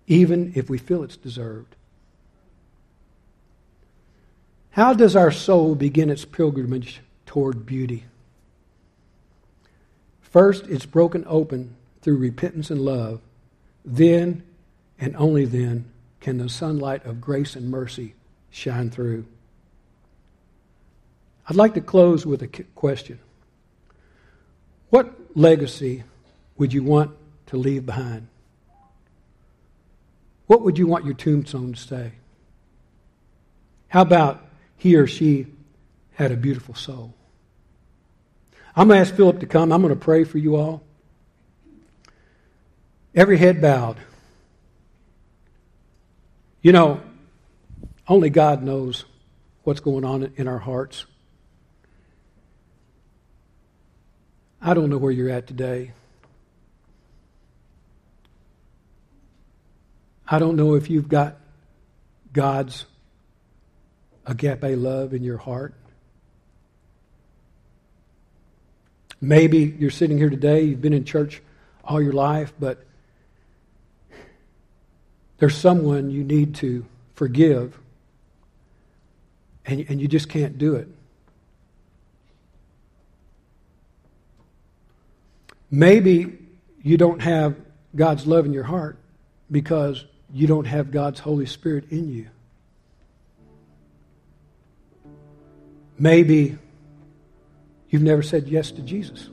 even 0.07 0.51
if 0.55 0.69
we 0.69 0.77
feel 0.77 1.03
it's 1.03 1.17
deserved. 1.17 1.75
How 4.71 4.93
does 4.93 5.15
our 5.15 5.31
soul 5.31 5.75
begin 5.75 6.09
its 6.09 6.25
pilgrimage 6.25 7.01
toward 7.25 7.65
beauty? 7.65 8.05
First, 10.21 10.65
it's 10.67 10.85
broken 10.85 11.25
open 11.27 11.75
through 12.01 12.17
repentance 12.17 12.69
and 12.71 12.81
love. 12.81 13.19
Then, 13.83 14.43
and 14.99 15.15
only 15.17 15.45
then, 15.45 15.91
can 16.21 16.37
the 16.37 16.47
sunlight 16.47 17.05
of 17.05 17.19
grace 17.19 17.55
and 17.55 17.69
mercy 17.69 18.13
shine 18.49 18.89
through. 18.89 19.25
I'd 21.47 21.55
like 21.55 21.73
to 21.73 21.81
close 21.81 22.25
with 22.25 22.41
a 22.43 22.47
question. 22.47 23.19
What 24.89 25.13
legacy 25.35 26.03
would 26.57 26.71
you 26.71 26.83
want 26.83 27.11
to 27.47 27.57
leave 27.57 27.85
behind? 27.85 28.27
What 30.51 30.63
would 30.63 30.77
you 30.77 30.85
want 30.85 31.05
your 31.05 31.13
tombstone 31.13 31.71
to 31.71 31.79
say? 31.79 32.11
How 33.87 34.01
about 34.01 34.45
he 34.75 34.97
or 34.97 35.07
she 35.07 35.47
had 36.15 36.33
a 36.33 36.35
beautiful 36.35 36.75
soul? 36.75 37.13
I'm 38.75 38.89
going 38.89 38.97
to 38.97 39.01
ask 39.07 39.15
Philip 39.15 39.39
to 39.39 39.45
come. 39.45 39.71
I'm 39.71 39.81
going 39.81 39.93
to 39.93 39.99
pray 39.99 40.25
for 40.25 40.39
you 40.39 40.57
all. 40.57 40.83
Every 43.15 43.37
head 43.37 43.61
bowed. 43.61 43.95
You 46.61 46.73
know, 46.73 46.99
only 48.09 48.29
God 48.29 48.61
knows 48.61 49.05
what's 49.63 49.79
going 49.79 50.03
on 50.03 50.33
in 50.35 50.49
our 50.49 50.59
hearts. 50.59 51.05
I 54.61 54.73
don't 54.73 54.89
know 54.89 54.97
where 54.97 55.13
you're 55.13 55.29
at 55.29 55.47
today. 55.47 55.93
I 60.33 60.39
don't 60.39 60.55
know 60.55 60.75
if 60.75 60.89
you've 60.89 61.09
got 61.09 61.35
God's 62.31 62.85
agape 64.25 64.63
love 64.63 65.13
in 65.13 65.25
your 65.25 65.35
heart. 65.35 65.73
Maybe 69.19 69.75
you're 69.77 69.91
sitting 69.91 70.17
here 70.17 70.29
today, 70.29 70.61
you've 70.61 70.81
been 70.81 70.93
in 70.93 71.03
church 71.03 71.41
all 71.83 72.01
your 72.01 72.13
life, 72.13 72.53
but 72.57 72.85
there's 75.39 75.57
someone 75.57 76.09
you 76.09 76.23
need 76.23 76.55
to 76.55 76.85
forgive 77.13 77.77
and, 79.65 79.85
and 79.89 79.99
you 79.99 80.07
just 80.07 80.29
can't 80.29 80.57
do 80.57 80.75
it. 80.75 80.87
Maybe 85.69 86.37
you 86.81 86.95
don't 86.95 87.21
have 87.21 87.57
God's 87.93 88.25
love 88.25 88.45
in 88.45 88.53
your 88.53 88.63
heart 88.63 88.97
because 89.51 90.05
you 90.33 90.47
don't 90.47 90.65
have 90.65 90.91
God's 90.91 91.19
Holy 91.19 91.45
Spirit 91.45 91.91
in 91.91 92.11
you. 92.11 92.27
Maybe 95.97 96.57
you've 97.89 98.01
never 98.01 98.23
said 98.23 98.47
yes 98.47 98.71
to 98.71 98.81
Jesus. 98.81 99.29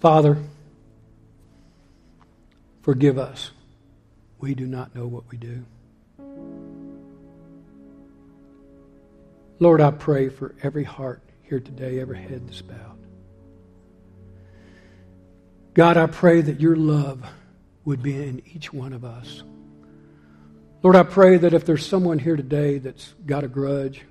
Father, 0.00 0.36
forgive 2.82 3.18
us. 3.18 3.50
We 4.38 4.54
do 4.54 4.66
not 4.66 4.94
know 4.94 5.06
what 5.06 5.24
we 5.30 5.38
do. 5.38 5.64
Lord, 9.58 9.80
I 9.80 9.92
pray 9.92 10.28
for 10.28 10.54
every 10.62 10.84
heart 10.84 11.22
here 11.44 11.60
today, 11.60 12.00
every 12.00 12.18
head 12.18 12.48
that's 12.48 12.62
bowed. 12.62 12.98
God, 15.74 15.96
I 15.96 16.06
pray 16.06 16.40
that 16.40 16.60
your 16.60 16.76
love 16.76 17.24
would 17.84 18.02
be 18.02 18.14
in 18.14 18.42
each 18.46 18.72
one 18.72 18.92
of 18.92 19.04
us. 19.04 19.42
Lord, 20.82 20.96
I 20.96 21.04
pray 21.04 21.36
that 21.38 21.54
if 21.54 21.64
there's 21.64 21.86
someone 21.86 22.18
here 22.18 22.36
today 22.36 22.78
that's 22.78 23.14
got 23.24 23.44
a 23.44 23.48
grudge, 23.48 24.02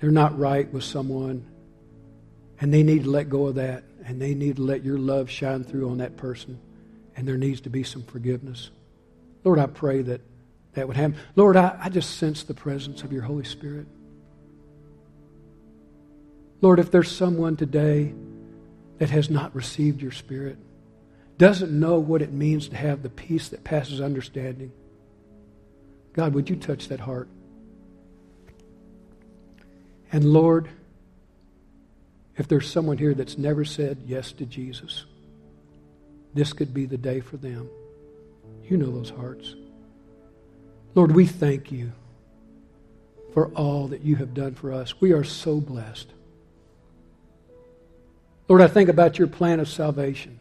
they're 0.00 0.10
not 0.10 0.36
right 0.38 0.70
with 0.72 0.82
someone, 0.82 1.46
and 2.60 2.74
they 2.74 2.82
need 2.82 3.04
to 3.04 3.10
let 3.10 3.28
go 3.28 3.46
of 3.46 3.54
that, 3.54 3.84
and 4.04 4.20
they 4.20 4.34
need 4.34 4.56
to 4.56 4.62
let 4.62 4.84
your 4.84 4.98
love 4.98 5.30
shine 5.30 5.62
through 5.62 5.90
on 5.90 5.98
that 5.98 6.16
person, 6.16 6.58
and 7.16 7.26
there 7.26 7.36
needs 7.36 7.60
to 7.62 7.70
be 7.70 7.84
some 7.84 8.02
forgiveness. 8.02 8.70
Lord, 9.44 9.58
I 9.58 9.66
pray 9.66 10.02
that 10.02 10.20
that 10.74 10.88
would 10.88 10.96
happen. 10.96 11.16
Lord, 11.36 11.56
I, 11.56 11.78
I 11.80 11.88
just 11.88 12.16
sense 12.16 12.42
the 12.42 12.54
presence 12.54 13.02
of 13.02 13.12
your 13.12 13.22
Holy 13.22 13.44
Spirit. 13.44 13.86
Lord, 16.60 16.78
if 16.78 16.90
there's 16.90 17.10
someone 17.10 17.56
today 17.56 18.12
that 18.98 19.10
has 19.10 19.28
not 19.28 19.54
received 19.54 20.00
your 20.00 20.12
Spirit, 20.12 20.58
doesn't 21.38 21.72
know 21.72 21.98
what 21.98 22.22
it 22.22 22.32
means 22.32 22.68
to 22.68 22.76
have 22.76 23.02
the 23.02 23.08
peace 23.08 23.48
that 23.48 23.64
passes 23.64 24.00
understanding, 24.00 24.72
God, 26.12 26.34
would 26.34 26.50
you 26.50 26.56
touch 26.56 26.88
that 26.88 27.00
heart? 27.00 27.28
And 30.12 30.24
Lord, 30.24 30.68
if 32.36 32.46
there's 32.48 32.70
someone 32.70 32.98
here 32.98 33.14
that's 33.14 33.38
never 33.38 33.64
said 33.64 34.02
yes 34.06 34.32
to 34.32 34.44
Jesus, 34.44 35.04
this 36.34 36.52
could 36.52 36.72
be 36.72 36.86
the 36.86 36.98
day 36.98 37.20
for 37.20 37.38
them. 37.38 37.68
You 38.64 38.76
know 38.76 38.90
those 38.90 39.10
hearts. 39.10 39.54
Lord, 40.94 41.12
we 41.12 41.26
thank 41.26 41.72
you 41.72 41.92
for 43.32 43.46
all 43.48 43.88
that 43.88 44.02
you 44.02 44.16
have 44.16 44.34
done 44.34 44.54
for 44.54 44.72
us. 44.72 45.00
We 45.00 45.12
are 45.12 45.24
so 45.24 45.60
blessed. 45.60 46.08
Lord, 48.48 48.60
I 48.60 48.68
think 48.68 48.90
about 48.90 49.18
your 49.18 49.28
plan 49.28 49.60
of 49.60 49.68
salvation. 49.68 50.38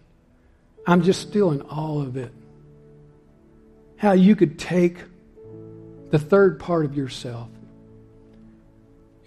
I'm 0.86 1.04
just 1.04 1.22
still 1.22 1.52
in 1.52 1.62
awe 1.62 2.02
of 2.02 2.18
it. 2.18 2.32
How 3.98 4.14
you 4.14 4.36
could 4.36 4.58
take 4.58 4.98
the 6.10 6.20
third 6.20 6.60
part 6.60 6.86
of 6.86 6.98
yourself, 6.98 7.50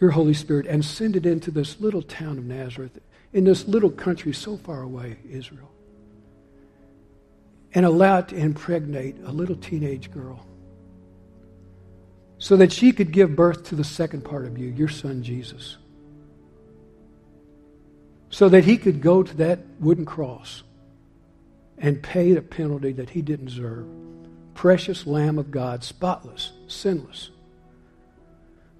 your 0.01 0.11
Holy 0.11 0.35
Spirit, 0.35 0.67
and 0.67 0.85
send 0.85 1.17
it 1.17 1.27
into 1.27 1.51
this 1.51 1.81
little 1.81 2.03
town 2.03 2.39
of 2.39 2.45
Nazareth, 2.45 2.99
in 3.33 3.45
this 3.45 3.67
little 3.67 3.91
country 3.91 4.33
so 4.33 4.57
far 4.57 4.83
away, 4.83 5.17
Israel, 5.29 5.71
and 7.73 7.87
allow 7.87 8.19
it 8.19 8.29
to 8.29 8.37
impregnate 8.37 9.17
a 9.25 9.33
little 9.33 9.57
teenage 9.57 10.11
girl 10.11 10.45
so 12.39 12.57
that 12.57 12.73
she 12.73 12.93
could 12.93 13.11
give 13.11 13.35
birth 13.35 13.65
to 13.65 13.75
the 13.75 13.85
second 13.85 14.23
part 14.23 14.45
of 14.45 14.59
you, 14.59 14.69
your 14.69 14.89
son 14.89 15.23
Jesus. 15.23 15.79
So 18.31 18.49
that 18.49 18.65
he 18.65 18.77
could 18.77 19.01
go 19.01 19.23
to 19.23 19.37
that 19.37 19.61
wooden 19.81 20.05
cross 20.05 20.63
and 21.79 22.03
paid 22.03 22.37
a 22.37 22.43
penalty 22.43 22.93
that 22.93 23.11
he 23.11 23.22
didn't 23.22 23.47
deserve. 23.47 23.87
Precious 24.55 25.07
Lamb 25.07 25.39
of 25.39 25.51
God, 25.51 25.83
spotless, 25.83 26.53
sinless. 26.68 27.31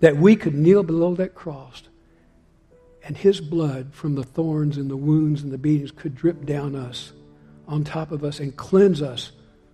That 0.01 0.16
we 0.16 0.36
could 0.36 0.55
kneel 0.55 0.82
below 0.82 1.14
that 1.16 1.34
cross 1.34 1.82
and 3.05 3.16
his 3.16 3.40
blood 3.40 3.92
from 3.92 4.14
the 4.14 4.24
thorns 4.24 4.76
and 4.76 4.90
the 4.90 4.97
wounds 4.97 5.42
and 5.42 5.53
the 5.53 5.59
beatings 5.59 5.90
could 5.90 6.14
drip 6.14 6.47
down 6.47 6.74
us, 6.74 7.12
on 7.66 7.84
top 7.84 8.12
of 8.12 8.24
us, 8.24 8.40
and 8.40 8.57
cleanse 8.57 9.03
us 9.03 9.32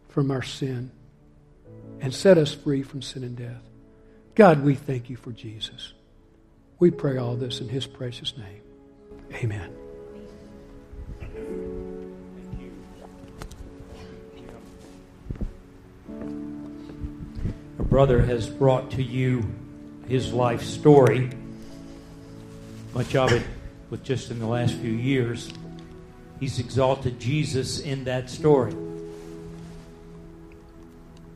from 0.08 0.30
our 0.30 0.42
sin 0.42 0.90
and 2.00 2.14
set 2.14 2.38
us 2.38 2.54
free 2.54 2.82
from 2.82 3.02
sin 3.02 3.22
and 3.22 3.36
death. 3.36 3.62
God, 4.34 4.64
we 4.64 4.74
thank 4.74 5.10
you 5.10 5.16
for 5.16 5.32
Jesus. 5.32 5.92
We 6.78 6.90
pray 6.90 7.18
all 7.18 7.36
this 7.36 7.60
in 7.60 7.68
his 7.68 7.86
precious 7.86 8.34
name. 8.36 8.62
Amen. 9.34 9.70
Brother 17.90 18.22
has 18.22 18.48
brought 18.48 18.92
to 18.92 19.02
you 19.02 19.44
his 20.06 20.32
life 20.32 20.62
story, 20.62 21.28
much 22.94 23.16
of 23.16 23.32
it 23.32 23.42
with 23.90 24.04
just 24.04 24.30
in 24.30 24.38
the 24.38 24.46
last 24.46 24.74
few 24.76 24.92
years. 24.92 25.52
He's 26.38 26.60
exalted 26.60 27.18
Jesus 27.18 27.80
in 27.80 28.04
that 28.04 28.30
story. 28.30 28.74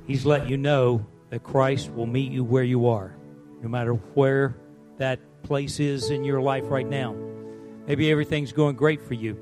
He's 0.07 0.25
let 0.25 0.49
you 0.49 0.57
know 0.57 1.05
that 1.31 1.43
Christ 1.43 1.93
will 1.93 2.07
meet 2.07 2.31
you 2.31 2.45
where 2.45 2.63
you 2.63 2.87
are, 2.87 3.17
no 3.61 3.69
matter 3.69 3.95
where 3.95 4.57
that 4.99 5.19
place 5.43 5.81
is 5.81 6.11
in 6.11 6.23
your 6.23 6.41
life 6.41 6.65
right 6.69 6.87
now. 6.87 7.17
Maybe 7.89 8.13
everything's 8.13 8.53
going 8.53 8.77
great 8.77 9.03
for 9.03 9.15
you. 9.15 9.37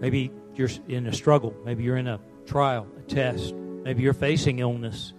Maybe 0.00 0.32
you're 0.54 0.70
in 0.88 1.06
a 1.06 1.12
struggle. 1.12 1.54
Maybe 1.64 1.84
you're 1.84 1.98
in 1.98 2.08
a 2.08 2.20
trial, 2.46 2.86
a 2.98 3.02
test. 3.02 3.54
Maybe 3.84 4.02
you're 4.02 4.14
facing 4.14 4.60
illness. 4.60 5.12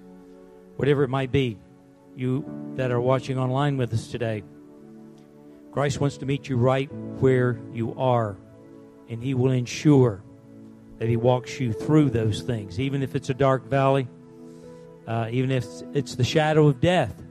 Whatever 0.76 1.04
it 1.04 1.10
might 1.10 1.32
be, 1.32 1.58
you 2.16 2.74
that 2.76 2.92
are 2.92 3.00
watching 3.00 3.38
online 3.38 3.78
with 3.78 3.94
us 3.94 4.08
today, 4.08 4.44
Christ 5.72 6.02
wants 6.02 6.18
to 6.18 6.26
meet 6.26 6.50
you 6.50 6.58
right 6.58 6.92
where 7.20 7.60
you 7.72 7.94
are, 7.96 8.38
and 9.08 9.22
He 9.22 9.34
will 9.34 9.52
ensure 9.52 10.24
that 10.98 11.08
He 11.08 11.16
walks 11.16 11.60
you 11.60 11.74
through 11.74 12.10
those 12.10 12.42
things, 12.42 12.80
even 12.80 13.04
if 13.04 13.16
it's 13.16 13.30
a 13.30 13.34
dark 13.34 13.68
valley, 13.68 14.08
uh, 15.08 15.28
even 15.32 15.52
if 15.52 15.66
it's 15.94 16.16
the 16.16 16.24
shadow 16.24 16.68
of 16.68 16.82
death, 16.82 17.22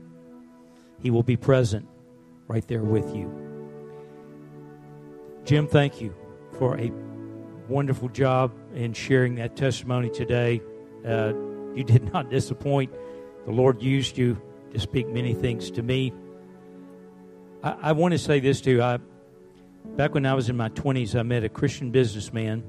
He 1.00 1.10
will 1.10 1.22
be 1.22 1.36
present 1.36 1.88
right 2.46 2.66
there 2.68 2.82
with 2.82 3.14
you. 3.14 3.32
Jim, 5.44 5.66
thank 5.66 6.00
you 6.00 6.14
for 6.58 6.78
a 6.78 6.92
wonderful 7.68 8.08
job 8.10 8.52
in 8.74 8.92
sharing 8.92 9.34
that 9.36 9.56
testimony 9.56 10.10
today. 10.10 10.62
Uh, 11.06 11.32
you 11.74 11.84
did 11.84 12.04
not 12.12 12.30
disappoint. 12.30 12.92
The 13.44 13.52
Lord 13.52 13.82
used 13.82 14.16
you 14.16 14.40
to 14.72 14.80
speak 14.80 15.08
many 15.08 15.34
things 15.34 15.70
to 15.72 15.82
me. 15.82 16.12
I, 17.62 17.76
I 17.82 17.92
want 17.92 18.12
to 18.12 18.18
say 18.18 18.40
this 18.40 18.60
too. 18.60 18.82
I, 18.82 18.98
back 19.96 20.14
when 20.14 20.26
I 20.26 20.34
was 20.34 20.48
in 20.48 20.56
my 20.56 20.68
20s, 20.70 21.18
I 21.18 21.22
met 21.22 21.44
a 21.44 21.48
Christian 21.48 21.90
businessman 21.90 22.64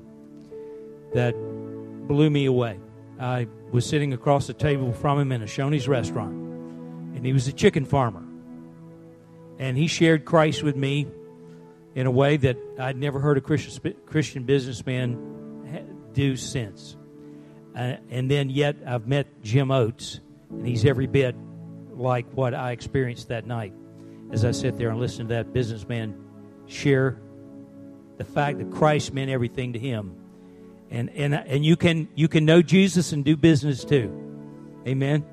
that 1.13 1.33
blew 2.07 2.29
me 2.29 2.45
away. 2.45 2.79
I 3.19 3.47
was 3.71 3.85
sitting 3.85 4.13
across 4.13 4.47
the 4.47 4.53
table 4.53 4.91
from 4.91 5.19
him 5.19 5.31
in 5.31 5.41
a 5.41 5.45
Shoney's 5.45 5.87
restaurant, 5.87 6.33
and 7.15 7.25
he 7.25 7.31
was 7.31 7.47
a 7.47 7.53
chicken 7.53 7.85
farmer. 7.85 8.23
And 9.57 9.77
he 9.77 9.87
shared 9.87 10.25
Christ 10.25 10.63
with 10.63 10.75
me 10.75 11.07
in 11.95 12.07
a 12.07 12.11
way 12.11 12.35
that 12.35 12.57
I'd 12.77 12.97
never 12.97 13.19
heard 13.19 13.37
a 13.37 13.41
Christian, 13.41 13.95
Christian 14.05 14.43
businessman 14.43 16.11
do 16.13 16.35
since. 16.35 16.97
Uh, 17.75 17.97
and 18.09 18.31
then 18.31 18.49
yet 18.49 18.77
I've 18.87 19.07
met 19.07 19.41
Jim 19.43 19.71
Oates, 19.71 20.19
and 20.49 20.65
he's 20.65 20.85
every 20.85 21.07
bit 21.07 21.35
like 21.91 22.25
what 22.33 22.53
I 22.53 22.71
experienced 22.71 23.27
that 23.29 23.45
night 23.45 23.73
as 24.31 24.45
I 24.45 24.51
sit 24.51 24.77
there 24.77 24.89
and 24.89 24.99
listen 24.99 25.27
to 25.27 25.33
that 25.35 25.53
businessman 25.53 26.15
share 26.67 27.19
the 28.17 28.23
fact 28.23 28.57
that 28.57 28.71
Christ 28.71 29.13
meant 29.13 29.29
everything 29.29 29.73
to 29.73 29.79
him 29.79 30.15
and 30.89 31.09
and 31.11 31.33
and 31.33 31.65
you 31.65 31.75
can 31.75 32.07
you 32.15 32.27
can 32.27 32.45
know 32.45 32.61
Jesus 32.61 33.11
and 33.11 33.25
do 33.25 33.35
business 33.35 33.83
too. 33.83 34.11
Amen. 34.87 35.25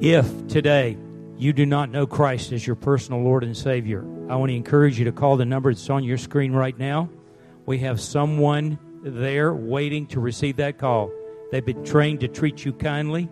If 0.00 0.46
today 0.48 0.96
you 1.36 1.52
do 1.52 1.66
not 1.66 1.90
know 1.90 2.06
Christ 2.06 2.52
as 2.52 2.66
your 2.66 2.76
personal 2.76 3.22
Lord 3.22 3.44
and 3.44 3.56
Savior, 3.56 4.04
I 4.28 4.36
want 4.36 4.50
to 4.50 4.56
encourage 4.56 4.98
you 4.98 5.04
to 5.06 5.12
call 5.12 5.36
the 5.36 5.44
number 5.44 5.72
that's 5.72 5.90
on 5.90 6.04
your 6.04 6.18
screen 6.18 6.52
right 6.52 6.76
now. 6.78 7.10
We 7.66 7.78
have 7.78 8.00
someone 8.00 8.78
there 9.04 9.54
waiting 9.54 10.06
to 10.08 10.20
receive 10.20 10.56
that 10.56 10.78
call. 10.78 11.10
They've 11.50 11.64
been 11.64 11.84
trained 11.84 12.20
to 12.20 12.28
treat 12.28 12.64
you 12.64 12.72
kindly, 12.72 13.28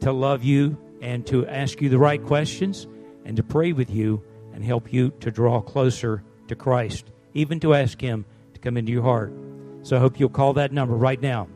to 0.00 0.10
love 0.10 0.42
you, 0.42 0.78
and 1.00 1.26
to 1.26 1.46
ask 1.46 1.80
you 1.80 1.88
the 1.88 1.98
right 1.98 2.22
questions, 2.24 2.86
and 3.24 3.36
to 3.36 3.42
pray 3.42 3.72
with 3.72 3.90
you 3.90 4.22
and 4.54 4.64
help 4.64 4.92
you 4.92 5.10
to 5.20 5.30
draw 5.30 5.60
closer 5.60 6.22
to 6.48 6.56
Christ, 6.56 7.10
even 7.34 7.60
to 7.60 7.74
ask 7.74 8.00
Him 8.00 8.24
to 8.54 8.60
come 8.60 8.76
into 8.76 8.92
your 8.92 9.02
heart. 9.02 9.32
So 9.82 9.96
I 9.96 10.00
hope 10.00 10.18
you'll 10.18 10.28
call 10.28 10.54
that 10.54 10.72
number 10.72 10.94
right 10.94 11.20
now. 11.20 11.48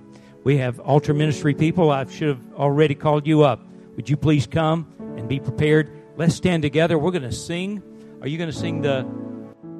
We 0.44 0.58
have 0.58 0.78
altar 0.80 1.14
ministry 1.14 1.54
people. 1.54 1.90
I 1.90 2.04
should 2.04 2.28
have 2.28 2.54
already 2.54 2.94
called 2.94 3.26
you 3.26 3.42
up. 3.42 3.66
Would 3.96 4.08
you 4.08 4.16
please 4.16 4.46
come 4.46 4.92
and 5.16 5.28
be 5.28 5.40
prepared? 5.40 5.90
Let's 6.16 6.34
stand 6.34 6.62
together. 6.62 6.98
We're 6.98 7.10
going 7.10 7.22
to 7.22 7.32
sing. 7.32 7.82
Are 8.20 8.28
you 8.28 8.38
going 8.38 8.50
to 8.50 8.56
sing 8.56 8.82
the 8.82 9.06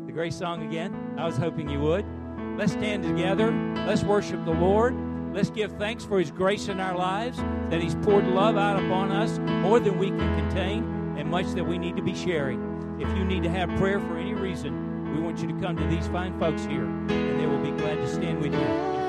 the 0.06 0.12
grace 0.12 0.36
song 0.36 0.66
again? 0.66 1.14
I 1.18 1.24
was 1.24 1.36
hoping 1.36 1.68
you 1.68 1.80
would. 1.80 2.04
Let's 2.56 2.72
stand 2.72 3.02
together. 3.02 3.52
Let's 3.86 4.02
worship 4.02 4.44
the 4.44 4.52
Lord. 4.52 4.94
Let's 5.34 5.50
give 5.50 5.72
thanks 5.72 6.04
for 6.04 6.18
His 6.18 6.30
grace 6.30 6.68
in 6.68 6.80
our 6.80 6.96
lives, 6.96 7.38
that 7.70 7.82
He's 7.82 7.94
poured 7.96 8.26
love 8.26 8.56
out 8.56 8.82
upon 8.82 9.12
us 9.12 9.38
more 9.62 9.78
than 9.78 9.98
we 9.98 10.08
can 10.08 10.48
contain, 10.48 10.84
and 11.18 11.30
much 11.30 11.46
that 11.52 11.64
we 11.64 11.76
need 11.76 11.96
to 11.96 12.02
be 12.02 12.14
sharing. 12.14 12.98
If 12.98 13.08
you 13.16 13.24
need 13.24 13.42
to 13.42 13.50
have 13.50 13.68
prayer 13.76 14.00
for 14.00 14.16
any 14.16 14.32
reason, 14.32 15.14
we 15.14 15.20
want 15.20 15.40
you 15.40 15.48
to 15.48 15.60
come 15.60 15.76
to 15.76 15.86
these 15.88 16.06
fine 16.08 16.38
folks 16.40 16.64
here, 16.64 16.84
and 16.84 17.40
they 17.40 17.46
will 17.46 17.62
be 17.62 17.72
glad 17.72 17.96
to 17.96 18.08
stand 18.08 18.40
with 18.40 18.54
you 18.54 19.05